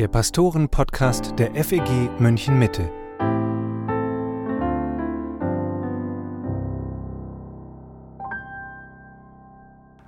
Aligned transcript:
der 0.00 0.08
Pastoren-Podcast 0.08 1.34
der 1.38 1.54
FEG 1.62 2.08
München 2.18 2.58
Mitte. 2.58 2.90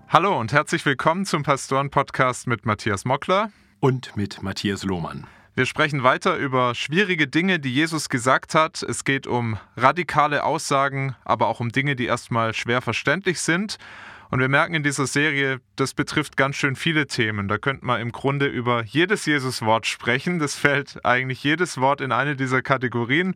Hallo 0.09 0.41
und 0.41 0.51
herzlich 0.55 0.87
willkommen 0.87 1.27
zum 1.27 1.43
Pastoren-Podcast 1.43 2.47
mit 2.47 2.65
Matthias 2.65 3.05
Mockler 3.05 3.51
und 3.81 4.17
mit 4.17 4.43
Matthias 4.43 4.83
Lohmann. 4.83 5.27
Wir 5.55 5.67
sprechen 5.67 6.03
weiter 6.03 6.37
über 6.37 6.75
schwierige 6.75 7.29
Dinge, 7.29 7.59
die 7.59 7.75
Jesus 7.75 8.09
gesagt 8.09 8.55
hat. 8.55 8.83
Es 8.83 9.05
geht 9.05 9.27
um 9.27 9.59
radikale 9.77 10.45
Aussagen, 10.45 11.15
aber 11.27 11.49
auch 11.49 11.61
um 11.61 11.69
Dinge, 11.69 11.97
die 11.97 12.07
erstmal 12.07 12.55
schwer 12.55 12.81
verständlich 12.81 13.41
sind. 13.41 13.77
Und 14.33 14.41
wir 14.41 14.49
merken 14.49 14.73
in 14.73 14.83
dieser 14.83 15.07
Serie, 15.07 15.61
das 15.77 15.93
betrifft 15.93 16.39
ganz 16.39 16.57
schön 16.57 16.75
viele 16.75 17.07
Themen. 17.07 17.49
Da 17.49 17.59
könnte 17.59 17.85
man 17.85 18.01
im 18.01 18.13
Grunde 18.13 18.47
über 18.47 18.83
jedes 18.83 19.27
Jesus-Wort 19.27 19.85
sprechen. 19.85 20.39
Das 20.39 20.55
fällt 20.55 21.05
eigentlich 21.05 21.45
jedes 21.45 21.77
Wort 21.77 22.01
in 22.01 22.13
eine 22.13 22.35
dieser 22.35 22.63
Kategorien. 22.63 23.35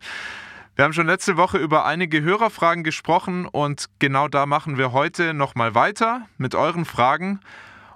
Wir 0.75 0.85
haben 0.85 0.93
schon 0.93 1.05
letzte 1.05 1.37
Woche 1.37 1.59
über 1.59 1.85
einige 1.85 2.23
Hörerfragen 2.23 2.83
gesprochen 2.83 3.45
und 3.45 3.85
genau 3.99 4.27
da 4.27 4.47
machen 4.47 4.79
wir 4.79 4.91
heute 4.91 5.35
nochmal 5.35 5.75
weiter 5.75 6.25
mit 6.39 6.55
euren 6.55 6.83
Fragen. 6.83 7.41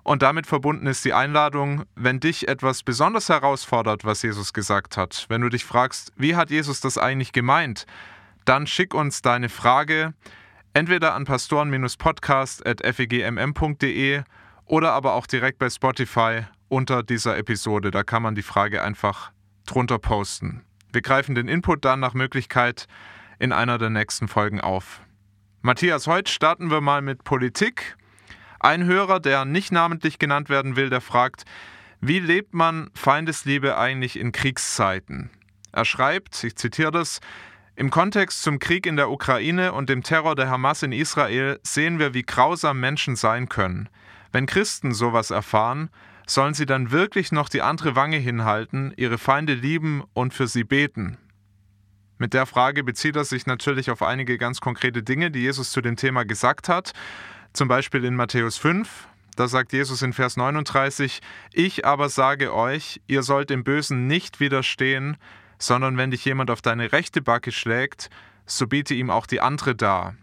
Und 0.04 0.22
damit 0.22 0.46
verbunden 0.46 0.86
ist 0.86 1.04
die 1.04 1.14
Einladung, 1.14 1.86
wenn 1.96 2.20
dich 2.20 2.48
etwas 2.48 2.84
besonders 2.84 3.30
herausfordert, 3.30 4.06
was 4.06 4.22
Jesus 4.22 4.54
gesagt 4.54 4.96
hat, 4.96 5.26
wenn 5.28 5.42
du 5.42 5.50
dich 5.50 5.66
fragst, 5.66 6.14
wie 6.18 6.36
hat 6.36 6.52
Jesus 6.52 6.82
das 6.82 7.00
eigentlich 7.00 7.32
gemeint, 7.32 7.88
dann 8.46 8.68
schick 8.68 8.94
uns 8.94 9.24
deine 9.24 9.50
Frage 9.50 10.14
entweder 10.74 11.16
an 11.16 11.26
pastoren-podcast.fegmm.de 11.26 14.24
oder 14.66 14.94
aber 14.94 15.14
auch 15.14 15.28
direkt 15.28 15.60
bei 15.60 15.70
Spotify 15.70 16.46
unter 16.70 17.04
dieser 17.04 17.38
Episode. 17.38 17.92
Da 17.92 18.04
kann 18.04 18.24
man 18.24 18.36
die 18.36 18.42
Frage 18.42 18.82
einfach 18.82 19.32
drunter 19.66 20.00
posten. 20.00 20.64
Wir 20.94 21.02
greifen 21.02 21.36
den 21.36 21.48
Input 21.48 21.86
dann 21.86 22.00
nach 22.00 22.14
Möglichkeit 22.14 22.88
in 23.40 23.52
einer 23.52 23.78
der 23.78 23.90
nächsten 23.90 24.28
Folgen 24.28 24.62
auf. 24.62 25.02
Matthias, 25.62 26.08
heute 26.08 26.32
starten 26.32 26.72
wir 26.72 26.82
mal 26.82 27.02
mit 27.02 27.24
Politik. 27.24 27.98
Ein 28.60 28.86
Hörer, 28.86 29.20
der 29.20 29.46
nicht 29.46 29.72
namentlich 29.72 30.20
genannt 30.20 30.50
werden 30.50 30.76
will, 30.76 30.90
der 30.90 31.02
fragt, 31.02 31.44
wie 32.00 32.20
lebt 32.20 32.54
man 32.54 32.90
Feindesliebe 32.96 33.78
eigentlich 33.78 34.20
in 34.20 34.32
Kriegszeiten? 34.32 35.30
Er 35.72 35.86
schreibt, 35.86 36.44
ich 36.44 36.56
zitiere 36.56 36.92
das, 36.92 37.20
im 37.76 37.90
Kontext 37.90 38.44
zum 38.44 38.60
Krieg 38.60 38.86
in 38.86 38.96
der 38.96 39.10
Ukraine 39.10 39.74
und 39.74 39.90
dem 39.90 40.04
Terror 40.04 40.36
der 40.36 40.50
Hamas 40.50 40.84
in 40.84 40.92
Israel 40.92 41.60
sehen 41.64 42.00
wir, 42.00 42.14
wie 42.14 42.24
grausam 42.24 42.80
Menschen 42.80 43.16
sein 43.16 43.50
können. 43.50 43.90
Wenn 44.32 44.46
Christen 44.46 44.94
sowas 44.94 45.32
erfahren, 45.32 45.90
sollen 46.28 46.54
sie 46.54 46.66
dann 46.66 46.92
wirklich 46.92 47.32
noch 47.32 47.50
die 47.50 47.62
andere 47.62 47.96
Wange 47.96 48.18
hinhalten, 48.18 48.94
ihre 48.98 49.18
Feinde 49.18 49.54
lieben 49.54 50.04
und 50.14 50.34
für 50.34 50.48
sie 50.48 50.64
beten? 50.64 51.18
Mit 52.18 52.34
der 52.34 52.46
Frage 52.46 52.84
bezieht 52.84 53.16
er 53.16 53.26
sich 53.26 53.48
natürlich 53.48 53.90
auf 53.90 54.04
einige 54.04 54.38
ganz 54.38 54.62
konkrete 54.62 55.02
Dinge, 55.02 55.32
die 55.32 55.40
Jesus 55.40 55.72
zu 55.72 55.82
dem 55.82 55.96
Thema 55.96 56.24
gesagt 56.24 56.70
hat. 56.70 56.92
Zum 57.52 57.68
Beispiel 57.68 58.06
in 58.06 58.16
Matthäus 58.16 58.58
5, 58.58 59.08
da 59.36 59.48
sagt 59.48 59.74
Jesus 59.74 60.02
in 60.04 60.14
Vers 60.14 60.38
39, 60.38 61.22
Ich 61.52 61.86
aber 61.86 62.10
sage 62.10 62.54
euch, 62.54 63.02
ihr 63.08 63.24
sollt 63.24 63.50
dem 63.50 63.64
Bösen 63.64 64.08
nicht 64.08 64.40
widerstehen, 64.40 65.18
sondern 65.62 65.98
wenn 65.98 66.12
dich 66.12 66.26
jemand 66.26 66.50
auf 66.50 66.62
deine 66.62 66.92
rechte 66.92 67.22
Backe 67.22 67.52
schlägt, 67.52 68.10
so 68.46 68.68
biete 68.68 68.94
ihm 68.94 69.10
auch 69.10 69.28
die 69.28 69.42
andere 69.42 69.76
dar. 69.76 70.16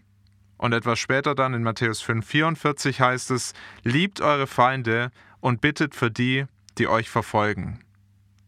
Und 0.57 0.73
etwas 0.73 0.99
später 0.99 1.35
dann 1.35 1.53
in 1.53 1.63
Matthäus 1.63 2.03
5,44 2.03 2.99
heißt 2.99 3.31
es: 3.31 3.53
Liebt 3.83 4.19
eure 4.19 4.45
Feinde 4.45 5.11
und 5.39 5.61
bittet 5.61 5.95
für 5.95 6.11
die, 6.11 6.45
die 6.77 6.87
euch 6.87 7.09
verfolgen. 7.09 7.79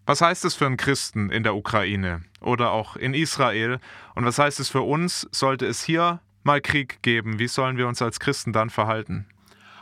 Was 0.05 0.19
heißt 0.19 0.43
es 0.43 0.55
für 0.55 0.65
einen 0.65 0.77
Christen 0.77 1.29
in 1.29 1.43
der 1.43 1.55
Ukraine 1.55 2.23
oder 2.41 2.71
auch 2.71 2.97
in 2.97 3.13
Israel? 3.13 3.79
Und 4.13 4.25
was 4.25 4.39
heißt 4.39 4.59
es 4.59 4.67
für 4.67 4.81
uns? 4.81 5.27
Sollte 5.31 5.65
es 5.65 5.83
hier 5.83 6.19
mal 6.43 6.59
Krieg 6.59 7.01
geben, 7.01 7.39
wie 7.39 7.47
sollen 7.47 7.77
wir 7.77 7.87
uns 7.87 8.01
als 8.01 8.19
Christen 8.19 8.51
dann 8.51 8.69
verhalten? 8.69 9.25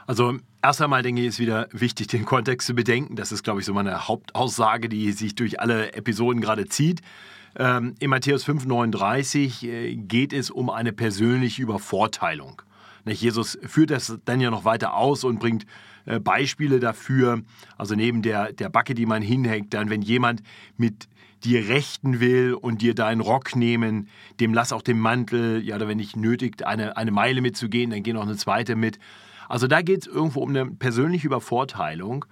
Also 0.06 0.38
erst 0.62 0.82
einmal 0.82 1.04
denke 1.04 1.22
ich, 1.22 1.28
ist 1.28 1.40
wieder 1.40 1.68
wichtig, 1.72 2.08
den 2.08 2.26
Kontext 2.26 2.68
zu 2.68 2.74
bedenken. 2.74 3.16
Das 3.16 3.32
ist, 3.32 3.44
glaube 3.44 3.60
ich, 3.60 3.66
so 3.66 3.74
meine 3.74 4.08
Hauptaussage, 4.08 4.90
die 4.90 5.12
sich 5.12 5.36
durch 5.36 5.60
alle 5.60 5.94
Episoden 5.94 6.42
gerade 6.42 6.68
zieht. 6.68 7.02
Ähm, 7.56 7.96
in 8.00 8.10
Matthäus 8.10 8.48
5,39 8.48 9.68
äh, 9.68 9.96
geht 9.96 10.34
es 10.34 10.52
um 10.52 10.70
eine 10.70 10.94
persönliche 10.94 11.62
Übervorteilung. 11.62 12.62
Jesus 13.06 13.58
führt 13.64 13.90
das 13.90 14.20
dann 14.26 14.40
ja 14.40 14.52
noch 14.52 14.66
weiter 14.66 14.94
aus 14.94 15.24
und 15.24 15.40
bringt 15.40 15.66
äh, 16.06 16.20
Beispiele 16.20 16.80
dafür. 16.80 17.42
Also 17.78 17.96
neben 17.96 18.22
der, 18.22 18.54
der 18.54 18.70
Backe, 18.70 18.94
die 18.94 19.08
man 19.08 19.24
hinhängt, 19.24 19.74
dann, 19.74 19.90
wenn 19.90 20.04
jemand 20.04 20.44
mit 20.78 21.08
dir 21.44 21.70
rechten 21.70 22.20
will 22.20 22.54
und 22.54 22.82
dir 22.82 22.94
deinen 22.94 23.22
Rock 23.22 23.56
nehmen, 23.56 24.10
dem 24.40 24.54
lass 24.54 24.74
auch 24.74 24.82
den 24.82 25.00
Mantel, 25.00 25.64
ja, 25.64 25.78
oder 25.78 25.88
wenn 25.88 25.98
nicht 25.98 26.18
nötig, 26.18 26.66
eine, 26.68 26.98
eine 26.98 27.12
Meile 27.12 27.42
mitzugehen, 27.42 27.92
dann 27.92 28.04
geh 28.04 28.14
noch 28.14 28.24
eine 28.24 28.36
zweite 28.36 28.76
mit. 28.76 29.00
Also 29.50 29.68
da 29.68 29.82
geht 29.82 30.04
es 30.04 30.08
irgendwo 30.08 30.42
um 30.42 30.50
eine 30.50 30.68
persönliche 30.68 31.28
Übervorteilung 31.28 32.26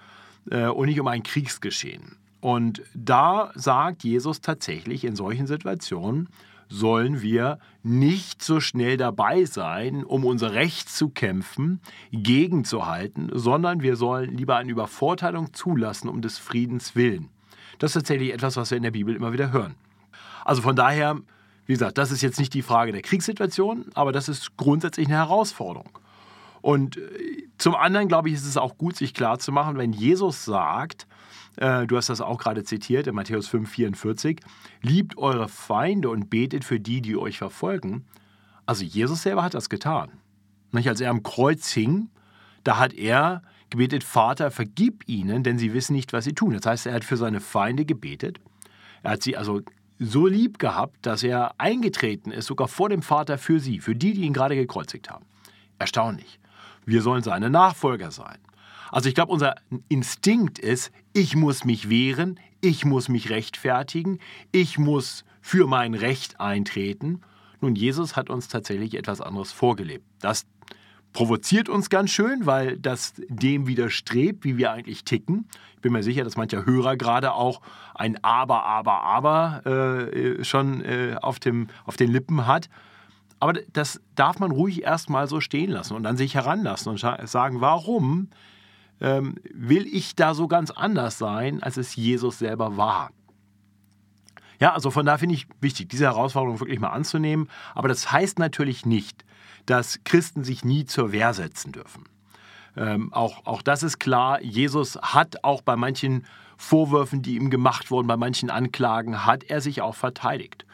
äh, 0.49 0.67
und 0.67 0.87
nicht 0.87 0.99
um 0.99 1.07
ein 1.07 1.23
Kriegsgeschehen. 1.23 2.15
Und 2.39 2.83
da 2.93 3.51
sagt 3.55 4.03
Jesus 4.03 4.39
tatsächlich 4.39 5.03
in 5.03 5.15
solchen 5.15 5.47
Situationen, 5.47 6.29
sollen 6.69 7.21
wir 7.21 7.59
nicht 7.81 8.43
so 8.43 8.59
schnell 8.59 8.97
dabei 8.97 9.45
sein, 9.45 10.03
um 10.03 10.25
unser 10.25 10.53
Recht 10.53 10.89
zu 10.89 11.09
kämpfen, 11.09 11.81
gegenzuhalten, 12.11 13.31
sondern 13.33 13.81
wir 13.81 13.95
sollen 13.95 14.37
lieber 14.37 14.57
eine 14.57 14.71
Übervorteilung 14.71 15.53
zulassen 15.53 16.09
um 16.09 16.21
des 16.21 16.37
Friedens 16.37 16.95
willen. 16.95 17.29
Das 17.79 17.91
ist 17.91 18.01
tatsächlich 18.01 18.33
etwas, 18.33 18.57
was 18.57 18.69
wir 18.69 18.77
in 18.77 18.83
der 18.83 18.91
Bibel 18.91 19.15
immer 19.15 19.33
wieder 19.33 19.51
hören. 19.51 19.75
Also 20.45 20.61
von 20.61 20.75
daher, 20.75 21.17
wie 21.65 21.73
gesagt, 21.73 21.97
das 21.97 22.11
ist 22.11 22.21
jetzt 22.21 22.39
nicht 22.39 22.53
die 22.53 22.61
Frage 22.61 22.91
der 22.91 23.01
Kriegssituation, 23.01 23.85
aber 23.93 24.11
das 24.11 24.29
ist 24.29 24.57
grundsätzlich 24.57 25.07
eine 25.07 25.17
Herausforderung. 25.17 25.99
Und 26.61 26.97
äh, 26.97 27.47
zum 27.57 27.75
anderen, 27.75 28.07
glaube 28.07 28.29
ich, 28.29 28.35
ist 28.35 28.45
es 28.45 28.57
auch 28.57 28.77
gut, 28.77 28.95
sich 28.95 29.13
klarzumachen, 29.13 29.77
wenn 29.77 29.93
Jesus 29.93 30.45
sagt, 30.45 31.07
äh, 31.57 31.85
du 31.87 31.97
hast 31.97 32.09
das 32.09 32.21
auch 32.21 32.39
gerade 32.39 32.63
zitiert 32.63 33.07
in 33.07 33.15
Matthäus 33.15 33.47
5, 33.47 33.69
44, 33.69 34.39
liebt 34.81 35.17
eure 35.17 35.47
Feinde 35.47 36.09
und 36.09 36.29
betet 36.29 36.63
für 36.63 36.79
die, 36.79 37.01
die 37.01 37.17
euch 37.17 37.37
verfolgen. 37.37 38.05
Also 38.65 38.83
Jesus 38.83 39.23
selber 39.23 39.43
hat 39.43 39.53
das 39.53 39.69
getan. 39.69 40.11
Nicht? 40.71 40.89
Als 40.89 41.01
er 41.01 41.09
am 41.09 41.23
Kreuz 41.23 41.71
hing, 41.71 42.09
da 42.63 42.77
hat 42.77 42.93
er 42.93 43.41
gebetet, 43.69 44.03
Vater, 44.03 44.51
vergib 44.51 45.07
ihnen, 45.07 45.43
denn 45.43 45.57
sie 45.57 45.73
wissen 45.73 45.93
nicht, 45.93 46.13
was 46.13 46.25
sie 46.25 46.33
tun. 46.33 46.53
Das 46.53 46.65
heißt, 46.65 46.85
er 46.85 46.93
hat 46.93 47.03
für 47.03 47.17
seine 47.17 47.39
Feinde 47.39 47.85
gebetet. 47.85 48.39
Er 49.03 49.11
hat 49.11 49.23
sie 49.23 49.37
also 49.37 49.61
so 49.99 50.27
lieb 50.27 50.59
gehabt, 50.59 51.05
dass 51.05 51.23
er 51.23 51.59
eingetreten 51.59 52.31
ist, 52.31 52.45
sogar 52.45 52.67
vor 52.67 52.89
dem 52.89 53.01
Vater 53.01 53.37
für 53.37 53.59
sie, 53.59 53.79
für 53.79 53.95
die, 53.95 54.13
die 54.13 54.21
ihn 54.21 54.33
gerade 54.33 54.55
gekreuzigt 54.55 55.09
haben. 55.09 55.25
Erstaunlich. 55.79 56.39
Wir 56.87 57.01
sollen 57.01 57.21
seine 57.21 57.49
Nachfolger 57.49 58.11
sein. 58.11 58.37
Also 58.91 59.09
ich 59.09 59.15
glaube, 59.15 59.33
unser 59.33 59.55
Instinkt 59.89 60.57
ist, 60.57 60.91
ich 61.11 61.35
muss 61.35 61.65
mich 61.65 61.89
wehren, 61.89 62.39
ich 62.61 62.85
muss 62.85 63.09
mich 63.09 63.29
rechtfertigen, 63.29 64.19
ich 64.53 64.79
muss 64.79 65.25
für 65.41 65.67
mein 65.67 65.93
Recht 65.93 66.39
eintreten. 66.39 67.19
Nun, 67.59 67.75
Jesus 67.75 68.15
hat 68.15 68.29
uns 68.29 68.47
tatsächlich 68.47 68.95
etwas 68.95 69.19
anderes 69.19 69.51
vorgelebt. 69.51 70.05
Das 70.21 70.45
provoziert 71.11 71.67
uns 71.67 71.89
ganz 71.89 72.11
schön, 72.11 72.45
weil 72.45 72.77
das 72.77 73.15
dem 73.27 73.67
widerstrebt, 73.67 74.45
wie 74.45 74.55
wir 74.55 74.71
eigentlich 74.71 75.03
ticken. 75.03 75.49
Ich 75.75 75.81
bin 75.81 75.91
mir 75.91 76.03
sicher, 76.03 76.23
dass 76.23 76.37
mancher 76.37 76.65
Hörer 76.65 76.95
gerade 76.95 77.33
auch 77.33 77.61
ein 77.95 78.23
Aber, 78.23 78.63
Aber, 78.63 79.03
Aber 79.03 79.65
äh, 79.65 80.41
schon 80.45 80.85
äh, 80.85 81.17
auf, 81.21 81.39
dem, 81.39 81.67
auf 81.85 81.97
den 81.97 82.11
Lippen 82.11 82.47
hat. 82.47 82.69
Aber 83.39 83.53
das 83.73 84.01
darf 84.15 84.39
man 84.39 84.51
ruhig 84.51 84.83
erstmal 84.83 85.27
so 85.27 85.39
stehen 85.41 85.71
lassen 85.71 85.95
und 85.95 86.05
an 86.05 86.17
sich 86.17 86.35
heranlassen 86.35 86.91
und 86.91 86.99
sagen, 86.99 87.61
warum 87.61 88.29
ähm, 88.99 89.35
will 89.53 89.85
ich 89.85 90.15
da 90.15 90.33
so 90.33 90.47
ganz 90.47 90.71
anders 90.71 91.17
sein, 91.17 91.61
als 91.61 91.77
es 91.77 91.95
Jesus 91.95 92.39
selber 92.39 92.77
war? 92.77 93.11
Ja, 94.59 94.73
also 94.73 94.89
von 94.89 95.05
da 95.05 95.17
finde 95.17 95.35
ich 95.35 95.47
wichtig, 95.61 95.89
diese 95.89 96.05
Herausforderung 96.05 96.59
wirklich 96.59 96.79
mal 96.79 96.89
anzunehmen. 96.89 97.47
Aber 97.75 97.87
das 97.87 98.11
heißt 98.11 98.39
natürlich 98.39 98.85
nicht, 98.85 99.23
dass 99.67 99.99
Christen 100.03 100.43
sich 100.43 100.65
nie 100.65 100.85
zur 100.85 101.11
Wehr 101.11 101.33
setzen 101.33 101.71
dürfen. 101.71 102.05
Ähm, 102.75 103.13
auch, 103.13 103.45
auch 103.45 103.61
das 103.61 103.83
ist 103.83 103.99
klar. 103.99 104.41
Jesus 104.41 104.97
hat 104.97 105.43
auch 105.43 105.61
bei 105.61 105.75
manchen 105.75 106.25
Vorwürfen, 106.57 107.21
die 107.21 107.35
ihm 107.35 107.51
gemacht 107.51 107.91
wurden, 107.91 108.07
bei 108.07 108.17
manchen 108.17 108.49
Anklagen, 108.49 109.25
hat 109.25 109.43
er 109.43 109.61
sich 109.61 109.81
auch 109.81 109.95
verteidigt. 109.95 110.65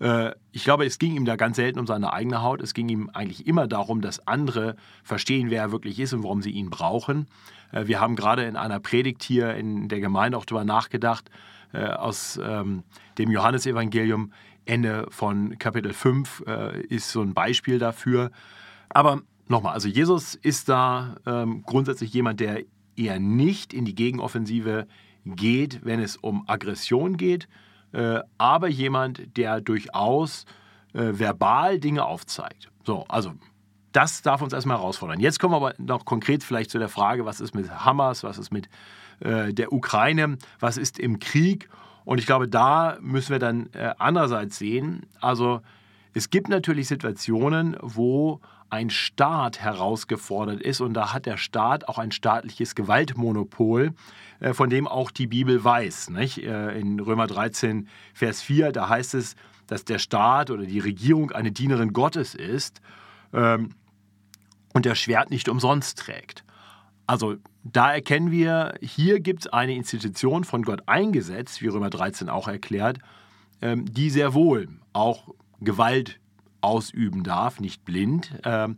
Äh, 0.00 0.32
ich 0.50 0.64
glaube, 0.64 0.84
es 0.84 0.98
ging 0.98 1.14
ihm 1.14 1.24
da 1.24 1.36
ganz 1.36 1.56
selten 1.56 1.78
um 1.78 1.86
seine 1.86 2.12
eigene 2.12 2.42
Haut. 2.42 2.60
Es 2.60 2.74
ging 2.74 2.88
ihm 2.88 3.10
eigentlich 3.12 3.46
immer 3.46 3.68
darum, 3.68 4.00
dass 4.00 4.26
andere 4.26 4.76
verstehen, 5.04 5.50
wer 5.50 5.62
er 5.62 5.72
wirklich 5.72 6.00
ist 6.00 6.12
und 6.12 6.24
warum 6.24 6.42
sie 6.42 6.50
ihn 6.50 6.70
brauchen. 6.70 7.28
Äh, 7.70 7.86
wir 7.86 8.00
haben 8.00 8.16
gerade 8.16 8.44
in 8.44 8.56
einer 8.56 8.80
Predigt 8.80 9.22
hier 9.22 9.54
in 9.54 9.88
der 9.88 10.00
Gemeinde 10.00 10.36
auch 10.36 10.44
darüber 10.44 10.64
nachgedacht, 10.64 11.30
äh, 11.72 11.84
aus 11.84 12.40
ähm, 12.42 12.82
dem 13.18 13.30
Johannesevangelium, 13.30 14.32
Ende 14.66 15.06
von 15.10 15.58
Kapitel 15.58 15.92
5 15.92 16.44
ist 16.90 17.10
so 17.10 17.22
ein 17.22 17.32
Beispiel 17.34 17.78
dafür. 17.78 18.30
Aber 18.90 19.22
nochmal, 19.48 19.72
also 19.72 19.88
Jesus 19.88 20.36
ist 20.36 20.68
da 20.68 21.16
ähm, 21.26 21.62
grundsätzlich 21.64 22.12
jemand, 22.12 22.40
der 22.40 22.62
eher 22.94 23.18
nicht 23.18 23.72
in 23.72 23.84
die 23.84 23.94
Gegenoffensive 23.94 24.86
geht, 25.24 25.84
wenn 25.84 25.98
es 25.98 26.16
um 26.16 26.48
Aggression 26.48 27.16
geht, 27.16 27.48
aber 28.38 28.68
jemand, 28.68 29.36
der 29.36 29.60
durchaus 29.60 30.46
äh, 30.92 31.18
verbal 31.18 31.78
Dinge 31.78 32.04
aufzeigt. 32.04 32.68
So, 32.84 33.04
also 33.08 33.32
das 33.92 34.22
darf 34.22 34.42
uns 34.42 34.52
erstmal 34.52 34.78
herausfordern. 34.78 35.20
Jetzt 35.20 35.40
kommen 35.40 35.52
wir 35.52 35.56
aber 35.56 35.74
noch 35.78 36.04
konkret 36.04 36.44
vielleicht 36.44 36.70
zu 36.70 36.78
der 36.78 36.88
Frage, 36.88 37.24
was 37.24 37.40
ist 37.40 37.54
mit 37.54 37.70
Hamas, 37.70 38.22
was 38.22 38.38
ist 38.38 38.52
mit 38.52 38.68
äh, 39.20 39.52
der 39.52 39.72
Ukraine, 39.72 40.38
was 40.60 40.76
ist 40.76 40.98
im 40.98 41.18
Krieg? 41.18 41.68
Und 42.04 42.18
ich 42.18 42.26
glaube, 42.26 42.48
da 42.48 42.98
müssen 43.00 43.32
wir 43.32 43.38
dann 43.38 43.68
äh, 43.72 43.94
andererseits 43.98 44.58
sehen, 44.58 45.06
also 45.20 45.60
es 46.12 46.30
gibt 46.30 46.48
natürlich 46.48 46.88
Situationen, 46.88 47.76
wo 47.80 48.40
ein 48.68 48.90
Staat 48.90 49.60
herausgefordert 49.60 50.60
ist 50.60 50.80
und 50.80 50.94
da 50.94 51.12
hat 51.12 51.26
der 51.26 51.36
Staat 51.36 51.88
auch 51.88 51.98
ein 51.98 52.12
staatliches 52.12 52.74
Gewaltmonopol, 52.74 53.92
äh, 54.38 54.54
von 54.54 54.70
dem 54.70 54.86
auch 54.86 55.10
die 55.10 55.26
Bibel 55.26 55.62
weiß. 55.62 56.10
Äh, 56.38 56.80
in 56.80 57.00
Römer 57.00 57.26
13, 57.26 57.88
Vers 58.14 58.42
4, 58.42 58.72
da 58.72 58.88
heißt 58.88 59.14
es, 59.14 59.34
dass 59.66 59.84
der 59.84 59.98
Staat 59.98 60.50
oder 60.50 60.64
die 60.64 60.78
Regierung 60.78 61.32
eine 61.32 61.52
Dienerin 61.52 61.92
Gottes 61.92 62.34
ist 62.34 62.80
ähm, 63.32 63.70
und 64.72 64.84
der 64.84 64.94
Schwert 64.94 65.30
nicht 65.30 65.48
umsonst 65.48 65.98
trägt. 65.98 66.44
Also 67.06 67.36
da 67.64 67.92
erkennen 67.92 68.30
wir, 68.30 68.74
hier 68.80 69.20
gibt 69.20 69.40
es 69.40 69.52
eine 69.52 69.74
Institution 69.74 70.44
von 70.44 70.62
Gott 70.62 70.82
eingesetzt, 70.86 71.60
wie 71.60 71.66
Römer 71.66 71.90
13 71.90 72.28
auch 72.28 72.46
erklärt, 72.46 72.98
ähm, 73.62 73.84
die 73.92 74.10
sehr 74.10 74.32
wohl 74.32 74.68
auch 74.92 75.34
Gewalt 75.60 76.20
ausüben 76.60 77.22
darf, 77.22 77.60
nicht 77.60 77.84
blind, 77.84 78.32
äh, 78.44 78.68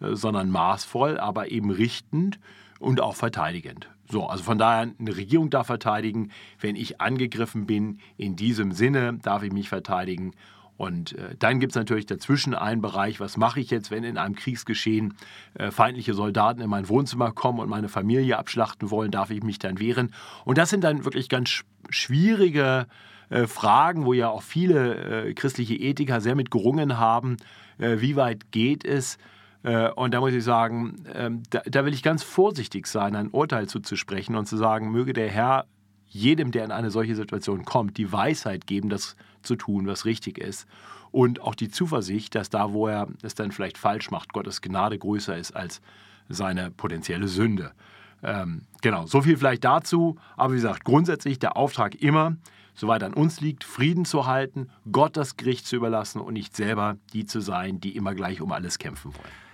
sondern 0.00 0.50
maßvoll, 0.50 1.18
aber 1.18 1.50
eben 1.50 1.70
richtend 1.70 2.38
und 2.78 3.00
auch 3.00 3.16
verteidigend. 3.16 3.88
So, 4.10 4.26
also 4.26 4.44
von 4.44 4.58
daher, 4.58 4.92
eine 4.98 5.16
Regierung 5.16 5.50
darf 5.50 5.66
verteidigen. 5.66 6.30
Wenn 6.60 6.76
ich 6.76 7.00
angegriffen 7.00 7.66
bin, 7.66 7.98
in 8.16 8.36
diesem 8.36 8.72
Sinne 8.72 9.18
darf 9.22 9.42
ich 9.42 9.52
mich 9.52 9.68
verteidigen. 9.68 10.32
Und 10.76 11.14
äh, 11.14 11.34
dann 11.38 11.58
gibt 11.58 11.72
es 11.72 11.76
natürlich 11.76 12.06
dazwischen 12.06 12.54
einen 12.54 12.82
Bereich, 12.82 13.18
was 13.18 13.36
mache 13.36 13.60
ich 13.60 13.70
jetzt, 13.70 13.90
wenn 13.90 14.04
in 14.04 14.18
einem 14.18 14.34
Kriegsgeschehen 14.34 15.14
äh, 15.54 15.70
feindliche 15.70 16.12
Soldaten 16.14 16.60
in 16.60 16.68
mein 16.68 16.88
Wohnzimmer 16.88 17.32
kommen 17.32 17.60
und 17.60 17.70
meine 17.70 17.88
Familie 17.88 18.38
abschlachten 18.38 18.90
wollen, 18.90 19.10
darf 19.10 19.30
ich 19.30 19.42
mich 19.42 19.58
dann 19.58 19.80
wehren? 19.80 20.12
Und 20.44 20.58
das 20.58 20.70
sind 20.70 20.84
dann 20.84 21.04
wirklich 21.04 21.28
ganz 21.28 21.64
schwierige 21.88 22.86
äh, 22.86 23.15
Fragen, 23.46 24.04
wo 24.04 24.12
ja 24.12 24.28
auch 24.28 24.42
viele 24.42 25.28
äh, 25.28 25.34
christliche 25.34 25.74
Ethiker 25.74 26.20
sehr 26.20 26.34
mit 26.34 26.50
gerungen 26.50 26.98
haben, 26.98 27.36
äh, 27.78 28.00
wie 28.00 28.16
weit 28.16 28.52
geht 28.52 28.84
es? 28.84 29.18
Äh, 29.62 29.90
und 29.90 30.14
da 30.14 30.20
muss 30.20 30.32
ich 30.32 30.44
sagen, 30.44 31.04
ähm, 31.12 31.42
da, 31.50 31.62
da, 31.66 31.84
will 31.84 31.92
ich 31.92 32.02
ganz 32.02 32.22
vorsichtig 32.22 32.86
sein, 32.86 33.16
ein 33.16 33.30
Urteil 33.30 33.68
zuzusprechen 33.68 34.36
und 34.36 34.46
zu 34.46 34.56
sagen, 34.56 34.90
möge 34.90 35.12
der 35.12 35.28
Herr 35.28 35.66
jedem, 36.08 36.52
der 36.52 36.64
in 36.64 36.70
eine 36.70 36.90
solche 36.90 37.16
Situation 37.16 37.64
kommt, 37.64 37.98
die 37.98 38.10
Weisheit 38.12 38.66
geben, 38.66 38.88
das 38.88 39.16
zu 39.42 39.56
tun, 39.56 39.86
was 39.86 40.04
richtig 40.04 40.38
ist. 40.38 40.66
Und 41.10 41.40
auch 41.40 41.54
die 41.54 41.68
Zuversicht, 41.68 42.34
dass 42.34 42.48
da, 42.48 42.72
wo 42.72 42.88
er 42.88 43.08
es 43.22 43.34
dann 43.34 43.50
vielleicht 43.50 43.78
falsch 43.78 44.10
macht, 44.10 44.32
Gottes 44.32 44.62
Gnade 44.62 44.98
größer 44.98 45.36
ist 45.36 45.54
als 45.54 45.80
seine 46.28 46.70
potenzielle 46.70 47.28
Sünde. 47.28 47.72
Ähm, 48.22 48.62
genau, 48.82 49.06
so 49.06 49.22
viel 49.22 49.36
vielleicht 49.36 49.64
dazu. 49.64 50.16
Aber 50.36 50.52
wie 50.52 50.56
gesagt, 50.56 50.84
grundsätzlich 50.84 51.38
der 51.38 51.56
Auftrag 51.56 51.94
immer, 51.96 52.36
soweit 52.74 53.02
an 53.02 53.14
uns 53.14 53.40
liegt, 53.40 53.64
Frieden 53.64 54.04
zu 54.04 54.26
halten, 54.26 54.70
Gott 54.90 55.16
das 55.16 55.36
Gericht 55.36 55.66
zu 55.66 55.76
überlassen 55.76 56.20
und 56.20 56.34
nicht 56.34 56.56
selber 56.56 56.96
die 57.12 57.24
zu 57.26 57.40
sein, 57.40 57.80
die 57.80 57.96
immer 57.96 58.14
gleich 58.14 58.40
um 58.40 58.52
alles 58.52 58.78
kämpfen 58.78 59.14
wollen. 59.14 59.46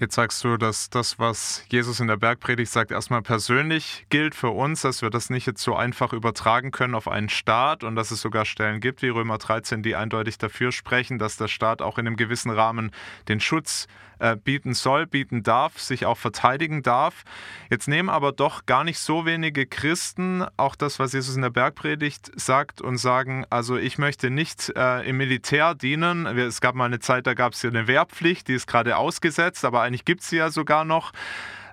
Jetzt 0.00 0.14
sagst 0.14 0.44
du, 0.44 0.56
dass 0.56 0.90
das, 0.90 1.18
was 1.18 1.64
Jesus 1.70 1.98
in 1.98 2.06
der 2.06 2.16
Bergpredigt 2.16 2.70
sagt, 2.70 2.92
erstmal 2.92 3.20
persönlich 3.20 4.06
gilt 4.10 4.36
für 4.36 4.50
uns, 4.50 4.82
dass 4.82 5.02
wir 5.02 5.10
das 5.10 5.28
nicht 5.28 5.44
jetzt 5.44 5.60
so 5.60 5.74
einfach 5.74 6.12
übertragen 6.12 6.70
können 6.70 6.94
auf 6.94 7.08
einen 7.08 7.28
Staat 7.28 7.82
und 7.82 7.96
dass 7.96 8.12
es 8.12 8.20
sogar 8.20 8.44
Stellen 8.44 8.78
gibt, 8.78 9.02
wie 9.02 9.08
Römer 9.08 9.38
13, 9.38 9.82
die 9.82 9.96
eindeutig 9.96 10.38
dafür 10.38 10.70
sprechen, 10.70 11.18
dass 11.18 11.36
der 11.36 11.48
Staat 11.48 11.82
auch 11.82 11.98
in 11.98 12.06
einem 12.06 12.16
gewissen 12.16 12.52
Rahmen 12.52 12.92
den 13.26 13.40
Schutz 13.40 13.88
äh, 14.18 14.36
bieten 14.36 14.74
soll, 14.74 15.06
bieten 15.06 15.42
darf, 15.42 15.78
sich 15.78 16.06
auch 16.06 16.18
verteidigen 16.18 16.82
darf. 16.82 17.24
Jetzt 17.70 17.88
nehmen 17.88 18.08
aber 18.08 18.32
doch 18.32 18.66
gar 18.66 18.84
nicht 18.84 18.98
so 18.98 19.26
wenige 19.26 19.66
Christen 19.66 20.44
auch 20.56 20.76
das, 20.76 20.98
was 20.98 21.12
Jesus 21.12 21.36
in 21.36 21.42
der 21.42 21.50
Bergpredigt 21.50 22.30
sagt 22.34 22.80
und 22.80 22.98
sagen, 22.98 23.44
also 23.50 23.76
ich 23.76 23.98
möchte 23.98 24.30
nicht 24.30 24.72
äh, 24.76 25.08
im 25.08 25.16
Militär 25.16 25.74
dienen. 25.74 26.26
Es 26.26 26.60
gab 26.60 26.74
mal 26.74 26.86
eine 26.86 26.98
Zeit, 26.98 27.26
da 27.26 27.34
gab 27.34 27.52
es 27.52 27.62
ja 27.62 27.70
eine 27.70 27.86
Wehrpflicht, 27.86 28.48
die 28.48 28.54
ist 28.54 28.66
gerade 28.66 28.96
ausgesetzt, 28.96 29.64
aber 29.64 29.82
eigentlich 29.82 30.04
gibt 30.04 30.22
es 30.22 30.30
sie 30.30 30.36
ja 30.36 30.50
sogar 30.50 30.84
noch. 30.84 31.12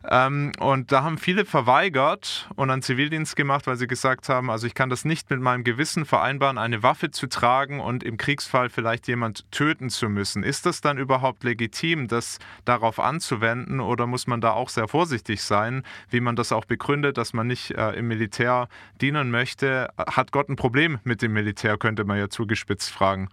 Ähm, 0.09 0.51
und 0.59 0.91
da 0.91 1.03
haben 1.03 1.17
viele 1.17 1.45
verweigert 1.45 2.49
und 2.55 2.69
einen 2.69 2.81
Zivildienst 2.81 3.35
gemacht, 3.35 3.67
weil 3.67 3.75
sie 3.75 3.87
gesagt 3.87 4.29
haben, 4.29 4.49
also 4.49 4.67
ich 4.67 4.73
kann 4.73 4.89
das 4.89 5.05
nicht 5.05 5.29
mit 5.29 5.39
meinem 5.39 5.63
Gewissen 5.63 6.05
vereinbaren, 6.05 6.57
eine 6.57 6.83
Waffe 6.83 7.11
zu 7.11 7.27
tragen 7.27 7.79
und 7.79 8.03
im 8.03 8.17
Kriegsfall 8.17 8.69
vielleicht 8.69 9.07
jemand 9.07 9.49
töten 9.51 9.89
zu 9.89 10.09
müssen. 10.09 10.43
Ist 10.43 10.65
das 10.65 10.81
dann 10.81 10.97
überhaupt 10.97 11.43
legitim, 11.43 12.07
das 12.07 12.39
darauf 12.65 12.99
anzuwenden 12.99 13.79
oder 13.79 14.07
muss 14.07 14.27
man 14.27 14.41
da 14.41 14.51
auch 14.51 14.69
sehr 14.69 14.87
vorsichtig 14.87 15.41
sein, 15.41 15.83
wie 16.09 16.19
man 16.19 16.35
das 16.35 16.51
auch 16.51 16.65
begründet, 16.65 17.17
dass 17.17 17.33
man 17.33 17.47
nicht 17.47 17.71
äh, 17.71 17.91
im 17.91 18.07
Militär 18.07 18.67
dienen 19.01 19.31
möchte? 19.31 19.89
Hat 19.97 20.31
Gott 20.31 20.49
ein 20.49 20.55
Problem 20.55 20.99
mit 21.03 21.21
dem 21.21 21.33
Militär, 21.33 21.77
könnte 21.77 22.03
man 22.03 22.17
ja 22.17 22.29
zugespitzt 22.29 22.91
fragen. 22.91 23.29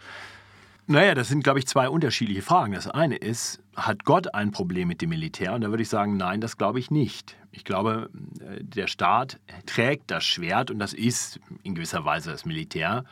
Naja, 0.93 1.15
das 1.15 1.29
sind, 1.29 1.43
glaube 1.43 1.59
ich, 1.59 1.67
zwei 1.67 1.89
unterschiedliche 1.89 2.43
Fragen. 2.43 2.75
Das 2.75 2.87
eine 2.87 3.17
ist, 3.17 3.63
hat 3.75 4.05
Gott 4.05 4.35
ein 4.35 4.51
Problem 4.51 4.89
mit 4.89 5.01
dem 5.01 5.09
Militär? 5.09 5.55
Und 5.55 5.63
da 5.63 5.71
würde 5.71 5.83
ich 5.83 5.89
sagen, 5.89 6.19
nein, 6.19 6.43
das 6.43 6.59
glaube 6.59 6.81
ich 6.81 6.91
nicht. 6.91 7.35
Ich 7.51 7.65
glaube, 7.65 8.11
äh, 8.41 8.63
der 8.63 8.89
Staat 8.89 9.41
trägt 9.65 10.11
das 10.11 10.23
Schwert 10.23 10.71
und 10.71 10.79
das 10.79 10.93
ist 10.93 11.41
in 11.63 11.75
gewisser 11.75 12.05
Weise 12.05 12.31
das 12.31 12.45
Militär, 12.45 13.05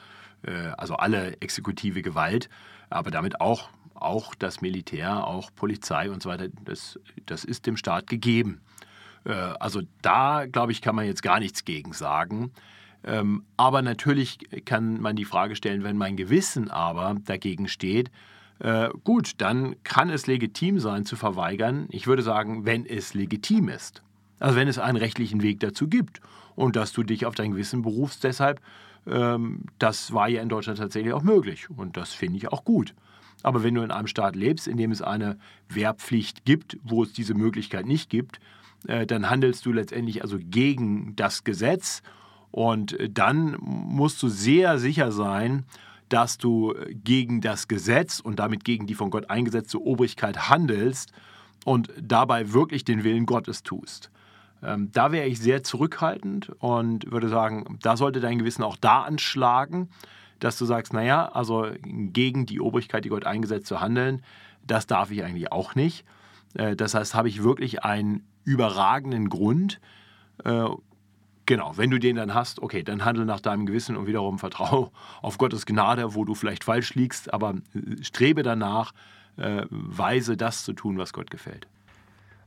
äh, 0.42 0.72
also 0.76 0.96
alle 0.96 1.40
exekutive 1.40 2.02
Gewalt, 2.02 2.50
aber 2.90 3.10
damit 3.10 3.40
auch, 3.40 3.70
auch 3.94 4.34
das 4.34 4.60
Militär, 4.60 5.26
auch 5.26 5.50
Polizei 5.56 6.10
und 6.10 6.22
so 6.22 6.28
weiter, 6.28 6.48
das, 6.66 7.00
das 7.24 7.44
ist 7.44 7.64
dem 7.64 7.78
Staat 7.78 8.08
gegeben. 8.08 8.60
Äh, 9.24 9.32
also 9.32 9.80
da, 10.02 10.44
glaube 10.44 10.72
ich, 10.72 10.82
kann 10.82 10.96
man 10.96 11.06
jetzt 11.06 11.22
gar 11.22 11.40
nichts 11.40 11.64
gegen 11.64 11.94
sagen. 11.94 12.52
Ähm, 13.04 13.44
aber 13.56 13.82
natürlich 13.82 14.38
kann 14.64 15.00
man 15.00 15.16
die 15.16 15.24
Frage 15.24 15.56
stellen, 15.56 15.84
wenn 15.84 15.96
mein 15.96 16.16
Gewissen 16.16 16.70
aber 16.70 17.16
dagegen 17.24 17.68
steht, 17.68 18.10
äh, 18.58 18.90
gut, 19.04 19.32
dann 19.38 19.76
kann 19.84 20.10
es 20.10 20.26
legitim 20.26 20.80
sein 20.80 21.06
zu 21.06 21.16
verweigern. 21.16 21.86
Ich 21.90 22.06
würde 22.06 22.22
sagen, 22.22 22.66
wenn 22.66 22.84
es 22.84 23.14
legitim 23.14 23.68
ist. 23.68 24.02
Also 24.38 24.56
wenn 24.56 24.68
es 24.68 24.78
einen 24.78 24.98
rechtlichen 24.98 25.42
Weg 25.42 25.60
dazu 25.60 25.88
gibt 25.88 26.20
und 26.56 26.76
dass 26.76 26.92
du 26.92 27.02
dich 27.02 27.24
auf 27.24 27.34
dein 27.34 27.52
Gewissen 27.52 27.82
berufst, 27.82 28.22
deshalb, 28.24 28.60
ähm, 29.06 29.64
das 29.78 30.12
war 30.12 30.28
ja 30.28 30.42
in 30.42 30.50
Deutschland 30.50 30.78
tatsächlich 30.78 31.14
auch 31.14 31.22
möglich 31.22 31.70
und 31.70 31.96
das 31.96 32.12
finde 32.12 32.36
ich 32.36 32.48
auch 32.48 32.64
gut. 32.64 32.94
Aber 33.42 33.62
wenn 33.62 33.74
du 33.74 33.82
in 33.82 33.90
einem 33.90 34.06
Staat 34.06 34.36
lebst, 34.36 34.68
in 34.68 34.76
dem 34.76 34.90
es 34.90 35.00
eine 35.00 35.38
Wehrpflicht 35.70 36.44
gibt, 36.44 36.76
wo 36.82 37.02
es 37.02 37.14
diese 37.14 37.32
Möglichkeit 37.32 37.86
nicht 37.86 38.10
gibt, 38.10 38.40
äh, 38.86 39.06
dann 39.06 39.30
handelst 39.30 39.64
du 39.64 39.72
letztendlich 39.72 40.22
also 40.22 40.38
gegen 40.38 41.16
das 41.16 41.44
Gesetz 41.44 42.02
und 42.50 42.98
äh, 42.98 43.08
dann 43.10 43.56
musst 43.60 44.22
du 44.22 44.28
sehr 44.28 44.78
sicher 44.78 45.12
sein, 45.12 45.64
dass 46.08 46.38
du 46.38 46.74
äh, 46.74 46.94
gegen 46.94 47.40
das 47.40 47.68
Gesetz 47.68 48.20
und 48.20 48.38
damit 48.38 48.64
gegen 48.64 48.86
die 48.86 48.94
von 48.94 49.10
Gott 49.10 49.30
eingesetzte 49.30 49.80
Obrigkeit 49.80 50.48
handelst 50.48 51.12
und 51.64 51.92
dabei 52.00 52.52
wirklich 52.52 52.84
den 52.84 53.04
Willen 53.04 53.26
Gottes 53.26 53.62
tust. 53.62 54.10
Ähm, 54.62 54.90
da 54.92 55.12
wäre 55.12 55.26
ich 55.26 55.40
sehr 55.40 55.62
zurückhaltend 55.62 56.50
und 56.58 57.10
würde 57.10 57.28
sagen, 57.28 57.78
da 57.82 57.96
sollte 57.96 58.20
dein 58.20 58.38
Gewissen 58.38 58.62
auch 58.62 58.76
da 58.76 59.02
anschlagen, 59.02 59.88
dass 60.38 60.58
du 60.58 60.64
sagst, 60.64 60.92
naja, 60.92 61.30
also 61.32 61.68
gegen 61.82 62.46
die 62.46 62.60
Obrigkeit, 62.60 63.04
die 63.04 63.10
Gott 63.10 63.26
eingesetzt 63.26 63.66
zu 63.66 63.80
handeln, 63.80 64.22
das 64.66 64.86
darf 64.86 65.10
ich 65.10 65.22
eigentlich 65.22 65.52
auch 65.52 65.74
nicht. 65.74 66.04
Äh, 66.54 66.76
das 66.76 66.94
heißt, 66.94 67.14
habe 67.14 67.28
ich 67.28 67.42
wirklich 67.42 67.84
einen 67.84 68.26
überragenden 68.44 69.28
Grund, 69.28 69.80
Genau, 71.50 71.76
wenn 71.76 71.90
du 71.90 71.98
den 71.98 72.14
dann 72.14 72.32
hast, 72.32 72.62
okay, 72.62 72.84
dann 72.84 73.04
handle 73.04 73.24
nach 73.24 73.40
deinem 73.40 73.66
Gewissen 73.66 73.96
und 73.96 74.06
wiederum 74.06 74.38
vertraue 74.38 74.92
auf 75.20 75.36
Gottes 75.36 75.66
Gnade, 75.66 76.14
wo 76.14 76.24
du 76.24 76.36
vielleicht 76.36 76.62
falsch 76.62 76.94
liegst, 76.94 77.34
aber 77.34 77.54
äh, 77.74 78.04
strebe 78.04 78.44
danach, 78.44 78.92
äh, 79.36 79.64
weise 79.68 80.36
das 80.36 80.62
zu 80.62 80.74
tun, 80.74 80.96
was 80.96 81.12
Gott 81.12 81.28
gefällt. 81.28 81.66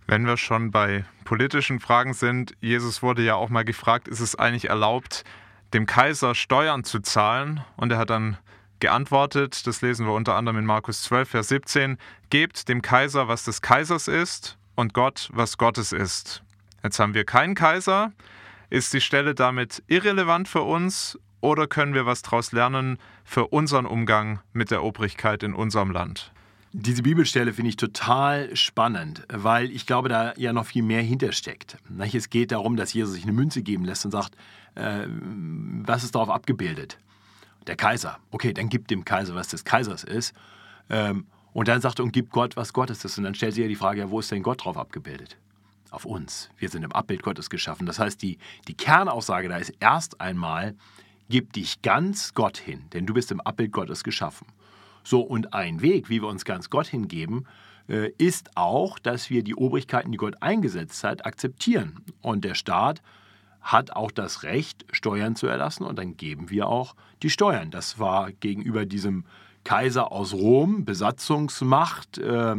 Wenn 0.08 0.26
wir 0.26 0.38
schon 0.38 0.72
bei 0.72 1.04
politischen 1.26 1.82
Fragen 1.82 2.14
sind, 2.14 2.56
Jesus 2.62 3.04
wurde 3.04 3.24
ja 3.24 3.36
auch 3.36 3.50
mal 3.50 3.66
gefragt, 3.66 4.08
ist 4.08 4.22
es 4.22 4.38
eigentlich 4.38 4.70
erlaubt, 4.70 5.26
dem 5.74 5.86
Kaiser 5.86 6.34
Steuern 6.34 6.86
zu 6.86 7.02
zahlen? 7.02 7.60
Und 7.76 7.92
er 7.92 7.98
hat 7.98 8.10
dann 8.10 8.38
geantwortet, 8.80 9.68
das 9.68 9.82
lesen 9.82 10.06
wir 10.06 10.14
unter 10.14 10.36
anderem 10.36 10.60
in 10.60 10.66
Markus 10.66 11.04
12, 11.04 11.28
Vers 11.28 11.50
17, 11.50 11.98
gebt 12.30 12.70
dem 12.70 12.82
Kaiser, 12.82 13.28
was 13.28 13.44
des 13.44 13.62
Kaisers 13.62 14.08
ist, 14.08 14.58
und 14.76 14.94
Gott, 14.94 15.30
was 15.34 15.58
Gottes 15.58 15.92
ist. 15.92 16.42
Jetzt 16.86 17.00
haben 17.00 17.14
wir 17.14 17.26
keinen 17.26 17.54
Kaiser, 17.54 18.14
ist 18.74 18.92
die 18.92 19.02
Stelle 19.02 19.36
damit 19.36 19.84
irrelevant 19.86 20.48
für 20.48 20.64
uns 20.64 21.20
oder 21.42 21.68
können 21.68 21.94
wir 21.94 22.08
was 22.08 22.24
daraus 22.24 22.52
lernen 22.54 22.98
für 23.24 23.46
unseren 23.48 23.86
Umgang 23.86 24.40
mit 24.52 24.72
der 24.72 24.84
Obrigkeit 24.84 25.44
in 25.44 25.54
unserem 25.54 25.92
Land? 25.92 26.32
Diese 26.72 27.04
Bibelstelle 27.04 27.54
finde 27.54 27.70
ich 27.70 27.76
total 27.76 28.56
spannend, 28.56 29.28
weil 29.32 29.70
ich 29.70 29.86
glaube, 29.86 30.10
da 30.10 30.34
ja 30.38 30.54
noch 30.54 30.66
viel 30.66 30.82
mehr 30.82 31.04
hintersteckt. 31.04 31.78
Es 32.00 32.32
geht 32.32 32.52
darum, 32.52 32.76
dass 32.76 32.94
Jesus 32.94 33.14
sich 33.14 33.24
eine 33.24 33.34
Münze 33.34 33.62
geben 33.62 33.86
lässt 33.86 34.06
und 34.06 34.12
sagt, 34.12 34.36
äh, 34.74 35.06
was 35.06 36.04
ist 36.04 36.16
darauf 36.16 36.32
abgebildet? 36.32 36.98
Der 37.68 37.76
Kaiser. 37.76 38.18
Okay, 38.32 38.54
dann 38.54 38.70
gibt 38.70 38.90
dem 38.90 39.06
Kaiser, 39.06 39.36
was 39.36 39.50
des 39.50 39.66
Kaisers 39.66 40.04
ist. 40.04 40.34
Ähm, 40.90 41.28
und 41.52 41.68
dann 41.68 41.80
sagt 41.80 42.00
er, 42.00 42.06
und 42.06 42.12
gibt 42.12 42.32
Gott, 42.32 42.58
was 42.58 42.74
Gottes 42.74 43.06
ist. 43.06 43.20
Und 43.20 43.26
dann 43.26 43.36
stellt 43.36 43.54
sich 43.54 43.62
ja 43.62 43.68
die 43.68 43.76
Frage, 43.76 44.00
ja, 44.00 44.10
wo 44.10 44.20
ist 44.20 44.32
denn 44.32 44.42
Gott 44.42 44.66
drauf 44.66 44.78
abgebildet? 44.78 45.38
Auf 45.94 46.06
uns. 46.06 46.50
Wir 46.58 46.70
sind 46.70 46.82
im 46.84 46.92
Abbild 46.92 47.22
Gottes 47.22 47.52
geschaffen. 47.52 47.86
Das 47.86 48.00
heißt, 48.00 48.20
die, 48.24 48.40
die 48.68 48.74
Kernaussage 48.74 49.48
da 49.48 49.58
ist 49.58 49.74
erst 49.80 50.20
einmal, 50.20 50.76
gib 51.30 51.54
dich 51.54 51.84
ganz 51.84 52.34
Gott 52.34 52.58
hin, 52.58 52.86
denn 52.94 53.06
du 53.06 53.14
bist 53.14 53.32
im 53.32 53.40
Abbild 53.40 53.72
Gottes 53.72 54.04
geschaffen. 54.04 54.48
So, 55.04 55.22
und 55.22 55.54
ein 55.54 55.84
Weg, 55.84 56.10
wie 56.10 56.20
wir 56.20 56.30
uns 56.30 56.46
ganz 56.46 56.72
Gott 56.72 56.88
hingeben, 56.88 57.46
äh, 57.88 58.10
ist 58.18 58.50
auch, 58.56 58.98
dass 58.98 59.30
wir 59.30 59.44
die 59.44 59.54
Obrigkeiten, 59.54 60.12
die 60.12 60.18
Gott 60.18 60.42
eingesetzt 60.42 61.04
hat, 61.04 61.28
akzeptieren. 61.28 62.00
Und 62.22 62.44
der 62.44 62.56
Staat 62.56 63.04
hat 63.62 63.96
auch 63.96 64.10
das 64.10 64.42
Recht, 64.42 64.86
Steuern 64.92 65.36
zu 65.36 65.46
erlassen 65.46 65.84
und 65.84 66.00
dann 66.00 66.18
geben 66.18 66.50
wir 66.50 66.68
auch 66.68 66.96
die 67.22 67.30
Steuern. 67.30 67.70
Das 67.70 68.00
war 68.00 68.32
gegenüber 68.32 68.88
diesem 68.88 69.26
Kaiser 69.64 70.12
aus 70.12 70.34
Rom, 70.34 70.86
Besatzungsmacht, 70.86 72.18
äh, 72.18 72.56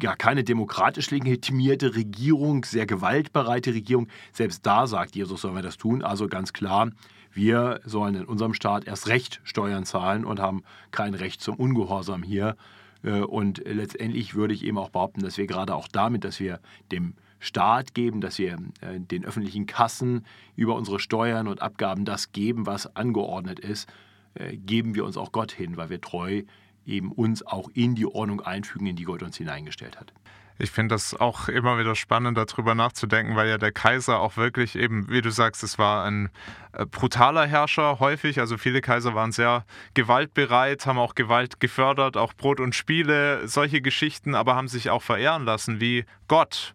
ja 0.00 0.16
keine 0.16 0.44
demokratisch 0.44 1.10
legitimierte 1.10 1.94
Regierung, 1.94 2.64
sehr 2.64 2.86
gewaltbereite 2.86 3.72
Regierung. 3.72 4.08
Selbst 4.32 4.66
da 4.66 4.86
sagt 4.86 5.14
Jesus, 5.14 5.42
sollen 5.42 5.54
wir 5.54 5.62
das 5.62 5.76
tun. 5.76 6.02
Also 6.02 6.28
ganz 6.28 6.52
klar, 6.52 6.90
wir 7.32 7.80
sollen 7.84 8.14
in 8.14 8.24
unserem 8.24 8.54
Staat 8.54 8.86
erst 8.86 9.08
Recht 9.08 9.40
Steuern 9.44 9.84
zahlen 9.84 10.24
und 10.24 10.40
haben 10.40 10.62
kein 10.90 11.14
Recht 11.14 11.40
zum 11.40 11.56
Ungehorsam 11.56 12.22
hier. 12.22 12.56
Äh, 13.02 13.20
und 13.20 13.62
letztendlich 13.66 14.34
würde 14.34 14.54
ich 14.54 14.64
eben 14.64 14.78
auch 14.78 14.90
behaupten, 14.90 15.22
dass 15.22 15.36
wir 15.36 15.46
gerade 15.46 15.74
auch 15.74 15.88
damit, 15.88 16.24
dass 16.24 16.40
wir 16.40 16.60
dem 16.92 17.14
Staat 17.40 17.94
geben, 17.94 18.20
dass 18.20 18.38
wir 18.38 18.58
äh, 18.80 18.98
den 18.98 19.24
öffentlichen 19.24 19.66
Kassen 19.66 20.24
über 20.56 20.74
unsere 20.74 20.98
Steuern 20.98 21.46
und 21.46 21.60
Abgaben 21.60 22.04
das 22.04 22.32
geben, 22.32 22.66
was 22.66 22.96
angeordnet 22.96 23.60
ist, 23.60 23.88
äh, 24.34 24.56
geben 24.56 24.94
wir 24.94 25.04
uns 25.04 25.16
auch 25.16 25.32
Gott 25.32 25.52
hin, 25.52 25.76
weil 25.76 25.90
wir 25.90 26.00
treu 26.00 26.42
eben 26.86 27.12
uns 27.12 27.46
auch 27.46 27.70
in 27.74 27.94
die 27.94 28.06
Ordnung 28.06 28.40
einfügen, 28.40 28.86
in 28.86 28.96
die 28.96 29.04
Gott 29.04 29.22
uns 29.22 29.36
hineingestellt 29.36 29.98
hat. 29.98 30.12
Ich 30.56 30.70
finde 30.70 30.94
das 30.94 31.14
auch 31.14 31.48
immer 31.48 31.78
wieder 31.78 31.96
spannend, 31.96 32.38
darüber 32.38 32.76
nachzudenken, 32.76 33.34
weil 33.34 33.48
ja 33.48 33.58
der 33.58 33.72
Kaiser 33.72 34.20
auch 34.20 34.36
wirklich 34.36 34.76
eben, 34.76 35.10
wie 35.10 35.20
du 35.20 35.30
sagst, 35.30 35.64
es 35.64 35.80
war 35.80 36.04
ein 36.04 36.30
äh, 36.72 36.86
brutaler 36.86 37.44
Herrscher 37.44 37.98
häufig. 37.98 38.38
Also 38.38 38.56
viele 38.56 38.80
Kaiser 38.80 39.16
waren 39.16 39.32
sehr 39.32 39.64
gewaltbereit, 39.94 40.86
haben 40.86 40.98
auch 40.98 41.16
Gewalt 41.16 41.58
gefördert, 41.58 42.16
auch 42.16 42.34
Brot 42.34 42.60
und 42.60 42.72
Spiele, 42.76 43.48
solche 43.48 43.80
Geschichten, 43.80 44.36
aber 44.36 44.54
haben 44.54 44.68
sich 44.68 44.90
auch 44.90 45.02
verehren 45.02 45.44
lassen 45.44 45.80
wie 45.80 46.04
Gott 46.28 46.74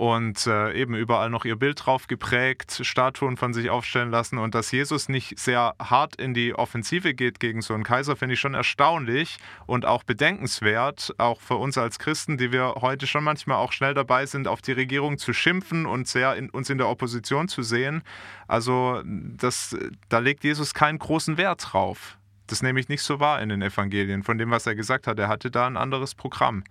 und 0.00 0.46
äh, 0.46 0.72
eben 0.72 0.94
überall 0.94 1.28
noch 1.28 1.44
ihr 1.44 1.56
Bild 1.56 1.84
drauf 1.84 2.06
geprägt, 2.06 2.80
Statuen 2.84 3.36
von 3.36 3.52
sich 3.52 3.68
aufstellen 3.68 4.10
lassen 4.10 4.38
und 4.38 4.54
dass 4.54 4.72
Jesus 4.72 5.10
nicht 5.10 5.38
sehr 5.38 5.74
hart 5.78 6.16
in 6.16 6.32
die 6.32 6.54
Offensive 6.54 7.12
geht 7.12 7.38
gegen 7.38 7.60
so 7.60 7.74
einen 7.74 7.84
Kaiser, 7.84 8.16
finde 8.16 8.32
ich 8.32 8.40
schon 8.40 8.54
erstaunlich 8.54 9.36
und 9.66 9.84
auch 9.84 10.02
bedenkenswert, 10.02 11.14
auch 11.18 11.42
für 11.42 11.56
uns 11.56 11.76
als 11.76 11.98
Christen, 11.98 12.38
die 12.38 12.50
wir 12.50 12.76
heute 12.76 13.06
schon 13.06 13.22
manchmal 13.24 13.58
auch 13.58 13.72
schnell 13.72 13.92
dabei 13.92 14.24
sind, 14.24 14.48
auf 14.48 14.62
die 14.62 14.72
Regierung 14.72 15.18
zu 15.18 15.34
schimpfen 15.34 15.84
und 15.84 16.08
sehr 16.08 16.34
in, 16.34 16.48
uns 16.48 16.70
in 16.70 16.78
der 16.78 16.88
Opposition 16.88 17.48
zu 17.48 17.62
sehen. 17.62 18.02
Also 18.48 19.02
das, 19.04 19.76
da 20.08 20.20
legt 20.20 20.44
Jesus 20.44 20.72
keinen 20.72 20.98
großen 20.98 21.36
Wert 21.36 21.74
drauf. 21.74 22.16
Das 22.46 22.62
nehme 22.62 22.80
ich 22.80 22.88
nicht 22.88 23.02
so 23.02 23.20
wahr 23.20 23.42
in 23.42 23.50
den 23.50 23.60
Evangelien. 23.60 24.22
Von 24.22 24.38
dem, 24.38 24.50
was 24.50 24.66
er 24.66 24.74
gesagt 24.74 25.06
hat, 25.06 25.18
er 25.18 25.28
hatte 25.28 25.50
da 25.50 25.66
ein 25.66 25.76
anderes 25.76 26.14
Programm. 26.14 26.64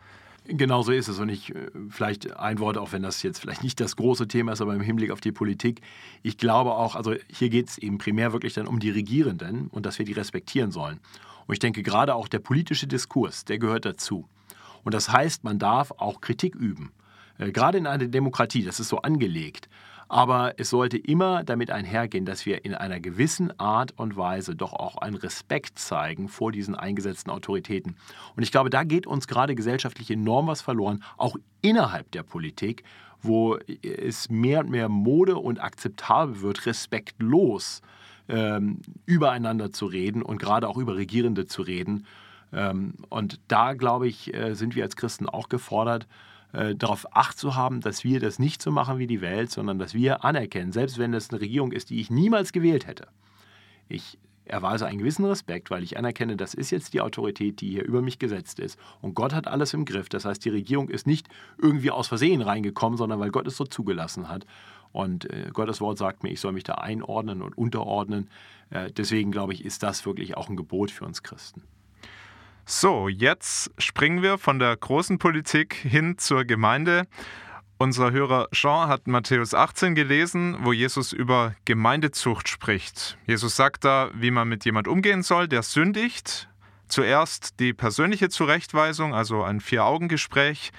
Genau 0.51 0.81
so 0.81 0.91
ist 0.91 1.07
es. 1.07 1.19
Und 1.19 1.29
ich 1.29 1.53
äh, 1.53 1.69
vielleicht 1.89 2.35
ein 2.37 2.59
Wort, 2.59 2.77
auch 2.77 2.91
wenn 2.91 3.03
das 3.03 3.21
jetzt 3.21 3.39
vielleicht 3.39 3.63
nicht 3.63 3.79
das 3.79 3.95
große 3.95 4.27
Thema 4.27 4.53
ist, 4.53 4.61
aber 4.61 4.73
im 4.73 4.81
Hinblick 4.81 5.11
auf 5.11 5.21
die 5.21 5.31
Politik. 5.31 5.81
Ich 6.23 6.37
glaube 6.37 6.71
auch, 6.71 6.95
also 6.95 7.13
hier 7.31 7.49
geht 7.49 7.69
es 7.69 7.77
eben 7.77 7.99
primär 7.99 8.33
wirklich 8.33 8.53
dann 8.53 8.67
um 8.67 8.79
die 8.79 8.89
Regierenden 8.89 9.67
und 9.67 9.85
dass 9.85 9.99
wir 9.99 10.05
die 10.05 10.13
respektieren 10.13 10.71
sollen. 10.71 10.99
Und 11.45 11.53
ich 11.53 11.59
denke 11.59 11.83
gerade 11.83 12.15
auch 12.15 12.27
der 12.27 12.39
politische 12.39 12.87
Diskurs, 12.87 13.45
der 13.45 13.59
gehört 13.59 13.85
dazu. 13.85 14.27
Und 14.83 14.93
das 14.93 15.11
heißt, 15.11 15.43
man 15.43 15.59
darf 15.59 15.91
auch 15.97 16.21
Kritik 16.21 16.55
üben. 16.55 16.91
Äh, 17.37 17.51
gerade 17.51 17.77
in 17.77 17.87
einer 17.87 18.07
Demokratie, 18.07 18.63
das 18.63 18.79
ist 18.79 18.89
so 18.89 19.01
angelegt. 19.01 19.69
Aber 20.09 20.55
es 20.57 20.71
sollte 20.71 20.97
immer 20.97 21.43
damit 21.43 21.69
einhergehen, 21.69 22.25
dass 22.25 22.47
wir 22.47 22.65
in 22.65 22.73
einer 22.73 22.99
gewissen 22.99 23.57
Art 23.59 23.93
und 23.97 24.17
Weise 24.17 24.55
doch 24.55 24.73
auch 24.73 24.97
einen 24.97 25.15
Respekt 25.15 25.77
zeigen 25.77 26.27
vor 26.27 26.51
diesen 26.51 26.73
eingesetzten 26.75 27.29
Autoritäten. 27.29 27.95
Und 28.35 28.41
ich 28.41 28.51
glaube, 28.51 28.71
da 28.71 28.83
geht 28.83 29.05
uns 29.05 29.27
gerade 29.27 29.53
gesellschaftlich 29.53 30.09
enorm 30.09 30.47
was 30.47 30.61
verloren, 30.61 31.03
auch 31.17 31.35
innerhalb 31.61 32.11
der 32.11 32.23
Politik, 32.23 32.83
wo 33.21 33.57
es 33.83 34.29
mehr 34.29 34.61
und 34.61 34.71
mehr 34.71 34.89
Mode 34.89 35.37
und 35.37 35.61
akzeptabel 35.61 36.41
wird, 36.41 36.65
respektlos 36.65 37.81
ähm, 38.27 38.79
übereinander 39.05 39.71
zu 39.71 39.85
reden 39.85 40.23
und 40.23 40.39
gerade 40.39 40.67
auch 40.67 40.77
über 40.77 40.95
Regierende 40.95 41.45
zu 41.45 41.61
reden. 41.61 42.07
Ähm, 42.51 42.93
und 43.09 43.39
da, 43.47 43.73
glaube 43.73 44.07
ich, 44.07 44.33
äh, 44.33 44.55
sind 44.55 44.75
wir 44.75 44.83
als 44.83 44.95
Christen 44.95 45.27
auch 45.27 45.49
gefordert, 45.49 46.07
äh, 46.53 46.75
darauf 46.75 47.05
acht 47.15 47.37
zu 47.37 47.55
haben, 47.55 47.81
dass 47.81 48.03
wir 48.03 48.19
das 48.19 48.39
nicht 48.39 48.61
so 48.61 48.71
machen 48.71 48.97
wie 48.97 49.07
die 49.07 49.21
Welt, 49.21 49.51
sondern 49.51 49.79
dass 49.79 49.93
wir 49.93 50.23
anerkennen, 50.23 50.71
selbst 50.71 50.97
wenn 50.97 51.13
es 51.13 51.29
eine 51.29 51.41
Regierung 51.41 51.71
ist, 51.71 51.89
die 51.89 51.99
ich 52.01 52.09
niemals 52.09 52.51
gewählt 52.51 52.87
hätte. 52.87 53.07
Ich 53.87 54.17
erweise 54.45 54.87
einen 54.87 54.97
gewissen 54.97 55.25
Respekt, 55.25 55.69
weil 55.69 55.83
ich 55.83 55.97
anerkenne, 55.97 56.35
das 56.35 56.53
ist 56.53 56.71
jetzt 56.71 56.93
die 56.93 57.01
Autorität, 57.01 57.61
die 57.61 57.69
hier 57.69 57.85
über 57.85 58.01
mich 58.01 58.19
gesetzt 58.19 58.59
ist. 58.59 58.79
Und 59.01 59.13
Gott 59.13 59.33
hat 59.33 59.47
alles 59.47 59.73
im 59.73 59.85
Griff. 59.85 60.09
Das 60.09 60.25
heißt, 60.25 60.43
die 60.43 60.49
Regierung 60.49 60.89
ist 60.89 61.07
nicht 61.07 61.27
irgendwie 61.61 61.91
aus 61.91 62.07
Versehen 62.07 62.41
reingekommen, 62.41 62.97
sondern 62.97 63.19
weil 63.19 63.31
Gott 63.31 63.47
es 63.47 63.57
so 63.57 63.65
zugelassen 63.65 64.27
hat. 64.27 64.45
Und 64.91 65.31
äh, 65.31 65.51
Gottes 65.53 65.81
Wort 65.81 65.99
sagt 65.99 66.23
mir, 66.23 66.31
ich 66.31 66.39
soll 66.39 66.51
mich 66.51 66.63
da 66.63 66.75
einordnen 66.75 67.41
und 67.43 67.57
unterordnen. 67.57 68.27
Äh, 68.71 68.91
deswegen 68.91 69.31
glaube 69.31 69.53
ich, 69.53 69.63
ist 69.63 69.83
das 69.83 70.05
wirklich 70.05 70.35
auch 70.35 70.49
ein 70.49 70.55
Gebot 70.55 70.89
für 70.89 71.05
uns 71.05 71.21
Christen. 71.21 71.61
So, 72.71 73.07
jetzt 73.09 73.71
springen 73.79 74.21
wir 74.21 74.37
von 74.37 74.59
der 74.59 74.77
großen 74.77 75.17
Politik 75.17 75.73
hin 75.73 76.19
zur 76.19 76.45
Gemeinde. 76.45 77.07
Unser 77.79 78.11
Hörer 78.11 78.47
Jean 78.51 78.87
hat 78.87 79.07
Matthäus 79.07 79.55
18 79.55 79.95
gelesen, 79.95 80.55
wo 80.61 80.71
Jesus 80.71 81.11
über 81.11 81.55
Gemeindezucht 81.65 82.47
spricht. 82.47 83.17
Jesus 83.25 83.55
sagt 83.55 83.85
da, 83.85 84.11
wie 84.13 84.29
man 84.29 84.47
mit 84.47 84.65
jemand 84.65 84.87
umgehen 84.87 85.23
soll, 85.23 85.47
der 85.47 85.63
sündigt. 85.63 86.47
Zuerst 86.87 87.59
die 87.59 87.73
persönliche 87.73 88.29
Zurechtweisung, 88.29 89.15
also 89.15 89.41
ein 89.41 89.61
Vier-Augen-Gespräch. 89.61 90.69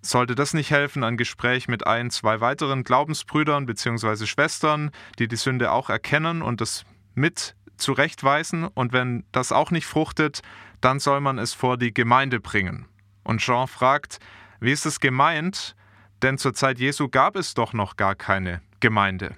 Sollte 0.00 0.36
das 0.36 0.54
nicht 0.54 0.70
helfen, 0.70 1.02
ein 1.02 1.16
Gespräch 1.16 1.66
mit 1.66 1.84
ein, 1.84 2.12
zwei 2.12 2.40
weiteren 2.40 2.84
Glaubensbrüdern 2.84 3.66
bzw. 3.66 4.24
Schwestern, 4.24 4.92
die 5.18 5.26
die 5.26 5.34
Sünde 5.34 5.72
auch 5.72 5.90
erkennen 5.90 6.42
und 6.42 6.60
das 6.60 6.84
mit 7.16 7.56
zurechtweisen? 7.76 8.68
Und 8.68 8.92
wenn 8.92 9.24
das 9.32 9.50
auch 9.50 9.72
nicht 9.72 9.86
fruchtet, 9.86 10.42
dann 10.80 11.00
soll 11.00 11.20
man 11.20 11.38
es 11.38 11.54
vor 11.54 11.76
die 11.76 11.92
Gemeinde 11.92 12.40
bringen. 12.40 12.86
Und 13.24 13.40
Jean 13.40 13.66
fragt, 13.66 14.18
wie 14.60 14.72
ist 14.72 14.86
es 14.86 15.00
gemeint? 15.00 15.74
Denn 16.22 16.38
zur 16.38 16.54
Zeit 16.54 16.78
Jesu 16.78 17.08
gab 17.08 17.36
es 17.36 17.54
doch 17.54 17.72
noch 17.72 17.96
gar 17.96 18.14
keine 18.14 18.60
Gemeinde. 18.80 19.36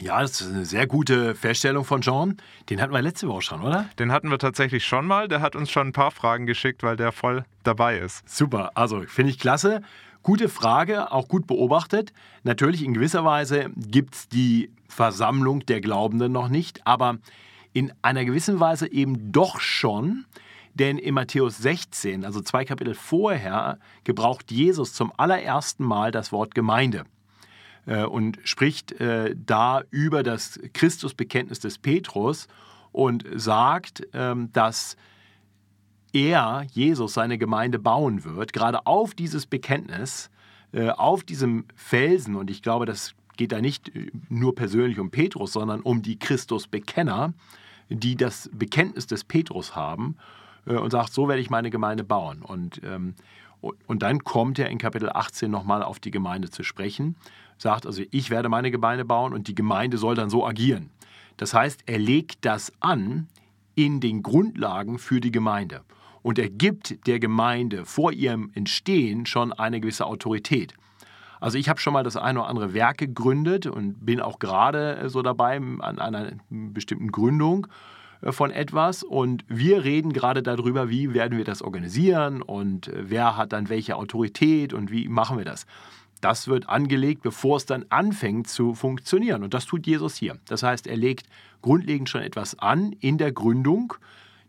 Ja, 0.00 0.22
das 0.22 0.40
ist 0.40 0.48
eine 0.48 0.64
sehr 0.64 0.86
gute 0.86 1.34
Feststellung 1.34 1.84
von 1.84 2.00
Jean. 2.00 2.38
Den 2.70 2.80
hatten 2.80 2.92
wir 2.92 3.02
letzte 3.02 3.28
Woche 3.28 3.42
schon, 3.42 3.60
oder? 3.60 3.88
Den 3.98 4.10
hatten 4.10 4.30
wir 4.30 4.38
tatsächlich 4.38 4.86
schon 4.86 5.06
mal. 5.06 5.28
Der 5.28 5.42
hat 5.42 5.54
uns 5.54 5.70
schon 5.70 5.88
ein 5.88 5.92
paar 5.92 6.10
Fragen 6.10 6.46
geschickt, 6.46 6.82
weil 6.82 6.96
der 6.96 7.12
voll 7.12 7.44
dabei 7.64 7.98
ist. 7.98 8.26
Super, 8.26 8.70
also 8.74 9.02
finde 9.02 9.30
ich 9.30 9.38
klasse. 9.38 9.82
Gute 10.22 10.48
Frage, 10.48 11.12
auch 11.12 11.28
gut 11.28 11.46
beobachtet. 11.46 12.12
Natürlich 12.44 12.82
in 12.82 12.94
gewisser 12.94 13.24
Weise 13.26 13.70
gibt 13.76 14.14
es 14.14 14.28
die 14.28 14.70
Versammlung 14.88 15.66
der 15.66 15.82
Glaubenden 15.82 16.32
noch 16.32 16.48
nicht, 16.48 16.86
aber 16.86 17.18
in 17.72 17.92
einer 18.02 18.24
gewissen 18.24 18.58
Weise 18.58 18.90
eben 18.90 19.32
doch 19.32 19.60
schon. 19.60 20.24
Denn 20.74 20.98
in 20.98 21.14
Matthäus 21.14 21.58
16, 21.58 22.24
also 22.24 22.40
zwei 22.40 22.64
Kapitel 22.64 22.94
vorher, 22.94 23.78
gebraucht 24.04 24.50
Jesus 24.50 24.92
zum 24.92 25.12
allerersten 25.16 25.84
Mal 25.84 26.12
das 26.12 26.32
Wort 26.32 26.54
Gemeinde 26.54 27.04
äh, 27.86 28.04
und 28.04 28.38
spricht 28.44 28.92
äh, 28.92 29.34
da 29.36 29.82
über 29.90 30.22
das 30.22 30.60
Christusbekenntnis 30.72 31.60
des 31.60 31.78
Petrus 31.78 32.46
und 32.92 33.24
sagt, 33.34 34.06
ähm, 34.12 34.52
dass 34.52 34.96
er, 36.12 36.66
Jesus, 36.72 37.14
seine 37.14 37.38
Gemeinde 37.38 37.78
bauen 37.78 38.24
wird, 38.24 38.52
gerade 38.52 38.86
auf 38.86 39.14
dieses 39.14 39.46
Bekenntnis, 39.46 40.30
äh, 40.72 40.90
auf 40.90 41.24
diesem 41.24 41.66
Felsen. 41.74 42.36
Und 42.36 42.50
ich 42.50 42.62
glaube, 42.62 42.86
das 42.86 43.14
geht 43.36 43.52
da 43.52 43.60
nicht 43.60 43.90
nur 44.28 44.54
persönlich 44.54 44.98
um 44.98 45.10
Petrus, 45.10 45.52
sondern 45.52 45.80
um 45.80 46.02
die 46.02 46.18
Christusbekenner, 46.18 47.32
die 47.88 48.16
das 48.16 48.50
Bekenntnis 48.52 49.06
des 49.06 49.24
Petrus 49.24 49.74
haben 49.74 50.16
und 50.64 50.90
sagt, 50.90 51.12
so 51.12 51.28
werde 51.28 51.40
ich 51.40 51.50
meine 51.50 51.70
Gemeinde 51.70 52.04
bauen. 52.04 52.42
Und, 52.42 52.80
ähm, 52.84 53.14
und 53.60 54.02
dann 54.02 54.24
kommt 54.24 54.58
er 54.58 54.70
in 54.70 54.78
Kapitel 54.78 55.10
18 55.10 55.50
nochmal 55.50 55.82
auf 55.82 56.00
die 56.00 56.10
Gemeinde 56.10 56.50
zu 56.50 56.62
sprechen, 56.62 57.16
sagt 57.58 57.86
also, 57.86 58.02
ich 58.10 58.30
werde 58.30 58.48
meine 58.48 58.70
Gemeinde 58.70 59.04
bauen 59.04 59.34
und 59.34 59.48
die 59.48 59.54
Gemeinde 59.54 59.98
soll 59.98 60.14
dann 60.14 60.30
so 60.30 60.46
agieren. 60.46 60.90
Das 61.36 61.54
heißt, 61.54 61.82
er 61.86 61.98
legt 61.98 62.44
das 62.44 62.72
an 62.80 63.28
in 63.74 64.00
den 64.00 64.22
Grundlagen 64.22 64.98
für 64.98 65.20
die 65.20 65.32
Gemeinde. 65.32 65.82
Und 66.22 66.38
er 66.38 66.50
gibt 66.50 67.06
der 67.06 67.18
Gemeinde 67.18 67.86
vor 67.86 68.12
ihrem 68.12 68.50
Entstehen 68.54 69.24
schon 69.24 69.52
eine 69.52 69.80
gewisse 69.80 70.06
Autorität. 70.06 70.74
Also 71.40 71.56
ich 71.56 71.70
habe 71.70 71.80
schon 71.80 71.94
mal 71.94 72.02
das 72.02 72.16
eine 72.16 72.40
oder 72.40 72.48
andere 72.48 72.74
Werk 72.74 72.98
gegründet 72.98 73.66
und 73.66 74.04
bin 74.04 74.20
auch 74.20 74.38
gerade 74.38 74.96
äh, 74.96 75.08
so 75.08 75.22
dabei 75.22 75.56
an 75.56 75.98
einer 75.98 76.32
bestimmten 76.50 77.10
Gründung 77.10 77.66
äh, 77.66 77.99
von 78.22 78.50
etwas 78.50 79.02
und 79.02 79.44
wir 79.48 79.84
reden 79.84 80.12
gerade 80.12 80.42
darüber, 80.42 80.90
wie 80.90 81.14
werden 81.14 81.38
wir 81.38 81.44
das 81.44 81.62
organisieren 81.62 82.42
und 82.42 82.88
äh, 82.88 83.10
wer 83.10 83.36
hat 83.36 83.52
dann 83.52 83.68
welche 83.68 83.96
Autorität 83.96 84.72
und 84.72 84.90
wie 84.90 85.08
machen 85.08 85.38
wir 85.38 85.44
das. 85.44 85.66
Das 86.20 86.48
wird 86.48 86.68
angelegt, 86.68 87.22
bevor 87.22 87.56
es 87.56 87.64
dann 87.64 87.86
anfängt 87.88 88.46
zu 88.46 88.74
funktionieren. 88.74 89.42
Und 89.42 89.54
das 89.54 89.64
tut 89.64 89.86
Jesus 89.86 90.16
hier. 90.16 90.36
Das 90.48 90.62
heißt, 90.62 90.86
er 90.86 90.98
legt 90.98 91.26
grundlegend 91.62 92.10
schon 92.10 92.20
etwas 92.20 92.58
an 92.58 92.92
in 93.00 93.16
der 93.16 93.32
Gründung 93.32 93.94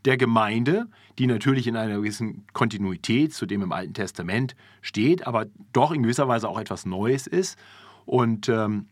der 0.04 0.18
Gemeinde, 0.18 0.88
die 1.18 1.28
natürlich 1.28 1.68
in 1.68 1.78
einer 1.78 1.98
gewissen 1.98 2.46
Kontinuität 2.52 3.34
zu 3.34 3.46
dem 3.46 3.62
im 3.62 3.72
Alten 3.72 3.94
Testament 3.94 4.56
steht, 4.82 5.26
aber 5.26 5.46
doch 5.72 5.92
in 5.92 6.04
gewisser 6.04 6.28
Weise 6.28 6.50
auch 6.50 6.60
etwas 6.60 6.86
Neues 6.86 7.26
ist 7.28 7.58
und, 8.06 8.50
ähm, 8.50 8.88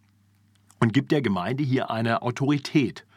und 0.79 0.93
gibt 0.93 1.11
der 1.11 1.21
Gemeinde 1.21 1.63
hier 1.63 1.89
eine 1.89 2.21
Autorität, 2.21 3.01
äh, 3.01 3.08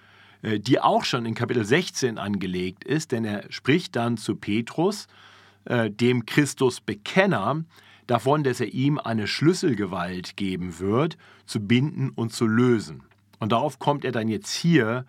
die 0.43 0.81
auch 0.81 1.05
schon 1.05 1.25
in 1.25 1.35
Kapitel 1.35 1.65
16 1.65 2.19
angelegt 2.19 2.85
ist, 2.85 3.13
denn 3.13 3.25
er 3.25 3.51
spricht 3.51 3.97
dann 3.97 4.17
zu 4.17 4.37
Petrus, 4.37 5.07
äh, 5.65 5.91
dem 5.91 6.27
Christus-Bekenner, 6.27 7.65
davon, 8.09 8.43
dass 8.43 8.61
er 8.61 8.73
ihm 8.75 8.99
eine 8.99 9.27
Schlüsselgewalt 9.27 10.37
geben 10.37 10.81
wird, 10.81 11.17
zu 11.47 11.61
binden 11.61 12.11
und 12.11 12.33
zu 12.33 12.47
lösen. 12.47 13.05
Und 13.39 13.53
darauf 13.53 13.79
kommt 13.79 14.05
er 14.05 14.13
dann 14.13 14.29
jetzt 14.29 14.53
hier 14.53 15.07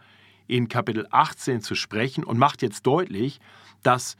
in 0.47 0.67
Kapitel 0.67 1.07
18 1.09 1.61
zu 1.61 1.75
sprechen 1.75 2.23
und 2.23 2.37
macht 2.37 2.61
jetzt 2.61 2.85
deutlich, 2.85 3.39
dass 3.81 4.17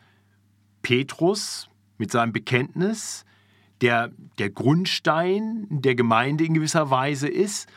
Petrus 0.82 1.70
mit 1.98 2.12
seinem 2.12 2.34
Bekenntnis 2.34 3.26
der, 3.82 4.12
der 4.40 4.50
Grundstein 4.50 5.68
der 5.70 5.96
Gemeinde 5.96 6.46
in 6.46 6.54
gewisser 6.54 6.90
Weise 6.90 7.28
ist 7.28 7.70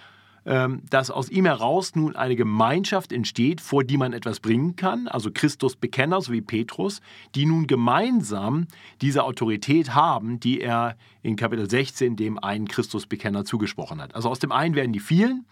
dass 0.89 1.11
aus 1.11 1.29
ihm 1.29 1.45
heraus 1.45 1.97
nun 1.97 2.15
eine 2.15 2.37
Gemeinschaft 2.37 3.13
entsteht, 3.13 3.61
vor 3.61 3.83
die 3.83 3.97
man 3.97 4.13
etwas 4.13 4.39
bringen 4.39 4.77
kann, 4.77 5.09
also 5.09 5.31
Christus 5.33 5.75
Bekenner, 5.75 6.21
so 6.21 6.33
wie 6.33 6.41
Petrus, 6.41 7.01
die 7.35 7.47
nun 7.47 7.67
gemeinsam 7.67 8.69
diese 9.01 9.25
Autorität 9.25 9.95
haben, 9.95 10.39
die 10.39 10.61
er 10.61 10.97
in 11.23 11.35
Kapitel 11.35 11.69
16 11.69 12.15
dem 12.15 12.39
einen 12.39 12.69
Christusbekenner 12.69 13.45
zugesprochen 13.45 14.01
hat. 14.01 14.15
Also 14.15 14.29
aus 14.29 14.39
dem 14.39 14.53
einen 14.53 14.77
werden 14.77 14.93
die 14.93 15.01
vielen, 15.01 15.45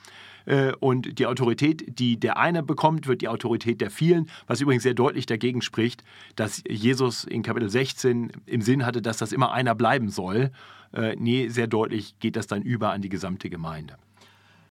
äh, 0.47 0.73
und 0.81 1.19
die 1.19 1.27
Autorität, 1.27 1.99
die 1.99 2.19
der 2.19 2.37
eine 2.37 2.63
bekommt, 2.63 3.07
wird 3.07 3.23
die 3.23 3.29
Autorität 3.29 3.81
der 3.81 3.91
vielen, 3.91 4.31
was 4.47 4.61
übrigens 4.61 4.83
sehr 4.83 4.95
deutlich 4.95 5.27
dagegen 5.27 5.63
spricht, 5.63 6.05
dass 6.37 6.63
Jesus 6.69 7.25
in 7.25 7.43
Kapitel 7.43 7.69
16 7.71 8.33
im 8.47 8.63
Sinn 8.63 8.87
hatte, 8.87 9.03
dass 9.03 9.19
das 9.19 9.33
immer 9.33 9.53
einer 9.53 9.75
bleiben 9.75 10.09
soll. 10.11 10.51
Äh, 10.93 11.17
nee, 11.19 11.49
sehr 11.49 11.67
deutlich 11.67 12.19
geht 12.21 12.37
das 12.37 12.47
dann 12.47 12.63
über 12.63 12.93
an 12.93 13.03
die 13.03 13.09
gesamte 13.09 13.51
Gemeinde. 13.51 13.97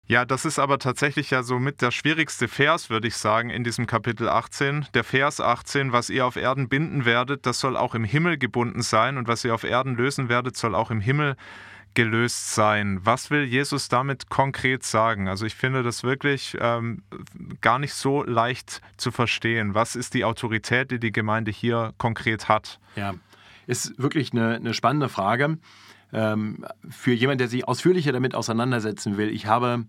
Ja, 0.09 0.25
das 0.25 0.47
ist 0.47 0.59
aber 0.59 0.79
tatsächlich 0.79 1.31
ja 1.31 1.43
so 1.43 1.59
mit 1.59 1.83
der 1.83 1.91
schwierigste 1.91 2.49
Vers, 2.49 2.88
würde 2.88 3.09
ich 3.09 3.17
sagen, 3.17 3.50
in 3.50 3.62
diesem 3.62 3.87
Kapitel 3.87 4.27
18. 4.27 4.87
Der 4.95 5.05
Vers 5.05 5.38
18, 5.38 5.93
was 5.93 6.09
ihr 6.09 6.25
auf 6.25 6.37
Erden 6.37 6.71
binden 6.71 7.05
werdet, 7.05 7.45
das 7.45 7.61
soll 7.61 7.77
auch 7.77 7.95
im 7.95 8.05
Himmel 8.05 8.38
gebunden 8.38 8.81
sein 8.81 9.19
und 9.19 9.29
was 9.29 9.45
ihr 9.45 9.55
auf 9.55 9.65
Erden 9.65 9.97
lösen 9.97 10.31
werdet, 10.31 10.57
soll 10.57 10.75
auch 10.75 10.91
im 10.91 11.03
Himmel 11.03 11.37
gelöst 11.93 12.55
sein. 12.55 13.00
Was 13.03 13.31
will 13.31 13.45
Jesus 13.45 13.88
damit 13.88 14.31
konkret 14.31 14.83
sagen? 14.83 15.29
Also 15.29 15.45
ich 15.45 15.55
finde 15.55 15.83
das 15.83 16.03
wirklich 16.03 16.57
ähm, 16.59 17.03
gar 17.61 17.79
nicht 17.79 17.93
so 17.93 18.23
leicht 18.23 18.81
zu 18.97 19.11
verstehen. 19.11 19.75
Was 19.75 19.95
ist 19.95 20.15
die 20.15 20.25
Autorität, 20.25 20.91
die 20.91 21.00
die 21.00 21.12
Gemeinde 21.12 21.50
hier 21.50 21.93
konkret 21.99 22.49
hat? 22.49 22.81
Ja, 22.97 23.12
ist 23.67 23.99
wirklich 23.99 24.33
eine, 24.33 24.55
eine 24.55 24.73
spannende 24.73 25.11
Frage 25.11 25.59
ähm, 26.12 26.65
für 26.88 27.12
jemanden, 27.12 27.38
der 27.38 27.49
sich 27.49 27.67
ausführlicher 27.67 28.12
damit 28.12 28.35
auseinandersetzen 28.35 29.17
will, 29.17 29.29
ich 29.29 29.47
habe 29.47 29.85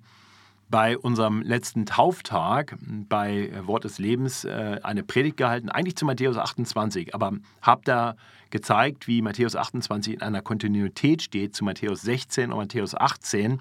bei 0.70 0.98
unserem 0.98 1.42
letzten 1.42 1.86
Tauftag 1.86 2.78
bei 2.82 3.52
Wort 3.66 3.86
des 3.86 3.98
Lebens 3.98 4.46
äh, 4.46 4.80
eine 4.84 5.04
Predigt 5.04 5.38
gehalten, 5.38 5.70
eigentlich 5.70 5.96
zu 5.96 6.06
Matthäus 6.06 6.38
28, 6.38 7.16
aber 7.16 7.34
habe 7.62 7.82
da 7.86 8.16
gezeigt, 8.52 9.08
wie 9.08 9.22
Matthäus 9.22 9.56
28 9.56 10.14
in 10.14 10.22
einer 10.22 10.42
Kontinuität 10.42 11.24
steht 11.24 11.56
zu 11.56 11.64
Matthäus 11.66 12.02
16 12.02 12.52
und 12.52 12.58
Matthäus 12.58 12.94
18. 12.94 13.60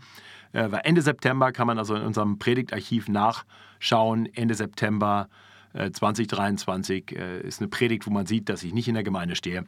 Äh, 0.53 0.69
Ende 0.85 1.01
September 1.01 1.53
kann 1.53 1.67
man 1.67 1.79
also 1.79 1.95
in 1.95 2.03
unserem 2.03 2.39
Predigtarchiv 2.39 3.09
nachschauen, 3.09 4.27
Ende 4.35 4.55
September 4.55 5.29
2023 5.73 7.13
äh, 7.13 7.41
ist 7.41 7.61
eine 7.61 7.69
Predigt, 7.69 8.07
wo 8.07 8.11
man 8.11 8.27
sieht, 8.27 8.49
dass 8.49 8.63
ich 8.63 8.73
nicht 8.73 8.89
in 8.89 8.95
der 8.95 9.03
Gemeinde 9.03 9.37
stehe. 9.37 9.65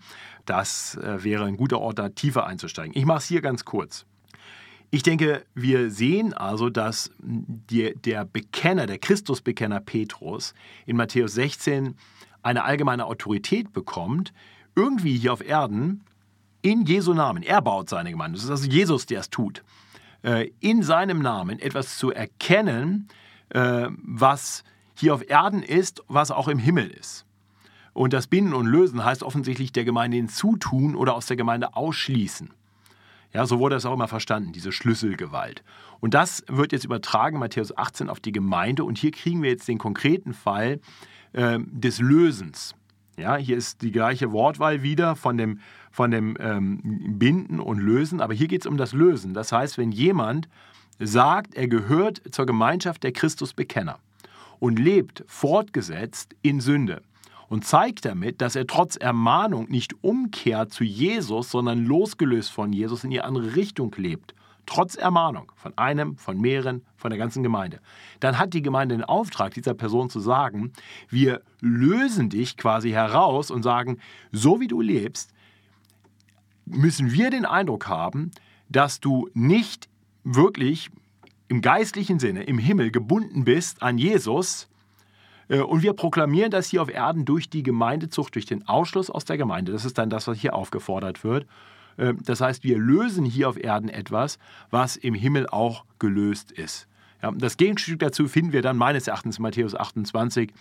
Das 0.47 0.97
äh, 0.97 1.23
wäre 1.23 1.45
ein 1.45 1.57
guter 1.57 1.81
Ort, 1.81 1.99
da 1.99 2.09
tiefer 2.09 2.47
einzusteigen. 2.47 2.93
Ich 2.97 3.05
mache 3.05 3.19
es 3.19 3.27
hier 3.27 3.43
ganz 3.43 3.65
kurz. 3.65 4.07
Ich 4.91 5.03
denke, 5.05 5.45
wir 5.55 5.91
sehen 5.91 6.35
also, 6.35 6.69
dass 6.69 7.13
der 7.21 8.25
Bekenner, 8.25 8.87
der 8.87 8.99
Christusbekenner 8.99 9.79
Petrus 9.79 10.53
in 10.85 10.97
Matthäus 10.97 11.35
16 11.35 11.95
eine 12.43 12.65
allgemeine 12.65 13.07
Autorität 13.07 13.73
bekommt, 13.73 14.33
irgendwie 14.75 15.17
hier 15.17 15.33
auf 15.33 15.47
Erden 15.47 16.03
in 16.63 16.87
Jesu 16.87 17.15
Namen. 17.15 17.45
Er 17.45 17.63
baut 17.63 17.89
seine 17.89 18.11
Gemeinde. 18.11 18.37
Das 18.37 18.45
ist 18.45 18.51
also 18.51 18.69
Jesus, 18.69 19.07
der 19.07 19.21
es 19.21 19.31
tut. 19.31 19.63
Äh, 20.23 20.51
in 20.59 20.83
seinem 20.83 21.21
Namen 21.21 21.61
etwas 21.61 21.97
zu 21.97 22.11
erkennen, 22.11 23.09
was 23.53 24.63
hier 25.01 25.15
auf 25.15 25.29
Erden 25.29 25.63
ist, 25.63 26.03
was 26.09 26.31
auch 26.31 26.49
im 26.49 26.59
Himmel 26.59 26.89
ist. 26.89 27.25
Und 27.93 28.13
das 28.13 28.27
Binden 28.27 28.55
und 28.55 28.67
Lösen 28.67 29.05
heißt 29.05 29.23
offensichtlich 29.23 29.73
der 29.73 29.85
Gemeinde 29.85 30.17
hinzutun 30.17 30.95
oder 30.95 31.15
aus 31.15 31.27
der 31.27 31.37
Gemeinde 31.37 31.75
ausschließen. 31.75 32.51
Ja, 33.33 33.47
so 33.47 33.59
wurde 33.59 33.77
es 33.77 33.87
auch 33.87 33.95
immer 33.95 34.09
verstanden, 34.09 34.53
diese 34.53 34.73
Schlüsselgewalt. 34.73 35.63
Und 36.01 36.15
das 36.15 36.45
wird 36.49 36.73
jetzt 36.73 36.85
übertragen, 36.85 37.39
Matthäus 37.39 37.77
18, 37.77 38.09
auf 38.09 38.21
die 38.21 38.33
Gemeinde. 38.33 38.85
Und 38.85 38.99
hier 38.99 39.13
kriegen 39.13 39.43
wir 39.43 39.51
jetzt 39.51 39.69
den 39.69 39.79
konkreten 39.79 40.35
Fall 40.35 40.81
äh, 41.33 41.59
des 41.61 42.01
Lösens. 42.01 42.75
Ja, 43.17 43.37
hier 43.37 43.57
ist 43.57 43.83
die 43.83 43.93
gleiche 43.93 44.33
Wortwahl 44.33 44.83
wieder 44.83 45.15
von 45.15 45.37
dem, 45.37 45.61
von 45.91 46.11
dem 46.11 46.37
ähm, 46.41 47.19
Binden 47.19 47.61
und 47.61 47.79
Lösen, 47.79 48.21
aber 48.21 48.33
hier 48.33 48.49
geht 48.49 48.63
es 48.63 48.67
um 48.67 48.79
das 48.79 48.93
Lösen. 48.93 49.35
Das 49.35 49.53
heißt, 49.53 49.77
wenn 49.79 49.93
jemand 49.93 50.49
sagt, 50.99 51.55
er 51.55 51.69
gehört 51.69 52.23
zur 52.31 52.47
Gemeinschaft 52.47 53.03
der 53.03 53.13
Christusbekenner, 53.13 53.99
und 54.61 54.79
lebt 54.79 55.25
fortgesetzt 55.27 56.37
in 56.43 56.61
Sünde 56.61 57.03
und 57.49 57.65
zeigt 57.65 58.05
damit, 58.05 58.41
dass 58.41 58.55
er 58.55 58.69
trotz 58.69 58.95
Ermahnung 58.95 59.69
nicht 59.69 60.05
umkehrt 60.05 60.73
zu 60.73 60.85
Jesus, 60.85 61.51
sondern 61.51 61.85
losgelöst 61.85 62.53
von 62.53 62.73
Jesus 62.73 63.03
in 63.03 63.11
die 63.11 63.21
andere 63.21 63.57
Richtung 63.57 63.93
lebt. 63.97 64.37
Trotz 64.67 64.95
Ermahnung 64.95 65.51
von 65.57 65.77
einem, 65.77 66.17
von 66.17 66.41
mehreren, 66.41 66.85
von 66.95 67.11
der 67.11 67.19
ganzen 67.19 67.43
Gemeinde. 67.43 67.81
Dann 68.21 68.39
hat 68.39 68.55
die 68.55 68.63
Gemeinde 68.63 68.97
den 68.97 69.03
Auftrag, 69.03 69.53
dieser 69.53 69.75
Person 69.75 70.11
zu 70.11 70.21
sagen, 70.21 70.73
wir 71.09 71.43
lösen 71.61 72.29
dich 72.29 72.57
quasi 72.57 72.91
heraus 72.91 73.51
und 73.51 73.65
sagen, 73.65 73.99
so 74.31 74.61
wie 74.61 74.69
du 74.69 74.81
lebst, 74.81 75.33
müssen 76.67 77.11
wir 77.11 77.31
den 77.31 77.47
Eindruck 77.47 77.89
haben, 77.89 78.31
dass 78.69 79.01
du 79.01 79.29
nicht 79.35 79.89
wirklich 80.23 80.91
im 81.51 81.63
geistlichen 81.63 82.21
Sinne 82.21 82.45
im 82.45 82.59
Himmel 82.59 82.93
gebunden 82.93 83.45
bist 83.45 83.83
an 83.83 83.99
Jesus. 83.99 84.69
Äh, 85.49 85.59
und 85.59 85.83
wir 85.83 85.95
proklamieren 85.95 86.53
das 86.53 86.69
hier 86.69 86.81
auf 86.81 86.89
Erden 86.89 87.25
durch 87.25 87.51
die 87.51 87.65
Gemeindezucht, 87.65 88.37
durch 88.37 88.47
den 88.47 88.69
Ausschluss 88.69 89.11
aus 89.11 89.25
der 89.25 89.37
Gemeinde. 89.37 89.73
Das 89.73 89.85
ist 89.85 89.99
dann 89.99 90.11
das, 90.11 90.29
was 90.29 90.39
hier 90.39 90.55
aufgefordert 90.55 91.25
wird. 91.25 91.47
Äh, 91.97 92.15
das 92.25 92.41
heißt, 92.41 92.63
wir 92.63 92.79
lösen 92.79 93.25
hier 93.25 93.49
auf 93.49 93.63
Erden 93.63 93.89
etwas, 93.89 94.39
was 94.71 94.97
im 94.97 95.13
Himmel 95.13 95.49
auch 95.49 95.85
gelöst 95.99 96.53
ist. 96.53 96.87
Das 97.37 97.59
Gegenstück 97.59 97.99
dazu 97.99 98.29
finden 98.29 98.53
wir 98.53 98.63
dann 98.63 98.79
meines 98.79 99.07
Erachtens 99.07 99.37
in 99.37 99.43
Matthäus 99.43 99.75
28, 99.75 100.53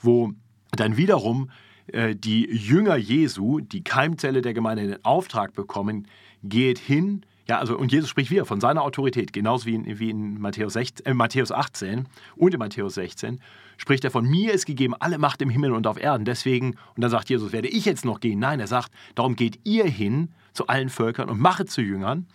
wo 0.00 0.30
dann 0.72 0.96
wiederum 0.98 1.50
äh, 1.86 2.14
die 2.14 2.44
Jünger 2.44 2.96
Jesu, 2.96 3.60
die 3.60 3.82
Keimzelle 3.82 4.42
der 4.42 4.52
Gemeinde, 4.52 4.86
den 4.86 5.04
Auftrag 5.06 5.54
bekommen, 5.54 6.06
geht 6.42 6.78
hin, 6.78 7.24
ja, 7.46 7.58
also 7.58 7.76
und 7.76 7.92
Jesus 7.92 8.08
spricht 8.08 8.30
wieder 8.30 8.46
von 8.46 8.60
seiner 8.60 8.82
Autorität, 8.82 9.32
genauso 9.32 9.66
wie 9.66 9.74
in, 9.74 9.98
wie 9.98 10.10
in 10.10 10.40
Matthäus, 10.40 10.72
16, 10.74 11.06
äh, 11.06 11.14
Matthäus 11.14 11.52
18 11.52 12.06
und 12.36 12.54
in 12.54 12.58
Matthäus 12.58 12.94
16, 12.94 13.40
spricht 13.76 14.04
er 14.04 14.10
von 14.10 14.24
mir 14.24 14.52
ist 14.52 14.64
gegeben 14.66 14.94
alle 14.98 15.18
Macht 15.18 15.42
im 15.42 15.50
Himmel 15.50 15.72
und 15.72 15.86
auf 15.86 16.00
Erden. 16.00 16.24
Deswegen, 16.24 16.70
und 16.70 17.02
dann 17.02 17.10
sagt 17.10 17.28
Jesus, 17.28 17.52
werde 17.52 17.68
ich 17.68 17.84
jetzt 17.84 18.04
noch 18.04 18.20
gehen? 18.20 18.38
Nein, 18.38 18.60
er 18.60 18.66
sagt, 18.66 18.92
darum 19.14 19.36
geht 19.36 19.60
ihr 19.64 19.84
hin 19.84 20.30
zu 20.52 20.68
allen 20.68 20.88
Völkern 20.88 21.28
und 21.28 21.40
machet 21.40 21.70
zu 21.70 21.82
Jüngern. 21.82 22.26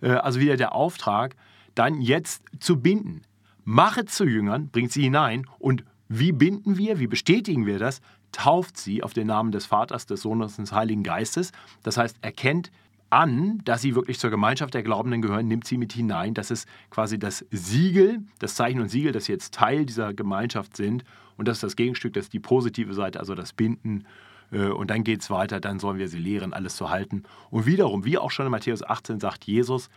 Äh, 0.00 0.12
also 0.12 0.40
wieder 0.40 0.56
der 0.56 0.74
Auftrag, 0.74 1.36
dann 1.74 2.00
jetzt 2.00 2.42
zu 2.60 2.80
binden. 2.80 3.22
Machet 3.64 4.10
zu 4.10 4.24
Jüngern, 4.24 4.68
bringt 4.68 4.92
sie 4.92 5.02
hinein 5.02 5.46
und 5.58 5.84
wie 6.08 6.32
binden 6.32 6.76
wir, 6.76 6.98
wie 6.98 7.06
bestätigen 7.06 7.66
wir 7.66 7.78
das? 7.78 8.00
Tauft 8.30 8.76
sie 8.76 9.02
auf 9.02 9.12
den 9.12 9.26
Namen 9.26 9.52
des 9.52 9.66
Vaters, 9.66 10.06
des 10.06 10.22
Sohnes 10.22 10.58
und 10.58 10.68
des 10.68 10.72
Heiligen 10.72 11.02
Geistes. 11.02 11.52
Das 11.82 11.96
heißt, 11.96 12.16
erkennt 12.20 12.70
an, 13.14 13.60
dass 13.64 13.80
sie 13.80 13.94
wirklich 13.94 14.18
zur 14.18 14.30
Gemeinschaft 14.30 14.74
der 14.74 14.82
Glaubenden 14.82 15.22
gehören, 15.22 15.46
nimmt 15.46 15.66
sie 15.66 15.78
mit 15.78 15.92
hinein. 15.92 16.34
Das 16.34 16.50
ist 16.50 16.68
quasi 16.90 17.16
das 17.16 17.46
Siegel, 17.52 18.24
das 18.40 18.56
Zeichen 18.56 18.80
und 18.80 18.88
Siegel, 18.88 19.12
dass 19.12 19.26
sie 19.26 19.32
jetzt 19.32 19.54
Teil 19.54 19.86
dieser 19.86 20.12
Gemeinschaft 20.12 20.76
sind. 20.76 21.04
Und 21.36 21.46
das 21.46 21.58
ist 21.58 21.62
das 21.62 21.76
Gegenstück, 21.76 22.12
das 22.14 22.24
ist 22.24 22.32
die 22.32 22.40
positive 22.40 22.92
Seite, 22.92 23.20
also 23.20 23.36
das 23.36 23.52
Binden. 23.52 24.04
Äh, 24.50 24.66
und 24.66 24.90
dann 24.90 25.04
geht 25.04 25.22
es 25.22 25.30
weiter, 25.30 25.60
dann 25.60 25.78
sollen 25.78 25.98
wir 25.98 26.08
sie 26.08 26.18
lehren, 26.18 26.52
alles 26.52 26.74
zu 26.74 26.90
halten. 26.90 27.22
Und 27.50 27.66
wiederum, 27.66 28.04
wie 28.04 28.18
auch 28.18 28.32
schon 28.32 28.46
in 28.46 28.52
Matthäus 28.52 28.82
18 28.82 29.20
sagt 29.20 29.44
Jesus, 29.44 29.90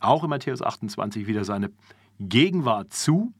auch 0.00 0.24
in 0.24 0.30
Matthäus 0.30 0.62
28 0.62 1.26
wieder 1.26 1.44
seine 1.44 1.70
Gegenwart 2.18 2.94
zu. 2.94 3.34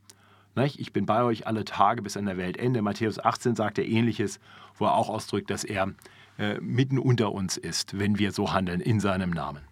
Ich 0.76 0.92
bin 0.92 1.06
bei 1.06 1.22
euch 1.22 1.46
alle 1.46 1.64
Tage 1.64 2.02
bis 2.02 2.16
an 2.16 2.26
der 2.26 2.36
Weltende. 2.36 2.82
Matthäus 2.82 3.18
18 3.18 3.56
sagt 3.56 3.78
er 3.78 3.86
ähnliches, 3.86 4.38
wo 4.76 4.84
er 4.84 4.94
auch 4.94 5.08
ausdrückt, 5.08 5.50
dass 5.50 5.64
er 5.64 5.94
äh, 6.38 6.58
mitten 6.60 6.98
unter 6.98 7.32
uns 7.32 7.56
ist, 7.56 7.98
wenn 7.98 8.18
wir 8.18 8.32
so 8.32 8.52
handeln 8.52 8.80
in 8.80 9.00
seinem 9.00 9.30
Namen. 9.30 9.62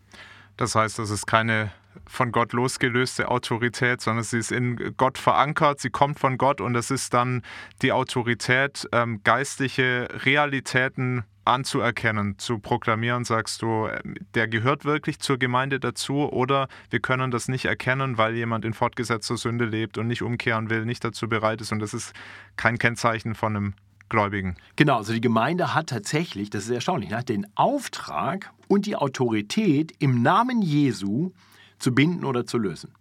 Das 0.56 0.74
heißt, 0.74 0.98
das 0.98 1.10
ist 1.10 1.26
keine 1.26 1.72
von 2.06 2.32
Gott 2.32 2.52
losgelöste 2.52 3.28
Autorität, 3.28 4.00
sondern 4.00 4.24
sie 4.24 4.38
ist 4.38 4.52
in 4.52 4.94
Gott 4.96 5.18
verankert, 5.18 5.80
sie 5.80 5.90
kommt 5.90 6.18
von 6.18 6.38
Gott 6.38 6.60
und 6.60 6.74
es 6.74 6.90
ist 6.90 7.12
dann 7.14 7.42
die 7.82 7.92
Autorität, 7.92 8.88
ähm, 8.92 9.20
geistliche 9.24 10.08
Realitäten 10.24 11.24
anzuerkennen, 11.44 12.38
zu 12.38 12.60
proklamieren, 12.60 13.24
sagst 13.24 13.62
du, 13.62 13.88
der 14.34 14.46
gehört 14.46 14.84
wirklich 14.84 15.18
zur 15.18 15.38
Gemeinde 15.38 15.80
dazu 15.80 16.32
oder 16.32 16.68
wir 16.90 17.00
können 17.00 17.30
das 17.30 17.48
nicht 17.48 17.64
erkennen, 17.64 18.16
weil 18.16 18.34
jemand 18.36 18.64
in 18.64 18.74
fortgesetzter 18.74 19.36
Sünde 19.36 19.64
lebt 19.64 19.98
und 19.98 20.06
nicht 20.06 20.22
umkehren 20.22 20.70
will, 20.70 20.84
nicht 20.84 21.04
dazu 21.04 21.28
bereit 21.28 21.60
ist 21.60 21.72
und 21.72 21.80
das 21.80 21.94
ist 21.94 22.12
kein 22.56 22.78
Kennzeichen 22.78 23.34
von 23.34 23.56
einem 23.56 23.74
Gläubigen. 24.12 24.54
Genau, 24.76 24.98
also 24.98 25.12
die 25.12 25.20
Gemeinde 25.20 25.74
hat 25.74 25.88
tatsächlich, 25.88 26.50
das 26.50 26.64
ist 26.64 26.70
erstaunlich, 26.70 27.10
ne, 27.10 27.24
den 27.24 27.46
Auftrag 27.56 28.52
und 28.68 28.86
die 28.86 28.94
Autorität 28.94 29.92
im 29.98 30.22
Namen 30.22 30.62
Jesu 30.62 31.32
zu 31.78 31.92
binden 31.92 32.24
oder 32.24 32.46
zu 32.46 32.58
lösen. 32.58 32.92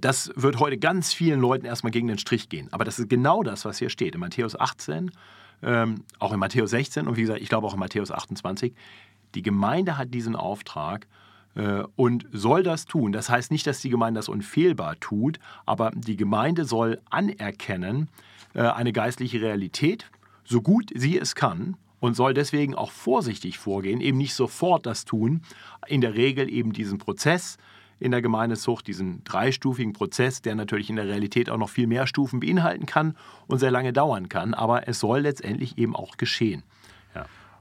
Das 0.00 0.30
wird 0.36 0.60
heute 0.60 0.78
ganz 0.78 1.12
vielen 1.12 1.40
Leuten 1.40 1.64
erstmal 1.64 1.90
gegen 1.90 2.08
den 2.08 2.18
Strich 2.18 2.48
gehen. 2.48 2.68
Aber 2.72 2.84
das 2.84 2.98
ist 2.98 3.08
genau 3.08 3.42
das, 3.42 3.64
was 3.64 3.78
hier 3.78 3.88
steht. 3.88 4.14
In 4.14 4.20
Matthäus 4.20 4.58
18 4.58 5.10
ähm, 5.62 6.04
auch 6.18 6.32
in 6.32 6.38
Matthäus 6.38 6.70
16 6.70 7.06
und 7.06 7.16
wie 7.16 7.22
gesagt, 7.22 7.40
ich 7.40 7.48
glaube 7.48 7.66
auch 7.66 7.74
in 7.74 7.80
Matthäus 7.80 8.10
28. 8.10 8.74
Die 9.34 9.42
Gemeinde 9.42 9.98
hat 9.98 10.14
diesen 10.14 10.36
Auftrag 10.36 11.06
äh, 11.54 11.82
und 11.96 12.26
soll 12.32 12.62
das 12.62 12.86
tun. 12.86 13.12
Das 13.12 13.28
heißt 13.28 13.50
nicht, 13.50 13.66
dass 13.66 13.80
die 13.80 13.90
Gemeinde 13.90 14.18
das 14.18 14.28
unfehlbar 14.28 14.98
tut, 15.00 15.38
aber 15.66 15.90
die 15.94 16.16
Gemeinde 16.16 16.64
soll 16.64 17.00
anerkennen 17.10 18.08
äh, 18.54 18.60
eine 18.60 18.92
geistliche 18.92 19.40
Realität, 19.40 20.06
so 20.48 20.62
gut 20.62 20.90
sie 20.94 21.18
es 21.18 21.34
kann 21.34 21.76
und 22.00 22.14
soll 22.14 22.32
deswegen 22.34 22.74
auch 22.74 22.90
vorsichtig 22.90 23.58
vorgehen, 23.58 24.00
eben 24.00 24.18
nicht 24.18 24.34
sofort 24.34 24.86
das 24.86 25.04
tun, 25.04 25.42
in 25.86 26.00
der 26.00 26.14
Regel 26.14 26.50
eben 26.50 26.72
diesen 26.72 26.98
Prozess 26.98 27.58
in 28.00 28.12
der 28.12 28.22
Gemeindezucht, 28.22 28.86
diesen 28.86 29.24
dreistufigen 29.24 29.92
Prozess, 29.92 30.40
der 30.40 30.54
natürlich 30.54 30.88
in 30.88 30.96
der 30.96 31.08
Realität 31.08 31.50
auch 31.50 31.58
noch 31.58 31.68
viel 31.68 31.88
mehr 31.88 32.06
Stufen 32.06 32.40
beinhalten 32.40 32.86
kann 32.86 33.16
und 33.48 33.58
sehr 33.58 33.72
lange 33.72 33.92
dauern 33.92 34.28
kann. 34.28 34.54
Aber 34.54 34.86
es 34.88 35.00
soll 35.00 35.20
letztendlich 35.20 35.78
eben 35.78 35.96
auch 35.96 36.16
geschehen. 36.16 36.62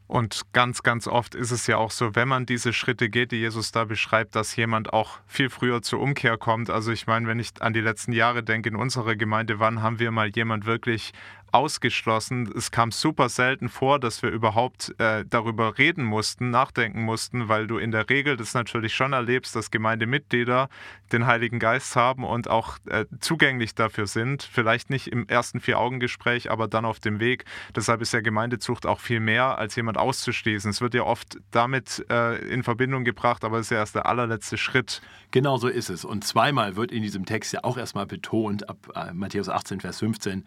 Und 0.08 0.54
ganz, 0.54 0.84
ganz 0.84 1.06
oft 1.06 1.36
ist 1.36 1.52
es 1.52 1.68
ja 1.68 1.78
auch 1.78 1.92
so, 1.92 2.16
wenn 2.16 2.30
man 2.30 2.46
diese 2.46 2.72
Schritte 2.72 3.10
geht, 3.10 3.34
die 3.34 3.38
Jesus 3.38 3.74
da 3.74 3.84
beschreibt, 3.84 4.36
dass 4.36 4.56
jemand 4.56 4.94
auch 4.94 5.20
viel 5.28 5.50
früher 5.50 5.82
zur 5.82 6.00
Umkehr 6.00 6.38
kommt. 6.38 6.70
Also 6.70 6.94
ich 6.94 7.08
meine, 7.08 7.28
wenn 7.28 7.40
ich 7.40 7.62
an 7.62 7.74
die 7.74 7.82
letzten 7.82 8.14
Jahre 8.14 8.42
denke 8.42 8.70
in 8.70 8.78
unserer 8.78 9.18
Gemeinde, 9.18 9.60
wann 9.60 9.82
haben 9.82 10.00
wir 10.00 10.12
mal 10.12 10.30
jemand 10.30 10.66
wirklich 10.66 11.12
ausgeschlossen. 11.52 12.52
Es 12.56 12.72
kam 12.72 12.92
super 12.92 13.30
selten 13.30 13.70
vor, 13.70 14.00
dass 14.00 14.22
wir 14.22 14.30
überhaupt 14.30 14.94
äh, 15.00 15.26
darüber 15.30 15.78
reden 15.78 16.04
mussten, 16.04 16.50
nachdenken 16.50 17.04
mussten, 17.04 17.48
weil 17.48 17.68
du 17.68 17.78
in 17.78 17.92
der 17.92 18.10
Regel 18.10 18.38
das 18.38 18.54
natürlich 18.54 18.94
schon 18.94 19.14
erlebst, 19.14 19.56
dass 19.56 19.72
Gemeindemitglieder 19.72 20.70
den 21.12 21.26
Heiligen 21.26 21.60
Geist 21.60 21.96
haben 21.96 22.24
und 22.24 22.50
auch 22.50 22.78
äh, 22.90 23.06
zugänglich 23.20 23.76
dafür 23.76 24.08
sind. 24.08 24.44
Vielleicht 24.44 24.90
nicht 24.90 25.08
im 25.08 25.28
ersten 25.28 25.60
Vier-Augen-Gespräch, 25.60 26.52
aber 26.52 26.68
dann 26.68 26.86
auf 26.86 27.00
dem 27.00 27.20
Weg. 27.20 27.46
Deshalb 27.76 28.02
ist 28.02 28.14
ja 28.14 28.22
Gemeindezucht 28.22 28.86
auch 28.86 29.00
viel 29.00 29.20
mehr, 29.20 29.58
als 29.58 29.76
jemand 29.76 29.98
auszuschließen. 29.98 30.70
Es 30.70 30.82
wird 30.82 30.94
ja 30.94 31.04
oft 31.04 31.38
damit 31.52 32.06
äh, 32.10 32.38
in 32.50 32.64
Verbindung 32.64 33.04
gebracht, 33.04 33.44
aber 33.44 33.60
es 33.60 33.68
ist 33.68 33.72
ja 33.72 33.78
erst 33.78 33.96
der 33.96 34.06
allerletzte 34.06 34.58
Schritt. 34.58 35.02
Genau 35.32 35.58
so 35.58 35.68
ist 35.68 35.90
es. 35.90 36.04
Und 36.06 36.24
zweimal 36.24 36.76
wird 36.76 36.92
in 36.92 37.04
diesem 37.04 37.26
Text 37.26 37.54
ja 37.54 37.64
auch 37.64 37.78
erstmal 37.78 38.06
betont, 38.06 38.70
ab 38.70 38.78
äh, 38.96 39.14
Matthäus 39.14 39.50
18, 39.50 39.82
Vers 39.82 40.00
15, 40.00 40.42
äh, 40.42 40.44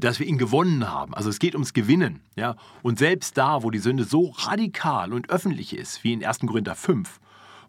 dass 0.00 0.18
wir 0.18 0.26
ihn 0.26 0.38
gewonnen 0.38 0.90
haben. 0.90 1.14
Also 1.14 1.30
es 1.30 1.38
geht 1.38 1.54
ums 1.54 1.72
Gewinnen. 1.72 2.20
Ja? 2.36 2.56
Und 2.82 2.98
selbst 2.98 3.38
da, 3.38 3.62
wo 3.62 3.70
die 3.70 3.78
Sünde 3.78 4.04
so 4.04 4.32
radikal 4.36 5.12
und 5.12 5.30
öffentlich 5.30 5.76
ist, 5.76 6.02
wie 6.04 6.12
in 6.12 6.24
1. 6.24 6.40
Korinther 6.40 6.74
5, 6.74 7.20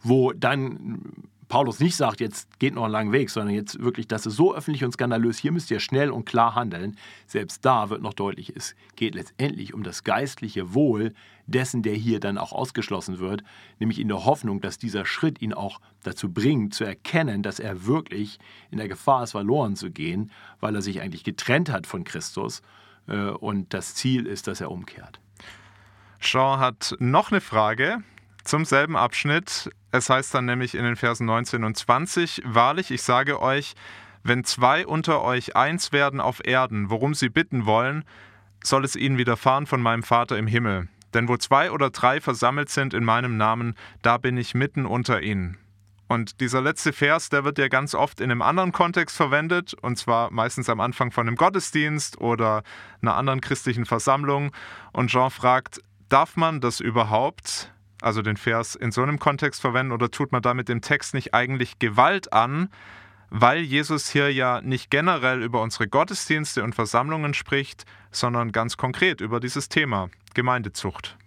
wo 0.02 0.32
dann 0.34 1.02
Paulus 1.50 1.80
nicht 1.80 1.95
sagt, 1.95 2.19
jetzt 2.22 2.60
geht 2.60 2.76
noch 2.76 2.84
einen 2.84 2.91
langen 2.91 3.12
Weg, 3.12 3.32
sondern 3.32 3.56
jetzt 3.56 3.80
wirklich, 3.80 4.08
das 4.08 4.28
ist 4.28 4.36
so 4.36 4.56
öffentlich 4.56 4.84
und 4.86 4.91
skandalös, 4.91 5.39
hier 5.39 5.52
müsst 5.52 5.72
ihr 5.72 5.80
schnell 5.80 6.12
und 6.12 6.26
klar 6.26 6.54
handeln. 6.54 6.95
Selbst 7.26 7.65
da 7.65 7.89
wird 7.89 8.04
noch 8.04 8.13
deutlich, 8.13 8.54
es 8.56 8.76
geht 8.95 9.15
letztendlich 9.15 9.74
um 9.74 9.82
das 9.82 10.04
geistliche 10.04 10.76
Wohl 10.76 11.13
dessen, 11.52 11.84
der 11.84 11.94
hier 11.94 12.20
dann 12.20 12.38
auch 12.38 12.52
ausgeschlossen 12.52 13.20
wird, 13.20 13.44
nämlich 13.80 14.00
in 14.00 14.08
der 14.08 14.26
Hoffnung, 14.26 14.62
dass 14.62 14.78
dieser 14.78 15.06
Schritt 15.06 15.42
ihn 15.42 15.54
auch 15.54 15.80
dazu 16.04 16.32
bringt, 16.32 16.74
zu 16.74 16.84
erkennen, 16.84 17.44
dass 17.44 17.60
er 17.60 17.86
wirklich 17.86 18.40
in 18.72 18.78
der 18.78 18.88
Gefahr 18.88 19.24
ist, 19.24 19.32
verloren 19.32 19.76
zu 19.76 19.92
gehen, 19.92 20.32
weil 20.60 20.76
er 20.76 20.82
sich 20.82 21.02
eigentlich 21.02 21.24
getrennt 21.24 21.70
hat 21.70 21.88
von 21.88 22.04
Christus 22.04 22.62
äh, 23.08 23.30
und 23.30 23.74
das 23.74 23.96
Ziel 23.96 24.26
ist, 24.26 24.48
dass 24.48 24.62
er 24.62 24.72
umkehrt. 24.72 25.20
Jean 26.20 26.60
hat 26.60 26.96
noch 27.00 27.32
eine 27.32 27.42
Frage 27.42 28.04
zum 28.44 28.66
selben 28.66 28.98
Abschnitt. 28.98 29.70
Es 29.92 30.10
heißt 30.10 30.34
dann 30.34 30.46
nämlich 30.46 30.76
in 30.76 30.84
den 30.84 30.96
Versen 30.96 31.26
19 31.26 31.64
und 31.64 31.78
20, 31.78 32.42
Wahrlich, 32.46 32.92
ich 32.92 33.02
sage 33.02 33.42
euch, 33.42 33.76
wenn 34.24 34.44
zwei 34.44 34.86
unter 34.86 35.22
euch 35.22 35.56
eins 35.56 35.92
werden 35.92 36.20
auf 36.20 36.46
Erden, 36.46 36.90
worum 36.90 37.14
sie 37.14 37.30
bitten 37.30 37.66
wollen, 37.66 38.04
soll 38.64 38.84
es 38.84 38.96
ihnen 38.96 39.18
widerfahren 39.18 39.66
von 39.66 39.82
meinem 39.82 40.04
Vater 40.04 40.38
im 40.38 40.48
Himmel. 40.48 40.90
Denn 41.13 41.28
wo 41.28 41.38
zwei 41.38 41.72
oder 41.72 41.89
drei 41.89 42.22
versammelt 42.22 42.69
sind 42.69 42.93
in 42.93 43.04
meinem 43.04 43.38
Namen, 43.38 43.76
da 44.02 44.17
bin 44.17 44.38
ich 44.38 44.54
mitten 44.54 44.86
unter 44.86 45.22
ihnen. 45.22 45.58
Und 46.08 46.41
dieser 46.41 46.62
letzte 46.62 46.91
Vers, 46.91 47.30
der 47.30 47.43
wird 47.43 47.60
ja 47.60 47.67
ganz 47.67 47.93
oft 47.93 48.19
in 48.19 48.32
einem 48.32 48.41
anderen 48.41 48.72
Kontext 48.72 49.15
verwendet, 49.15 49.76
und 49.76 49.98
zwar 49.98 50.32
meistens 50.32 50.67
am 50.69 50.80
Anfang 50.80 51.12
von 51.12 51.28
einem 51.28 51.36
Gottesdienst 51.36 52.19
oder 52.19 52.63
einer 53.02 53.15
anderen 53.15 53.41
christlichen 53.41 53.86
Versammlung. 53.86 54.52
Und 54.91 55.12
Jean 55.12 55.30
fragt, 55.30 55.82
darf 56.10 56.36
man 56.36 56.62
das 56.62 56.80
überhaupt? 56.80 57.72
also 58.02 58.22
den 58.22 58.38
Vers 58.38 58.76
in 58.76 58.91
so 58.91 59.04
einem 59.04 59.19
Kontext 59.19 59.62
verwenden 59.62 59.91
oder 59.91 60.12
tut 60.12 60.32
man 60.32 60.41
damit 60.41 60.69
dem 60.69 60.82
Text 60.82 61.13
nicht 61.13 61.34
eigentlich 61.34 61.80
Gewalt 61.80 62.34
an, 62.34 62.69
weil 63.30 63.62
Jesus 63.62 64.10
hier 64.10 64.32
ja 64.32 64.62
nicht 64.62 64.89
generell 64.89 65.42
über 65.42 65.62
unsere 65.62 65.88
Gottesdienste 65.88 66.63
und 66.63 66.76
Versammlungen 66.76 67.34
spricht, 67.34 67.86
sondern 68.12 68.52
ganz 68.52 68.78
konkret 68.78 69.22
über 69.22 69.39
dieses 69.39 69.70
Thema 69.70 70.10
Gemeindezucht. 70.34 71.18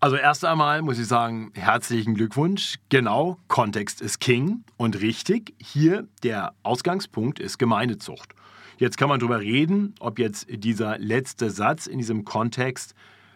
Also 0.00 0.16
erst 0.16 0.44
einmal 0.44 0.82
muss 0.82 0.98
ich 0.98 1.06
sagen, 1.06 1.50
herzlichen 1.54 2.14
Glückwunsch. 2.14 2.76
Genau, 2.90 3.38
Kontext 3.48 4.02
ist 4.02 4.20
King 4.20 4.64
und 4.76 5.00
richtig. 5.00 5.54
Hier 5.58 6.06
der 6.22 6.52
Ausgangspunkt 6.62 7.38
ist 7.40 7.58
Gemeindezucht. 7.58 8.34
Jetzt 8.76 8.98
kann 8.98 9.08
man 9.08 9.18
darüber 9.18 9.40
reden, 9.40 9.94
ob 10.00 10.18
jetzt 10.18 10.46
dieser 10.50 10.98
letzte 10.98 11.48
Satz 11.48 11.86
in 11.86 11.98
diesem 11.98 12.24
Kontext 12.24 12.94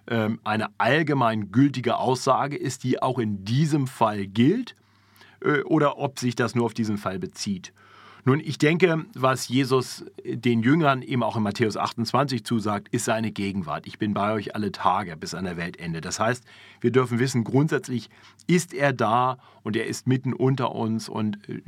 ähm, 0.08 0.40
eine 0.44 0.66
allgemein 0.78 1.52
gültige 1.52 1.96
Aussage 1.96 2.56
ist, 2.56 2.84
die 2.84 3.00
auch 3.00 3.18
in 3.18 3.44
diesem 3.44 3.86
Fall 3.86 4.26
gilt, 4.26 4.74
äh, 5.40 5.62
oder 5.62 5.98
ob 5.98 6.18
sich 6.18 6.34
das 6.34 6.54
nur 6.54 6.66
auf 6.66 6.74
diesen 6.74 6.98
Fall 6.98 7.18
bezieht. 7.18 7.72
Nun, 8.28 8.40
ich 8.40 8.58
denke, 8.58 9.06
was 9.14 9.48
Jesus 9.48 10.04
den 10.22 10.62
Jüngern 10.62 11.00
eben 11.00 11.22
auch 11.22 11.38
in 11.38 11.42
Matthäus 11.42 11.78
28 11.78 12.44
zusagt, 12.44 12.88
ist 12.90 13.06
seine 13.06 13.32
Gegenwart. 13.32 13.86
Ich 13.86 13.98
bin 13.98 14.12
bei 14.12 14.34
euch 14.34 14.54
alle 14.54 14.70
Tage 14.70 15.16
bis 15.16 15.32
an 15.32 15.44
der 15.46 15.56
Weltende. 15.56 16.02
Das 16.02 16.20
heißt, 16.20 16.44
wir 16.82 16.90
dürfen 16.90 17.20
wissen, 17.20 17.42
grundsätzlich 17.42 18.10
ist 18.46 18.74
er 18.74 18.92
da 18.92 19.38
und 19.62 19.76
er 19.76 19.86
ist 19.86 20.06
mitten 20.06 20.34
unter 20.34 20.74
uns 20.74 21.08
und 21.08 21.38
äh, 21.48 21.62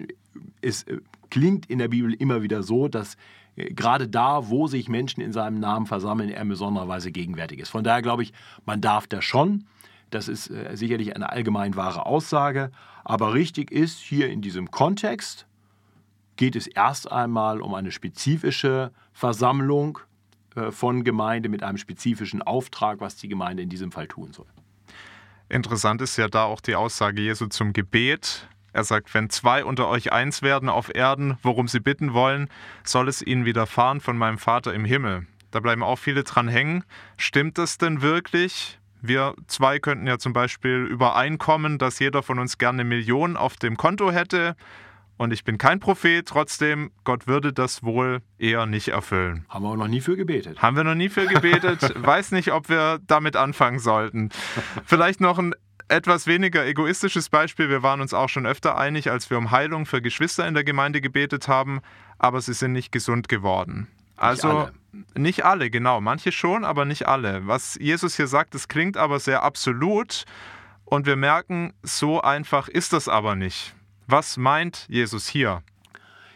es 0.60 0.82
äh, 0.82 0.98
klingt 1.30 1.64
in 1.64 1.78
der 1.78 1.88
Bibel 1.88 2.12
immer 2.12 2.42
wieder 2.42 2.62
so, 2.62 2.88
dass 2.88 3.16
gerade 3.56 4.06
da, 4.06 4.50
wo 4.50 4.66
sich 4.66 4.90
Menschen 4.90 5.22
in 5.22 5.32
seinem 5.32 5.60
Namen 5.60 5.86
versammeln, 5.86 6.28
er 6.28 6.42
in 6.42 6.50
besonderer 6.50 6.88
Weise 6.88 7.10
gegenwärtig 7.10 7.60
ist. 7.60 7.70
Von 7.70 7.84
daher 7.84 8.02
glaube 8.02 8.22
ich, 8.22 8.34
man 8.66 8.82
darf 8.82 9.06
das 9.06 9.24
schon. 9.24 9.64
Das 10.10 10.28
ist 10.28 10.50
äh, 10.50 10.76
sicherlich 10.76 11.16
eine 11.16 11.30
allgemein 11.30 11.74
wahre 11.74 12.04
Aussage. 12.04 12.70
Aber 13.02 13.32
richtig 13.32 13.70
ist, 13.70 13.98
hier 13.98 14.28
in 14.28 14.42
diesem 14.42 14.70
Kontext 14.70 15.46
geht 16.40 16.56
es 16.56 16.66
erst 16.66 17.12
einmal 17.12 17.60
um 17.60 17.74
eine 17.74 17.92
spezifische 17.92 18.92
Versammlung 19.12 19.98
äh, 20.56 20.70
von 20.70 21.04
Gemeinde 21.04 21.50
mit 21.50 21.62
einem 21.62 21.76
spezifischen 21.76 22.40
Auftrag, 22.40 23.00
was 23.00 23.16
die 23.16 23.28
Gemeinde 23.28 23.62
in 23.62 23.68
diesem 23.68 23.92
Fall 23.92 24.08
tun 24.08 24.32
soll. 24.32 24.46
Interessant 25.50 26.00
ist 26.00 26.16
ja 26.16 26.28
da 26.28 26.44
auch 26.44 26.62
die 26.62 26.76
Aussage 26.76 27.20
Jesu 27.20 27.48
zum 27.48 27.74
Gebet. 27.74 28.48
Er 28.72 28.84
sagt, 28.84 29.12
wenn 29.12 29.28
zwei 29.28 29.66
unter 29.66 29.88
euch 29.88 30.12
eins 30.12 30.40
werden 30.40 30.70
auf 30.70 30.94
Erden, 30.94 31.36
worum 31.42 31.68
sie 31.68 31.80
bitten 31.80 32.14
wollen, 32.14 32.48
soll 32.84 33.08
es 33.08 33.20
ihnen 33.20 33.44
widerfahren 33.44 34.00
von 34.00 34.16
meinem 34.16 34.38
Vater 34.38 34.72
im 34.72 34.86
Himmel. 34.86 35.26
Da 35.50 35.60
bleiben 35.60 35.82
auch 35.82 35.98
viele 35.98 36.24
dran 36.24 36.48
hängen. 36.48 36.84
Stimmt 37.18 37.58
das 37.58 37.76
denn 37.76 38.00
wirklich? 38.00 38.78
Wir 39.02 39.34
zwei 39.46 39.78
könnten 39.78 40.06
ja 40.06 40.18
zum 40.18 40.32
Beispiel 40.32 40.86
übereinkommen, 40.86 41.76
dass 41.76 41.98
jeder 41.98 42.22
von 42.22 42.38
uns 42.38 42.56
gerne 42.56 42.80
eine 42.80 42.88
Million 42.88 43.36
auf 43.36 43.56
dem 43.56 43.76
Konto 43.76 44.10
hätte. 44.10 44.56
Und 45.20 45.34
ich 45.34 45.44
bin 45.44 45.58
kein 45.58 45.80
Prophet, 45.80 46.26
trotzdem, 46.26 46.92
Gott 47.04 47.26
würde 47.26 47.52
das 47.52 47.82
wohl 47.82 48.22
eher 48.38 48.64
nicht 48.64 48.88
erfüllen. 48.88 49.44
Haben 49.50 49.64
wir 49.66 49.68
auch 49.68 49.76
noch 49.76 49.86
nie 49.86 50.00
für 50.00 50.16
gebetet. 50.16 50.62
Haben 50.62 50.78
wir 50.78 50.84
noch 50.84 50.94
nie 50.94 51.10
für 51.10 51.26
gebetet. 51.26 51.92
Weiß 52.02 52.32
nicht, 52.32 52.52
ob 52.52 52.70
wir 52.70 53.00
damit 53.06 53.36
anfangen 53.36 53.80
sollten. 53.80 54.30
Vielleicht 54.86 55.20
noch 55.20 55.38
ein 55.38 55.54
etwas 55.88 56.26
weniger 56.26 56.64
egoistisches 56.64 57.28
Beispiel. 57.28 57.68
Wir 57.68 57.82
waren 57.82 58.00
uns 58.00 58.14
auch 58.14 58.30
schon 58.30 58.46
öfter 58.46 58.78
einig, 58.78 59.10
als 59.10 59.28
wir 59.28 59.36
um 59.36 59.50
Heilung 59.50 59.84
für 59.84 60.00
Geschwister 60.00 60.48
in 60.48 60.54
der 60.54 60.64
Gemeinde 60.64 61.02
gebetet 61.02 61.48
haben, 61.48 61.82
aber 62.18 62.40
sie 62.40 62.54
sind 62.54 62.72
nicht 62.72 62.90
gesund 62.90 63.28
geworden. 63.28 63.88
Also 64.16 64.48
nicht 64.48 64.56
alle. 64.56 65.22
nicht 65.22 65.44
alle, 65.44 65.70
genau. 65.70 66.00
Manche 66.00 66.32
schon, 66.32 66.64
aber 66.64 66.86
nicht 66.86 67.06
alle. 67.08 67.46
Was 67.46 67.74
Jesus 67.78 68.16
hier 68.16 68.26
sagt, 68.26 68.54
das 68.54 68.68
klingt 68.68 68.96
aber 68.96 69.20
sehr 69.20 69.42
absolut 69.42 70.24
und 70.86 71.04
wir 71.04 71.16
merken, 71.16 71.74
so 71.82 72.22
einfach 72.22 72.68
ist 72.68 72.94
das 72.94 73.06
aber 73.06 73.36
nicht. 73.36 73.74
Was 74.10 74.36
meint 74.36 74.88
Jesus 74.88 75.28
hier? 75.28 75.62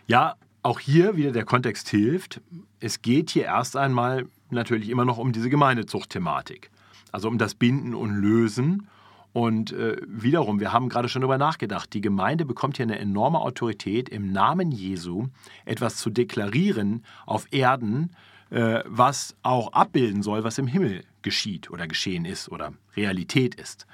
Ja, 0.06 0.36
auch 0.62 0.78
hier 0.78 1.16
wieder 1.16 1.32
der 1.32 1.44
Kontext 1.44 1.88
hilft. 1.88 2.40
Es 2.78 3.02
geht 3.02 3.30
hier 3.30 3.46
erst 3.46 3.76
einmal 3.76 4.26
natürlich 4.50 4.90
immer 4.90 5.04
noch 5.04 5.18
um 5.18 5.32
diese 5.32 5.50
Gemeindezucht-Thematik. 5.50 6.70
Also 7.10 7.26
um 7.26 7.36
das 7.36 7.56
Binden 7.56 7.96
und 7.96 8.14
Lösen. 8.14 8.86
Und 9.32 9.72
äh, 9.72 9.96
wiederum, 10.06 10.60
wir 10.60 10.72
haben 10.72 10.88
gerade 10.88 11.08
schon 11.08 11.22
darüber 11.22 11.36
nachgedacht, 11.36 11.92
die 11.92 12.00
Gemeinde 12.00 12.44
bekommt 12.44 12.76
hier 12.76 12.84
eine 12.84 13.00
enorme 13.00 13.40
Autorität, 13.40 14.08
im 14.08 14.30
Namen 14.30 14.70
Jesu 14.70 15.26
etwas 15.64 15.96
zu 15.96 16.10
deklarieren 16.10 17.04
auf 17.26 17.48
Erden, 17.50 18.12
äh, 18.50 18.84
was 18.86 19.34
auch 19.42 19.72
abbilden 19.72 20.22
soll, 20.22 20.44
was 20.44 20.58
im 20.58 20.68
Himmel 20.68 21.02
geschieht 21.22 21.72
oder 21.72 21.88
geschehen 21.88 22.24
ist 22.24 22.48
oder 22.52 22.72
Realität 22.94 23.56
ist. 23.56 23.88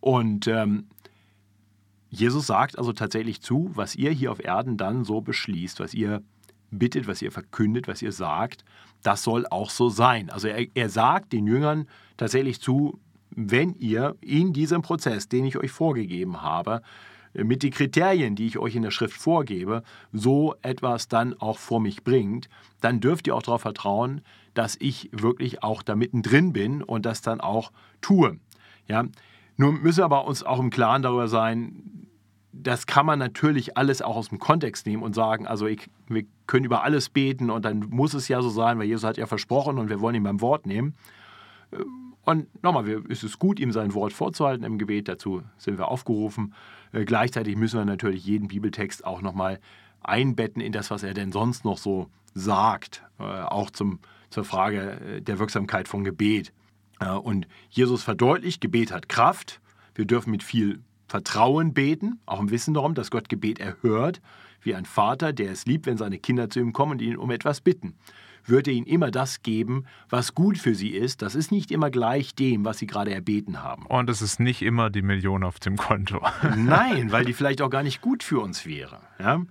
Und 0.00 0.46
ähm, 0.48 0.88
Jesus 2.14 2.46
sagt 2.46 2.76
also 2.78 2.92
tatsächlich 2.92 3.40
zu, 3.40 3.70
was 3.72 3.96
ihr 3.96 4.10
hier 4.10 4.30
auf 4.30 4.44
Erden 4.44 4.76
dann 4.76 5.02
so 5.04 5.22
beschließt, 5.22 5.80
was 5.80 5.94
ihr 5.94 6.22
bittet, 6.70 7.06
was 7.06 7.22
ihr 7.22 7.32
verkündet, 7.32 7.88
was 7.88 8.02
ihr 8.02 8.12
sagt, 8.12 8.66
das 9.02 9.22
soll 9.22 9.46
auch 9.46 9.70
so 9.70 9.88
sein. 9.88 10.28
Also 10.28 10.46
er, 10.48 10.66
er 10.74 10.90
sagt 10.90 11.32
den 11.32 11.46
Jüngern 11.46 11.88
tatsächlich 12.18 12.60
zu, 12.60 13.00
wenn 13.30 13.74
ihr 13.76 14.14
in 14.20 14.52
diesem 14.52 14.82
Prozess, 14.82 15.30
den 15.30 15.46
ich 15.46 15.56
euch 15.56 15.70
vorgegeben 15.70 16.42
habe, 16.42 16.82
mit 17.32 17.62
den 17.62 17.70
Kriterien, 17.70 18.36
die 18.36 18.46
ich 18.46 18.58
euch 18.58 18.76
in 18.76 18.82
der 18.82 18.90
Schrift 18.90 19.16
vorgebe, 19.16 19.82
so 20.12 20.54
etwas 20.60 21.08
dann 21.08 21.32
auch 21.40 21.56
vor 21.56 21.80
mich 21.80 22.04
bringt, 22.04 22.50
dann 22.82 23.00
dürft 23.00 23.26
ihr 23.26 23.34
auch 23.34 23.42
darauf 23.42 23.62
vertrauen, 23.62 24.20
dass 24.52 24.76
ich 24.78 25.08
wirklich 25.12 25.62
auch 25.62 25.82
da 25.82 25.96
mittendrin 25.96 26.52
bin 26.52 26.82
und 26.82 27.06
das 27.06 27.22
dann 27.22 27.40
auch 27.40 27.72
tue. 28.02 28.38
Ja? 28.86 29.06
Nun 29.56 29.82
müssen 29.82 29.98
wir 29.98 30.04
aber 30.04 30.26
uns 30.26 30.42
auch 30.42 30.58
im 30.58 30.70
Klaren 30.70 31.02
darüber 31.02 31.28
sein, 31.28 32.08
das 32.52 32.86
kann 32.86 33.06
man 33.06 33.18
natürlich 33.18 33.76
alles 33.76 34.02
auch 34.02 34.16
aus 34.16 34.28
dem 34.28 34.38
Kontext 34.38 34.86
nehmen 34.86 35.02
und 35.02 35.14
sagen, 35.14 35.46
also 35.46 35.66
ich, 35.66 35.88
wir 36.08 36.24
können 36.46 36.64
über 36.64 36.84
alles 36.84 37.08
beten 37.08 37.50
und 37.50 37.64
dann 37.64 37.86
muss 37.90 38.14
es 38.14 38.28
ja 38.28 38.42
so 38.42 38.50
sein, 38.50 38.78
weil 38.78 38.86
Jesus 38.86 39.04
hat 39.04 39.16
ja 39.16 39.26
versprochen 39.26 39.78
und 39.78 39.88
wir 39.88 40.00
wollen 40.00 40.14
ihn 40.14 40.22
beim 40.22 40.40
Wort 40.40 40.66
nehmen. 40.66 40.94
Und 42.24 42.62
nochmal, 42.62 42.88
es 43.08 43.24
ist 43.24 43.38
gut, 43.38 43.58
ihm 43.58 43.72
sein 43.72 43.94
Wort 43.94 44.12
vorzuhalten 44.12 44.64
im 44.64 44.78
Gebet, 44.78 45.08
dazu 45.08 45.42
sind 45.56 45.78
wir 45.78 45.88
aufgerufen. 45.88 46.54
Äh, 46.92 47.04
gleichzeitig 47.04 47.56
müssen 47.56 47.78
wir 47.78 47.84
natürlich 47.84 48.24
jeden 48.24 48.48
Bibeltext 48.48 49.04
auch 49.04 49.22
nochmal 49.22 49.58
einbetten 50.02 50.60
in 50.60 50.72
das, 50.72 50.90
was 50.90 51.02
er 51.02 51.14
denn 51.14 51.32
sonst 51.32 51.64
noch 51.64 51.78
so 51.78 52.08
sagt, 52.34 53.02
äh, 53.18 53.22
auch 53.22 53.70
zum, 53.70 53.98
zur 54.30 54.44
Frage 54.44 55.00
äh, 55.00 55.20
der 55.20 55.38
Wirksamkeit 55.38 55.88
von 55.88 56.04
Gebet. 56.04 56.52
Und 57.10 57.46
Jesus 57.70 58.02
verdeutlicht, 58.02 58.60
Gebet 58.60 58.92
hat 58.92 59.08
Kraft. 59.08 59.60
Wir 59.94 60.04
dürfen 60.04 60.30
mit 60.30 60.42
viel 60.42 60.80
Vertrauen 61.06 61.74
beten, 61.74 62.20
auch 62.24 62.40
im 62.40 62.50
Wissen 62.50 62.72
darum, 62.72 62.94
dass 62.94 63.10
Gott 63.10 63.28
Gebet 63.28 63.60
erhört, 63.60 64.22
wie 64.62 64.74
ein 64.74 64.86
Vater, 64.86 65.32
der 65.32 65.50
es 65.50 65.66
liebt, 65.66 65.86
wenn 65.86 65.98
seine 65.98 66.18
Kinder 66.18 66.48
zu 66.48 66.60
ihm 66.60 66.72
kommen 66.72 66.92
und 66.92 67.02
ihn 67.02 67.16
um 67.16 67.30
etwas 67.30 67.60
bitten. 67.60 67.94
Wird 68.44 68.66
er 68.66 68.72
ihnen 68.72 68.86
immer 68.86 69.10
das 69.10 69.42
geben, 69.42 69.84
was 70.08 70.34
gut 70.34 70.58
für 70.58 70.74
sie 70.74 70.88
ist. 70.88 71.22
Das 71.22 71.34
ist 71.34 71.52
nicht 71.52 71.70
immer 71.70 71.90
gleich 71.90 72.34
dem, 72.34 72.64
was 72.64 72.78
sie 72.78 72.86
gerade 72.86 73.12
erbeten 73.12 73.62
haben. 73.62 73.86
Und 73.86 74.10
es 74.10 74.22
ist 74.22 74.40
nicht 74.40 74.62
immer 74.62 74.90
die 74.90 75.02
Million 75.02 75.44
auf 75.44 75.60
dem 75.60 75.76
Konto. 75.76 76.20
Nein, 76.56 77.12
weil 77.12 77.24
die 77.24 77.34
vielleicht 77.34 77.62
auch 77.62 77.70
gar 77.70 77.82
nicht 77.82 78.00
gut 78.00 78.22
für 78.22 78.40
uns 78.40 78.66
wäre. 78.66 79.00
Ja? 79.20 79.42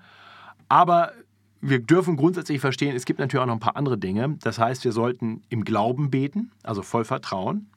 Aber 0.68 1.14
wir 1.62 1.80
dürfen 1.80 2.18
grundsätzlich 2.18 2.60
verstehen, 2.60 2.96
es 2.96 3.06
gibt 3.06 3.20
natürlich 3.20 3.42
auch 3.42 3.48
noch 3.48 3.54
ein 3.54 3.60
paar 3.60 3.76
andere 3.78 3.98
Dinge. 3.98 4.38
Das 4.42 4.60
heißt, 4.60 4.84
wir 4.84 4.92
sollten 4.92 5.44
im 5.50 5.64
Glauben 5.64 6.10
beten, 6.10 6.52
also 6.64 6.82
voll 6.82 7.06
Vertrauen 7.06 7.68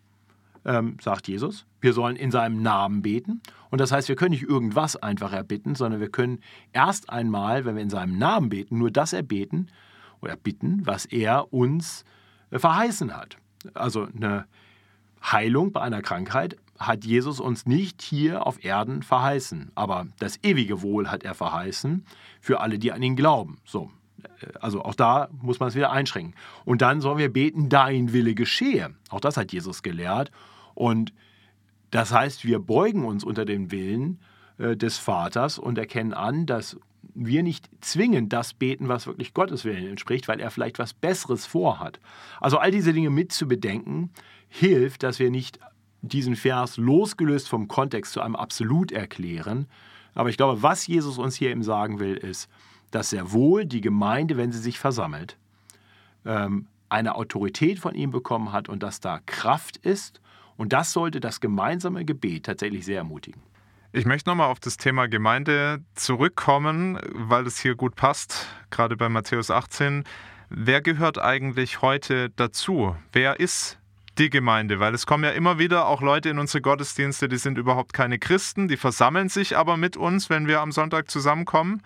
ähm, 0.64 0.96
sagt 1.00 1.28
Jesus. 1.28 1.66
Wir 1.80 1.92
sollen 1.92 2.16
in 2.16 2.30
seinem 2.30 2.62
Namen 2.62 3.02
beten. 3.02 3.42
Und 3.70 3.80
das 3.80 3.92
heißt, 3.92 4.08
wir 4.08 4.16
können 4.16 4.30
nicht 4.30 4.48
irgendwas 4.48 4.96
einfach 4.96 5.32
erbitten, 5.32 5.74
sondern 5.74 6.00
wir 6.00 6.08
können 6.08 6.40
erst 6.72 7.10
einmal, 7.10 7.64
wenn 7.64 7.76
wir 7.76 7.82
in 7.82 7.90
seinem 7.90 8.18
Namen 8.18 8.48
beten, 8.48 8.78
nur 8.78 8.90
das 8.90 9.12
erbeten 9.12 9.68
oder 10.20 10.36
bitten, 10.36 10.86
was 10.86 11.04
er 11.04 11.52
uns 11.52 12.04
äh, 12.50 12.58
verheißen 12.58 13.14
hat. 13.14 13.36
Also 13.74 14.08
eine 14.14 14.46
Heilung 15.22 15.72
bei 15.72 15.80
einer 15.80 16.02
Krankheit 16.02 16.56
hat 16.78 17.04
Jesus 17.04 17.40
uns 17.40 17.66
nicht 17.66 18.02
hier 18.02 18.46
auf 18.46 18.64
Erden 18.64 19.02
verheißen, 19.02 19.70
aber 19.74 20.06
das 20.18 20.38
ewige 20.42 20.82
Wohl 20.82 21.10
hat 21.10 21.22
er 21.22 21.34
verheißen 21.34 22.04
für 22.40 22.60
alle, 22.60 22.78
die 22.78 22.92
an 22.92 23.02
ihn 23.02 23.16
glauben. 23.16 23.58
So, 23.64 23.90
äh, 24.22 24.46
also 24.60 24.82
auch 24.82 24.94
da 24.94 25.28
muss 25.40 25.60
man 25.60 25.68
es 25.68 25.74
wieder 25.74 25.92
einschränken. 25.92 26.34
Und 26.64 26.82
dann 26.82 27.00
sollen 27.00 27.18
wir 27.18 27.32
beten, 27.32 27.68
dein 27.68 28.12
Wille 28.12 28.34
geschehe. 28.34 28.94
Auch 29.10 29.20
das 29.20 29.36
hat 29.36 29.52
Jesus 29.52 29.82
gelehrt. 29.82 30.30
Und 30.74 31.12
das 31.90 32.12
heißt, 32.12 32.44
wir 32.44 32.58
beugen 32.58 33.04
uns 33.04 33.22
unter 33.22 33.44
den 33.44 33.70
Willen 33.70 34.18
äh, 34.58 34.76
des 34.76 34.98
Vaters 34.98 35.58
und 35.58 35.78
erkennen 35.78 36.12
an, 36.12 36.46
dass 36.46 36.76
wir 37.14 37.42
nicht 37.42 37.68
zwingend 37.80 38.32
das 38.32 38.54
beten, 38.54 38.88
was 38.88 39.06
wirklich 39.06 39.34
Gottes 39.34 39.64
Willen 39.64 39.86
entspricht, 39.86 40.26
weil 40.26 40.40
er 40.40 40.50
vielleicht 40.50 40.78
was 40.78 40.92
Besseres 40.92 41.46
vorhat. 41.46 42.00
Also 42.40 42.58
all 42.58 42.70
diese 42.70 42.92
Dinge 42.92 43.10
mit 43.10 43.30
zu 43.30 43.46
bedenken, 43.46 44.10
hilft, 44.48 45.02
dass 45.02 45.18
wir 45.18 45.30
nicht 45.30 45.60
diesen 46.08 46.36
Vers 46.36 46.76
losgelöst 46.76 47.48
vom 47.48 47.68
Kontext 47.68 48.12
zu 48.12 48.20
einem 48.20 48.36
Absolut 48.36 48.92
erklären. 48.92 49.66
Aber 50.14 50.28
ich 50.28 50.36
glaube, 50.36 50.62
was 50.62 50.86
Jesus 50.86 51.18
uns 51.18 51.34
hier 51.34 51.50
eben 51.50 51.62
sagen 51.62 51.98
will, 51.98 52.16
ist, 52.16 52.48
dass 52.90 53.10
sehr 53.10 53.32
wohl 53.32 53.64
die 53.66 53.80
Gemeinde, 53.80 54.36
wenn 54.36 54.52
sie 54.52 54.60
sich 54.60 54.78
versammelt, 54.78 55.36
ähm, 56.24 56.66
eine 56.88 57.16
Autorität 57.16 57.78
von 57.78 57.94
ihm 57.94 58.10
bekommen 58.10 58.52
hat 58.52 58.68
und 58.68 58.82
dass 58.82 59.00
da 59.00 59.20
Kraft 59.26 59.78
ist 59.78 60.20
und 60.56 60.72
das 60.72 60.92
sollte 60.92 61.20
das 61.20 61.40
gemeinsame 61.40 62.04
Gebet 62.04 62.46
tatsächlich 62.46 62.84
sehr 62.84 62.98
ermutigen. 62.98 63.42
Ich 63.92 64.06
möchte 64.06 64.28
nochmal 64.28 64.50
auf 64.50 64.60
das 64.60 64.76
Thema 64.76 65.06
Gemeinde 65.06 65.80
zurückkommen, 65.94 66.98
weil 67.12 67.46
es 67.46 67.58
hier 67.58 67.74
gut 67.74 67.94
passt, 67.94 68.46
gerade 68.70 68.96
bei 68.96 69.08
Matthäus 69.08 69.50
18. 69.50 70.04
Wer 70.48 70.82
gehört 70.82 71.18
eigentlich 71.18 71.80
heute 71.80 72.30
dazu? 72.30 72.96
Wer 73.12 73.40
ist 73.40 73.78
die 74.18 74.30
Gemeinde? 74.30 74.80
Weil 74.80 74.94
es 74.94 75.06
kommen 75.06 75.24
ja 75.24 75.30
immer 75.30 75.58
wieder 75.58 75.86
auch 75.86 76.02
Leute 76.02 76.28
in 76.28 76.38
unsere 76.38 76.60
Gottesdienste, 76.60 77.28
die 77.28 77.38
sind 77.38 77.58
überhaupt 77.58 77.92
keine 77.92 78.18
Christen, 78.18 78.68
die 78.68 78.76
versammeln 78.76 79.28
sich 79.28 79.56
aber 79.56 79.76
mit 79.76 79.96
uns, 79.96 80.30
wenn 80.30 80.46
wir 80.46 80.60
am 80.60 80.72
Sonntag 80.72 81.10
zusammenkommen. 81.10 81.82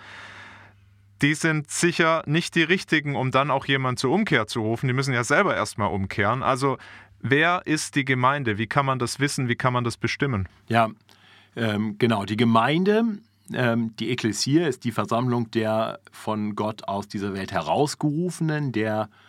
Die 1.22 1.34
sind 1.34 1.70
sicher 1.70 2.22
nicht 2.26 2.54
die 2.54 2.62
richtigen, 2.62 3.16
um 3.16 3.32
dann 3.32 3.50
auch 3.50 3.66
jemanden 3.66 3.96
zur 3.96 4.12
Umkehr 4.12 4.46
zu 4.46 4.60
rufen. 4.60 4.86
Die 4.86 4.92
müssen 4.92 5.12
ja 5.12 5.24
selber 5.24 5.56
erstmal 5.56 5.88
umkehren. 5.88 6.44
Also 6.44 6.78
Wer 7.20 7.62
ist 7.64 7.96
die 7.96 8.04
Gemeinde? 8.04 8.58
Wie 8.58 8.66
kann 8.66 8.86
man 8.86 8.98
das 8.98 9.18
wissen? 9.20 9.48
Wie 9.48 9.56
kann 9.56 9.72
man 9.72 9.84
das 9.84 9.96
bestimmen? 9.96 10.48
Ja, 10.68 10.90
ähm, 11.56 11.96
genau. 11.98 12.24
Die 12.24 12.36
Gemeinde, 12.36 13.18
ähm, 13.52 13.94
die 13.98 14.10
Ekklesia, 14.10 14.68
ist 14.68 14.84
die 14.84 14.92
Versammlung 14.92 15.50
der 15.50 16.00
von 16.12 16.54
Gott 16.54 16.86
aus 16.86 17.08
dieser 17.08 17.34
Welt 17.34 17.50
herausgerufenen, 17.50 18.72
der 18.72 19.08
äh, 19.12 19.27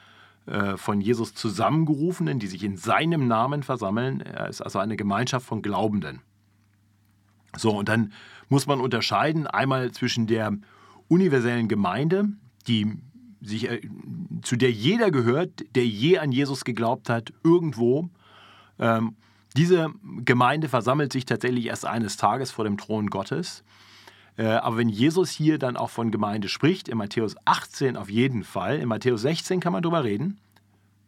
von 0.77 1.01
Jesus 1.01 1.33
zusammengerufenen, 1.35 2.39
die 2.39 2.47
sich 2.47 2.63
in 2.63 2.75
seinem 2.75 3.27
Namen 3.27 3.61
versammeln. 3.63 4.21
Er 4.21 4.47
ist 4.49 4.61
also 4.61 4.79
eine 4.79 4.95
Gemeinschaft 4.95 5.45
von 5.45 5.61
Glaubenden. 5.61 6.21
So, 7.55 7.77
und 7.77 7.89
dann 7.89 8.13
muss 8.47 8.67
man 8.67 8.81
unterscheiden 8.81 9.47
einmal 9.47 9.91
zwischen 9.91 10.27
der 10.27 10.57
universellen 11.07 11.67
Gemeinde, 11.67 12.29
die 12.67 12.97
sich, 13.41 13.69
äh, 13.69 13.81
zu 14.41 14.55
der 14.55 14.71
jeder 14.71 15.11
gehört, 15.11 15.63
der 15.75 15.85
je 15.85 16.17
an 16.17 16.31
Jesus 16.31 16.65
geglaubt 16.65 17.09
hat, 17.09 17.33
irgendwo. 17.43 18.09
Ähm, 18.79 19.15
diese 19.55 19.89
Gemeinde 20.25 20.69
versammelt 20.69 21.11
sich 21.11 21.25
tatsächlich 21.25 21.67
erst 21.67 21.85
eines 21.85 22.17
Tages 22.17 22.51
vor 22.51 22.65
dem 22.65 22.77
Thron 22.77 23.07
Gottes. 23.07 23.63
Äh, 24.39 24.45
aber 24.45 24.77
wenn 24.77 24.87
Jesus 24.87 25.29
hier 25.29 25.59
dann 25.59 25.75
auch 25.75 25.89
von 25.89 26.11
Gemeinde 26.11 26.47
spricht, 26.47 26.87
in 26.87 26.97
Matthäus 26.97 27.35
18 27.43 27.97
auf 27.97 28.09
jeden 28.09 28.45
Fall, 28.45 28.79
in 28.79 28.87
Matthäus 28.87 29.21
16 29.23 29.59
kann 29.59 29.73
man 29.73 29.83
drüber 29.83 30.05
reden, 30.05 30.39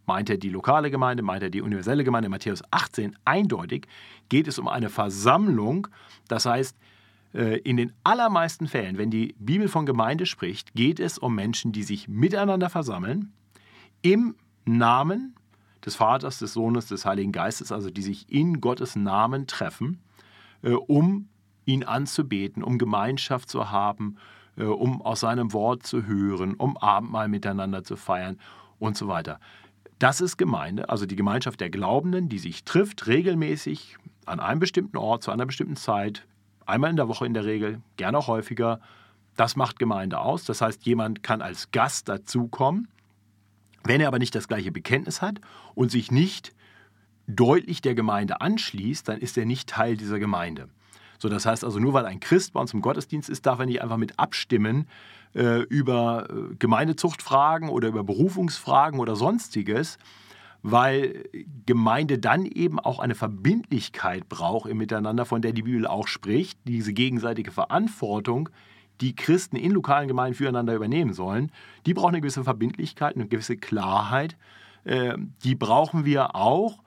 meint 0.05 0.29
er 0.29 0.37
die 0.37 0.49
lokale 0.49 0.91
Gemeinde, 0.91 1.23
meint 1.23 1.41
er 1.41 1.49
die 1.49 1.61
universelle 1.61 2.03
Gemeinde, 2.03 2.25
in 2.25 2.31
Matthäus 2.31 2.61
18 2.71 3.17
eindeutig 3.23 3.87
geht 4.27 4.49
es 4.49 4.59
um 4.59 4.67
eine 4.67 4.89
Versammlung, 4.89 5.87
das 6.27 6.45
heißt, 6.45 6.75
äh, 7.33 7.59
in 7.59 7.77
den 7.77 7.93
allermeisten 8.03 8.67
Fällen, 8.67 8.97
wenn 8.97 9.11
die 9.11 9.33
Bibel 9.39 9.69
von 9.69 9.85
Gemeinde 9.85 10.25
spricht, 10.25 10.73
geht 10.73 10.99
es 10.99 11.17
um 11.17 11.33
Menschen, 11.33 11.71
die 11.71 11.83
sich 11.83 12.09
miteinander 12.09 12.69
versammeln, 12.69 13.31
im 14.01 14.35
Namen 14.65 15.35
des 15.85 15.95
Vaters, 15.95 16.39
des 16.39 16.51
Sohnes, 16.51 16.87
des 16.87 17.05
Heiligen 17.05 17.31
Geistes, 17.31 17.71
also 17.71 17.91
die 17.91 18.03
sich 18.03 18.29
in 18.29 18.59
Gottes 18.59 18.97
Namen 18.97 19.47
treffen, 19.47 20.01
äh, 20.63 20.71
um 20.71 21.29
ihn 21.71 21.83
anzubeten, 21.83 22.63
um 22.63 22.77
Gemeinschaft 22.77 23.49
zu 23.49 23.71
haben, 23.71 24.17
äh, 24.57 24.63
um 24.63 25.01
aus 25.01 25.21
seinem 25.21 25.53
Wort 25.53 25.83
zu 25.83 26.05
hören, 26.05 26.55
um 26.55 26.77
Abendmahl 26.77 27.27
miteinander 27.27 27.83
zu 27.83 27.95
feiern 27.95 28.37
und 28.79 28.97
so 28.97 29.07
weiter. 29.07 29.39
Das 29.99 30.19
ist 30.19 30.37
Gemeinde, 30.37 30.89
also 30.89 31.05
die 31.05 31.15
Gemeinschaft 31.15 31.61
der 31.61 31.69
Glaubenden, 31.69 32.27
die 32.27 32.39
sich 32.39 32.63
trifft 32.63 33.07
regelmäßig 33.07 33.97
an 34.25 34.39
einem 34.39 34.59
bestimmten 34.59 34.97
Ort, 34.97 35.23
zu 35.23 35.31
einer 35.31 35.45
bestimmten 35.45 35.75
Zeit, 35.75 36.25
einmal 36.65 36.89
in 36.89 36.95
der 36.95 37.07
Woche 37.07 37.25
in 37.25 37.33
der 37.33 37.45
Regel, 37.45 37.81
gerne 37.97 38.17
auch 38.17 38.27
häufiger. 38.27 38.79
Das 39.35 39.55
macht 39.55 39.79
Gemeinde 39.79 40.19
aus. 40.19 40.45
Das 40.45 40.61
heißt, 40.61 40.85
jemand 40.85 41.23
kann 41.23 41.41
als 41.41 41.71
Gast 41.71 42.09
dazukommen. 42.09 42.87
Wenn 43.83 44.01
er 44.01 44.07
aber 44.07 44.19
nicht 44.19 44.35
das 44.35 44.47
gleiche 44.47 44.71
Bekenntnis 44.71 45.21
hat 45.21 45.39
und 45.73 45.91
sich 45.91 46.11
nicht 46.11 46.53
deutlich 47.27 47.81
der 47.81 47.95
Gemeinde 47.95 48.41
anschließt, 48.41 49.07
dann 49.07 49.19
ist 49.19 49.37
er 49.37 49.45
nicht 49.45 49.69
Teil 49.69 49.97
dieser 49.97 50.19
Gemeinde. 50.19 50.69
So, 51.21 51.29
das 51.29 51.45
heißt 51.45 51.63
also, 51.63 51.77
nur 51.77 51.93
weil 51.93 52.07
ein 52.07 52.19
Christ 52.19 52.53
bei 52.53 52.59
uns 52.59 52.73
im 52.73 52.81
Gottesdienst 52.81 53.29
ist, 53.29 53.45
darf 53.45 53.59
er 53.59 53.67
nicht 53.67 53.83
einfach 53.83 53.97
mit 53.97 54.17
abstimmen 54.17 54.87
äh, 55.35 55.61
über 55.61 56.27
äh, 56.31 56.55
Gemeindezuchtfragen 56.57 57.69
oder 57.69 57.89
über 57.89 58.03
Berufungsfragen 58.03 58.99
oder 58.99 59.15
sonstiges, 59.15 59.99
weil 60.63 61.29
Gemeinde 61.67 62.17
dann 62.17 62.47
eben 62.47 62.79
auch 62.79 62.97
eine 62.97 63.13
Verbindlichkeit 63.13 64.29
braucht 64.29 64.67
im 64.67 64.79
Miteinander, 64.79 65.25
von 65.25 65.43
der 65.43 65.51
die 65.51 65.61
Bibel 65.61 65.85
auch 65.85 66.07
spricht, 66.07 66.57
diese 66.65 66.91
gegenseitige 66.91 67.51
Verantwortung, 67.51 68.49
die 68.99 69.15
Christen 69.15 69.57
in 69.57 69.73
lokalen 69.73 70.07
Gemeinden 70.07 70.33
füreinander 70.33 70.73
übernehmen 70.73 71.13
sollen, 71.13 71.51
die 71.85 71.93
braucht 71.93 72.09
eine 72.09 72.21
gewisse 72.21 72.43
Verbindlichkeit, 72.43 73.15
eine 73.15 73.27
gewisse 73.27 73.57
Klarheit. 73.57 74.37
Äh, 74.85 75.19
die 75.43 75.53
brauchen 75.53 76.03
wir 76.03 76.35
auch 76.35 76.81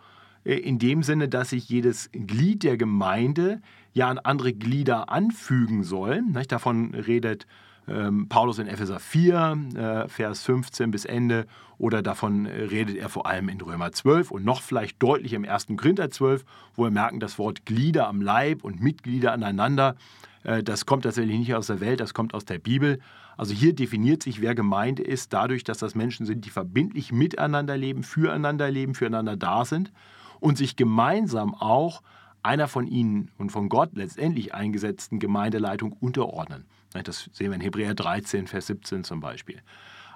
äh, 0.45 0.55
in 0.55 0.81
dem 0.81 1.05
Sinne, 1.05 1.29
dass 1.29 1.51
sich 1.51 1.69
jedes 1.69 2.11
Glied 2.13 2.65
der 2.65 2.77
Gemeinde 2.77 3.63
ja 3.95 4.09
an 4.09 4.19
andere 4.19 4.53
Glieder 4.53 5.09
anfügen 5.09 5.83
soll. 5.83 6.23
Davon 6.49 6.95
redet 6.95 7.47
ähm, 7.89 8.29
Paulus 8.29 8.59
in 8.59 8.67
Epheser 8.67 8.99
4, 8.99 9.59
äh, 9.75 10.09
Vers 10.09 10.43
15 10.43 10.91
bis 10.91 11.05
Ende, 11.05 11.47
oder 11.79 12.03
davon 12.03 12.47
redet 12.47 12.97
er 12.97 13.09
vor 13.09 13.27
allem 13.27 13.49
in 13.49 13.61
Römer 13.61 13.93
12 13.93 14.31
und 14.31 14.45
noch 14.45 14.63
vielleicht 14.63 15.03
deutlich 15.03 15.33
im 15.33 15.45
1. 15.45 15.69
Korinther 15.77 16.11
12, 16.11 16.45
wo 16.75 16.85
wir 16.85 16.91
merken, 16.91 17.21
das 17.21 17.39
Wort 17.39 17.67
Glieder 17.67 18.09
am 18.09 18.21
Leib 18.21 18.65
und 18.65 18.81
Mitglieder 18.81 19.33
aneinander, 19.33 19.97
äh, 20.45 20.63
das 20.63 20.87
kommt 20.87 21.05
tatsächlich 21.05 21.39
nicht 21.39 21.55
aus 21.55 21.67
der 21.67 21.81
Welt, 21.81 22.01
das 22.01 22.15
kommt 22.15 22.35
aus 22.35 22.45
der 22.45 22.59
Bibel. 22.59 23.01
Also 23.37 23.53
hier 23.53 23.75
definiert 23.75 24.23
sich, 24.23 24.41
wer 24.41 24.55
Gemeinde 24.55 25.03
ist, 25.03 25.33
dadurch, 25.33 25.65
dass 25.65 25.79
das 25.79 25.95
Menschen 25.95 26.25
sind, 26.25 26.45
die 26.45 26.51
verbindlich 26.51 27.13
miteinander 27.13 27.77
leben, 27.77 28.03
füreinander 28.03 28.71
leben, 28.71 28.95
füreinander 28.95 29.37
da 29.37 29.65
sind 29.65 29.93
und 30.41 30.57
sich 30.57 30.77
gemeinsam 30.77 31.55
auch 31.55 32.03
einer 32.45 32.69
von 32.69 32.87
ihnen 32.87 33.31
und 33.39 33.51
von 33.51 33.69
Gott 33.69 33.91
letztendlich 33.95 34.55
eingesetzten 34.55 35.19
Gemeindeleitung 35.19 35.93
unterordnen. 35.93 36.67
Das 36.93 37.29
sehen 37.33 37.51
wir 37.51 37.57
in 37.57 37.61
Hebräer 37.61 37.95
13, 37.95 38.47
Vers 38.47 38.69
17 38.69 39.03
zum 39.03 39.21
Beispiel. 39.21 39.61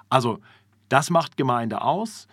Also, 0.09 0.39
das 0.87 1.09
macht 1.09 1.37
Gemeinde 1.37 1.81
aus. 1.81 2.27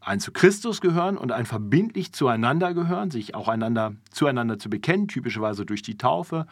Ein 0.00 0.18
zu 0.18 0.32
Christus 0.32 0.80
gehören 0.80 1.16
und 1.16 1.30
ein 1.30 1.46
verbindlich 1.46 2.12
zueinander 2.12 2.74
gehören, 2.74 3.12
sich 3.12 3.36
auch 3.36 3.46
einander, 3.46 3.94
zueinander 4.10 4.58
zu 4.58 4.68
bekennen, 4.68 5.06
typischerweise 5.06 5.64
durch 5.64 5.82
die 5.82 5.96
Taufe, 5.96 6.46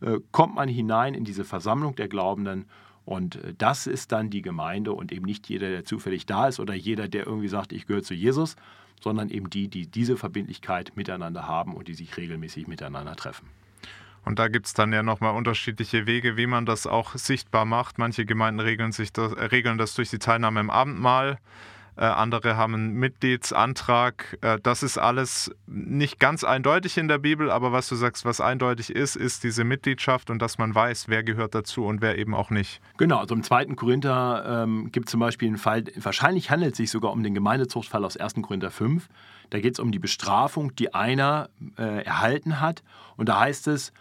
äh, 0.00 0.18
kommt 0.32 0.56
man 0.56 0.68
hinein 0.68 1.14
in 1.14 1.24
diese 1.24 1.44
Versammlung 1.44 1.94
der 1.94 2.08
Glaubenden. 2.08 2.66
Und 3.06 3.36
äh, 3.36 3.54
das 3.56 3.86
ist 3.86 4.12
dann 4.12 4.28
die 4.28 4.42
Gemeinde 4.42 4.92
und 4.92 5.10
eben 5.12 5.24
nicht 5.24 5.48
jeder, 5.48 5.70
der 5.70 5.86
zufällig 5.86 6.26
da 6.26 6.48
ist 6.48 6.60
oder 6.60 6.74
jeder, 6.74 7.08
der 7.08 7.26
irgendwie 7.26 7.48
sagt, 7.48 7.72
ich 7.72 7.86
gehöre 7.86 8.02
zu 8.02 8.12
Jesus, 8.12 8.56
sondern 9.00 9.30
eben 9.30 9.48
die, 9.48 9.68
die 9.68 9.86
diese 9.86 10.18
Verbindlichkeit 10.18 10.92
miteinander 10.96 11.46
haben 11.46 11.74
und 11.74 11.88
die 11.88 11.94
sich 11.94 12.16
regelmäßig 12.16 12.66
miteinander 12.66 13.16
treffen. 13.16 13.48
Und 14.24 14.40
da 14.40 14.48
gibt 14.48 14.66
es 14.66 14.74
dann 14.74 14.92
ja 14.92 15.04
nochmal 15.04 15.36
unterschiedliche 15.36 16.06
Wege, 16.06 16.36
wie 16.36 16.48
man 16.48 16.66
das 16.66 16.88
auch 16.88 17.14
sichtbar 17.14 17.64
macht. 17.64 17.96
Manche 17.98 18.26
Gemeinden 18.26 18.58
regeln, 18.58 18.90
sich 18.90 19.12
das, 19.12 19.32
äh, 19.32 19.44
regeln 19.44 19.78
das 19.78 19.94
durch 19.94 20.10
die 20.10 20.18
Teilnahme 20.18 20.58
im 20.58 20.68
Abendmahl. 20.68 21.38
Äh, 21.96 22.04
andere 22.04 22.56
haben 22.56 22.74
einen 22.74 22.92
Mitgliedsantrag. 22.94 24.38
Äh, 24.42 24.58
das 24.62 24.82
ist 24.82 24.98
alles 24.98 25.50
nicht 25.66 26.20
ganz 26.20 26.44
eindeutig 26.44 26.98
in 26.98 27.08
der 27.08 27.18
Bibel, 27.18 27.50
aber 27.50 27.72
was 27.72 27.88
du 27.88 27.94
sagst, 27.94 28.24
was 28.24 28.40
eindeutig 28.40 28.90
ist, 28.90 29.16
ist 29.16 29.44
diese 29.44 29.64
Mitgliedschaft 29.64 30.30
und 30.30 30.40
dass 30.40 30.58
man 30.58 30.74
weiß, 30.74 31.08
wer 31.08 31.22
gehört 31.22 31.54
dazu 31.54 31.84
und 31.84 32.02
wer 32.02 32.18
eben 32.18 32.34
auch 32.34 32.50
nicht. 32.50 32.80
Genau, 32.98 33.18
also 33.18 33.34
im 33.34 33.42
zweiten 33.42 33.76
Korinther 33.76 34.62
ähm, 34.64 34.92
gibt 34.92 35.08
es 35.08 35.10
zum 35.10 35.20
Beispiel 35.20 35.48
einen 35.48 35.58
Fall, 35.58 35.84
wahrscheinlich 35.96 36.50
handelt 36.50 36.72
es 36.72 36.76
sich 36.76 36.90
sogar 36.90 37.12
um 37.12 37.22
den 37.22 37.34
Gemeindezuchtfall 37.34 38.04
aus 38.04 38.16
1. 38.16 38.34
Korinther 38.42 38.70
5. 38.70 39.08
Da 39.50 39.60
geht 39.60 39.74
es 39.74 39.80
um 39.80 39.92
die 39.92 39.98
Bestrafung, 39.98 40.74
die 40.74 40.92
einer 40.92 41.48
äh, 41.78 42.04
erhalten 42.04 42.60
hat. 42.60 42.82
Und 43.16 43.28
da 43.28 43.40
heißt 43.40 43.68
es, 43.68 43.92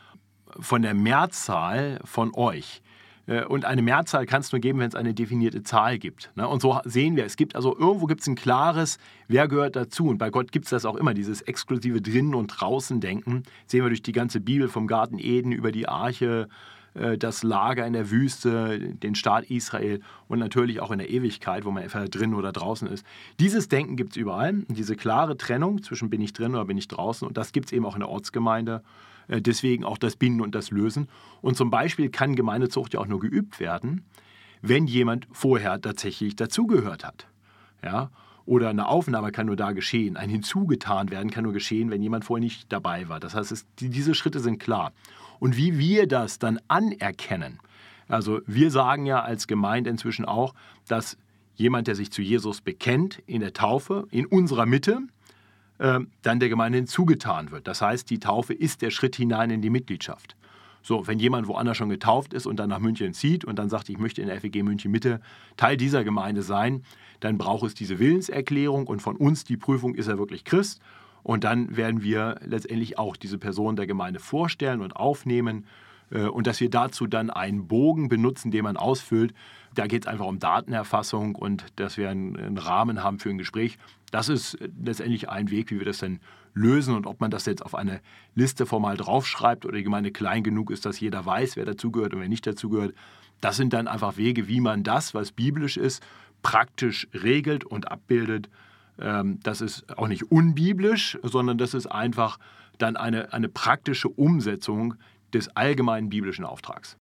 von 0.60 0.82
der 0.82 0.94
Mehrzahl 0.94 2.00
von 2.04 2.34
euch. 2.34 2.82
Äh, 3.28 3.46
und 3.46 3.66
eine 3.66 3.82
Mehrzahl 3.82 4.26
kann 4.26 4.42
es 4.42 4.52
nur 4.52 4.60
geben, 4.60 4.80
wenn 4.80 4.90
es 4.90 4.96
eine 4.96 5.14
definierte 5.14 5.64
Zahl 5.64 5.98
gibt. 5.98 6.32
Ne? 6.36 6.48
Und 6.48 6.62
so 6.62 6.80
sehen 6.86 7.16
wir, 7.16 7.26
es 7.26 7.38
gibt 7.38 7.56
also 7.56 7.78
irgendwo 7.78 8.06
gibt 8.06 8.22
es 8.22 8.28
ein 8.28 8.36
klares, 8.36 8.98
wer 9.28 9.48
gehört 9.48 9.76
dazu. 9.76 10.08
Und 10.08 10.18
bei 10.18 10.30
Gott 10.30 10.52
gibt 10.52 10.66
es 10.66 10.72
das 10.72 10.86
auch 10.86 10.96
immer, 10.96 11.14
dieses 11.14 11.42
exklusive 11.42 12.02
Drinnen 12.02 12.36
und 12.36 12.48
Draußen 12.48 13.00
denken. 13.00 13.44
Sehen 13.68 13.84
wir 13.84 13.90
durch 13.90 14.04
die 14.04 14.12
ganze 14.12 14.40
Bibel 14.40 14.68
vom 14.68 14.88
Garten 14.88 15.20
Eden 15.20 15.52
über 15.52 15.72
die 15.72 15.88
Arche, 15.88 16.48
äh, 16.96 17.18
das 17.18 17.44
Lager 17.44 17.86
in 17.86 17.94
der 17.94 18.10
Wüste, 18.10 18.80
den 18.80 19.16
Staat 19.16 19.46
Israel 19.50 20.02
und 20.28 20.40
natürlich 20.40 20.80
auch 20.80 20.92
in 20.92 21.00
der 21.00 21.10
Ewigkeit, 21.10 21.66
wo 21.66 21.72
man 21.72 21.84
entweder 21.84 22.08
drin 22.08 22.34
oder 22.34 22.52
draußen 22.52 22.88
ist. 22.88 23.06
Dieses 23.40 23.68
Denken 23.68 23.96
gibt 23.96 24.12
es 24.12 24.18
überall. 24.18 24.64
Diese 24.68 24.96
klare 24.96 25.38
Trennung 25.38 25.84
zwischen 25.84 26.10
bin 26.10 26.22
ich 26.22 26.34
drin 26.34 26.56
oder 26.56 26.66
bin 26.66 26.78
ich 26.78 26.88
draußen. 26.88 27.28
Und 27.28 27.38
das 27.38 27.52
gibt 27.52 27.68
es 27.68 27.72
eben 27.72 27.86
auch 27.86 27.96
in 27.96 28.02
der 28.02 28.10
Ortsgemeinde. 28.10 28.82
Äh, 29.28 29.42
deswegen 29.42 29.84
auch 29.84 29.98
das 29.98 30.16
Binden 30.16 30.42
und 30.42 30.56
das 30.56 30.72
Lösen. 30.72 31.08
Und 31.42 31.58
zum 31.58 31.70
Beispiel 31.70 32.10
kann 32.10 32.36
Gemeindezucht 32.36 32.94
ja 32.94 33.00
auch 33.00 33.08
nur 33.08 33.20
geübt 33.20 33.60
werden, 33.60 34.06
wenn 34.62 34.88
jemand 34.88 35.28
vorher 35.32 35.80
tatsächlich 35.80 36.36
dazugehört 36.36 37.04
hat. 37.04 37.28
Ja? 37.84 38.10
Oder 38.46 38.70
eine 38.70 38.88
Aufnahme 38.88 39.32
kann 39.32 39.48
nur 39.48 39.56
da 39.56 39.72
geschehen. 39.72 40.18
Ein 40.18 40.30
hinzugetan 40.30 41.10
werden 41.10 41.32
kann 41.32 41.44
nur 41.44 41.54
geschehen, 41.54 41.90
wenn 41.90 42.02
jemand 42.02 42.26
vorher 42.26 42.44
nicht 42.44 42.72
dabei 42.72 43.10
war. 43.10 43.20
Das 43.20 43.34
heißt, 43.34 43.52
es, 43.52 43.66
diese 43.80 44.14
Schritte 44.14 44.40
sind 44.40 44.60
klar. 44.60 44.94
Und 45.40 45.58
wie 45.58 45.78
wir 45.78 46.08
das 46.08 46.40
dann 46.40 46.60
anerkennen, 46.68 47.60
also 48.08 48.42
wir 48.46 48.70
sagen 48.70 49.06
ja 49.08 49.22
als 49.22 49.48
Gemeinde 49.48 49.90
inzwischen 49.90 50.26
auch, 50.26 50.54
dass 50.88 51.18
jemand, 51.56 51.88
der 51.88 51.96
sich 51.96 52.12
zu 52.12 52.22
Jesus 52.22 52.62
bekennt 52.62 53.22
in 53.26 53.42
der 53.42 53.54
Taufe, 53.54 54.08
in 54.12 54.26
unserer 54.26 54.66
Mitte, 54.66 55.00
dann 55.78 56.40
der 56.40 56.50
Gemeinde 56.50 56.78
hinzugetan 56.78 57.52
wird. 57.52 57.68
Das 57.68 57.82
heißt, 57.82 58.10
die 58.10 58.20
Taufe 58.20 58.54
ist 58.54 58.82
der 58.82 58.92
Schritt 58.92 59.16
hinein 59.16 59.50
in 59.50 59.62
die 59.62 59.70
Mitgliedschaft. 59.70 60.36
So, 60.82 61.08
wenn 61.08 61.18
jemand 61.18 61.48
woanders 61.48 61.78
schon 61.78 61.90
getauft 61.90 62.34
ist 62.34 62.46
und 62.46 62.58
dann 62.58 62.70
nach 62.70 62.80
München 62.80 63.14
zieht 63.14 63.44
und 63.44 63.58
dann 63.58 63.70
sagt, 63.70 63.90
ich 63.90 63.98
möchte 63.98 64.22
in 64.22 64.28
der 64.28 64.40
FEG 64.40 64.64
München 64.64 64.92
Mitte 64.92 65.20
Teil 65.58 65.78
dieser 65.78 66.04
Gemeinde 66.04 66.44
sein, 66.44 66.84
dann 67.22 67.40
braucht 67.40 67.66
es 67.66 67.74
diese 67.74 67.98
Willenserklärung 67.98 68.86
und 68.86 69.02
von 69.02 69.16
uns 69.16 69.44
die 69.44 69.58
Prüfung, 69.58 69.96
ist 69.96 70.08
er 70.08 70.20
wirklich 70.20 70.44
Christ? 70.44 70.80
Und 71.24 71.44
dann 71.44 71.76
werden 71.76 72.04
wir 72.04 72.40
letztendlich 72.46 73.00
auch 73.00 73.18
diese 73.18 73.40
Person 73.40 73.76
der 73.76 73.88
Gemeinde 73.88 74.20
vorstellen 74.20 74.82
und 74.82 74.96
aufnehmen 74.96 75.66
und 76.12 76.48
dass 76.48 76.60
wir 76.60 76.70
dazu 76.70 77.08
dann 77.08 77.30
einen 77.30 77.68
Bogen 77.68 78.10
benutzen, 78.10 78.52
den 78.52 78.64
man 78.64 78.78
ausfüllt. 78.78 79.34
Da 79.74 79.88
geht 79.88 80.04
es 80.04 80.08
einfach 80.08 80.26
um 80.28 80.40
Datenerfassung 80.40 81.36
und 81.36 81.66
dass 81.76 81.98
wir 81.98 82.10
einen, 82.10 82.58
Rahmen 82.58 83.04
haben 83.04 83.20
für 83.20 83.30
ein 83.30 83.38
Gespräch. 83.38 83.78
Das 84.12 84.30
ist 84.30 84.58
letztendlich 84.82 85.30
ein 85.30 85.50
Weg, 85.50 85.72
wie 85.72 85.80
wir 85.80 85.86
das 85.86 85.98
dann 85.98 86.20
lösen 86.54 86.96
und 86.96 87.06
ob 87.06 87.20
man 87.20 87.32
das 87.32 87.46
jetzt 87.46 87.66
auf 87.66 87.76
eine 87.76 88.00
Liste 88.34 88.66
formal 88.66 88.98
draufschreibt 88.98 89.66
oder 89.66 89.78
die 89.78 89.84
Gemeinde 89.84 90.12
klein 90.12 90.44
genug 90.44 90.72
ist, 90.72 90.86
dass 90.86 91.00
jeder 91.00 91.26
weiß, 91.26 91.58
wer 91.58 91.66
dazugehört 91.66 92.14
und 92.14 92.22
wer 92.22 92.30
nicht 92.30 92.48
dazugehört. 92.48 92.94
Das 93.42 93.58
sind 93.58 93.74
dann 93.74 93.88
einfach 93.88 94.16
Wege, 94.16 94.48
wie 94.48 94.62
man 94.62 94.84
das, 94.84 95.14
was 95.14 95.34
biblisch 95.34 95.76
ist, 95.76 96.02
praktisch 96.42 97.08
regelt 97.14 97.66
und 97.66 97.92
abbildet. 97.92 98.50
Ähm, 99.00 99.40
das 99.44 99.62
ist 99.62 99.98
auch 99.98 100.08
nicht 100.08 100.32
unbiblisch, 100.32 101.18
sondern 101.24 101.58
das 101.58 101.74
ist 101.74 101.88
einfach 101.88 102.38
dann 102.78 102.96
eine, 102.96 103.34
eine 103.34 103.50
praktische 103.50 104.10
Umsetzung 104.10 104.96
des 105.36 105.56
allgemeinen 105.56 106.10
biblischen 106.10 106.46
Auftrags. 106.46 106.98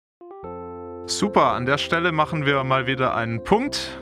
Super, 1.07 1.53
an 1.53 1.67
der 1.67 1.79
Stelle 1.79 2.13
machen 2.13 2.47
wir 2.47 2.65
mal 2.65 2.87
wieder 2.87 3.15
einen 3.15 3.45
Punkt. 3.45 3.99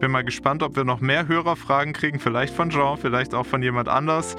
Bin 0.00 0.10
mal 0.10 0.24
gespannt, 0.24 0.62
ob 0.62 0.76
wir 0.76 0.84
noch 0.84 1.00
mehr 1.00 1.28
Hörerfragen 1.28 1.92
kriegen, 1.92 2.20
vielleicht 2.20 2.54
von 2.54 2.70
Jean, 2.70 2.96
vielleicht 2.96 3.34
auch 3.34 3.46
von 3.46 3.62
jemand 3.62 3.88
anders. 3.88 4.36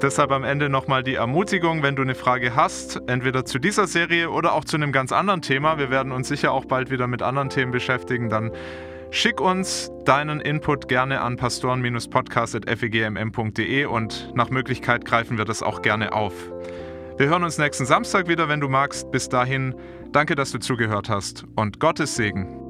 Deshalb 0.00 0.32
am 0.32 0.44
Ende 0.44 0.68
nochmal 0.68 1.02
die 1.02 1.14
Ermutigung, 1.14 1.82
wenn 1.82 1.94
du 1.94 2.02
eine 2.02 2.14
Frage 2.14 2.56
hast, 2.56 3.00
entweder 3.06 3.44
zu 3.44 3.58
dieser 3.58 3.86
Serie 3.86 4.30
oder 4.30 4.54
auch 4.54 4.64
zu 4.64 4.76
einem 4.76 4.92
ganz 4.92 5.12
anderen 5.12 5.42
Thema. 5.42 5.78
Wir 5.78 5.90
werden 5.90 6.10
uns 6.10 6.28
sicher 6.28 6.52
auch 6.52 6.64
bald 6.64 6.90
wieder 6.90 7.06
mit 7.06 7.22
anderen 7.22 7.50
Themen 7.50 7.70
beschäftigen. 7.70 8.28
Dann 8.28 8.50
schick 9.10 9.40
uns 9.40 9.92
deinen 10.04 10.40
Input 10.40 10.88
gerne 10.88 11.20
an 11.20 11.36
pastoren-podcast.fegmm.de 11.36 13.84
und 13.84 14.32
nach 14.34 14.50
Möglichkeit 14.50 15.04
greifen 15.04 15.38
wir 15.38 15.44
das 15.44 15.62
auch 15.62 15.82
gerne 15.82 16.14
auf. 16.14 16.32
Wir 17.18 17.28
hören 17.28 17.44
uns 17.44 17.58
nächsten 17.58 17.84
Samstag 17.84 18.26
wieder, 18.26 18.48
wenn 18.48 18.60
du 18.60 18.68
magst. 18.68 19.10
Bis 19.10 19.28
dahin, 19.28 19.74
danke, 20.12 20.34
dass 20.34 20.50
du 20.50 20.58
zugehört 20.58 21.08
hast 21.08 21.44
und 21.56 21.78
Gottes 21.78 22.16
Segen. 22.16 22.61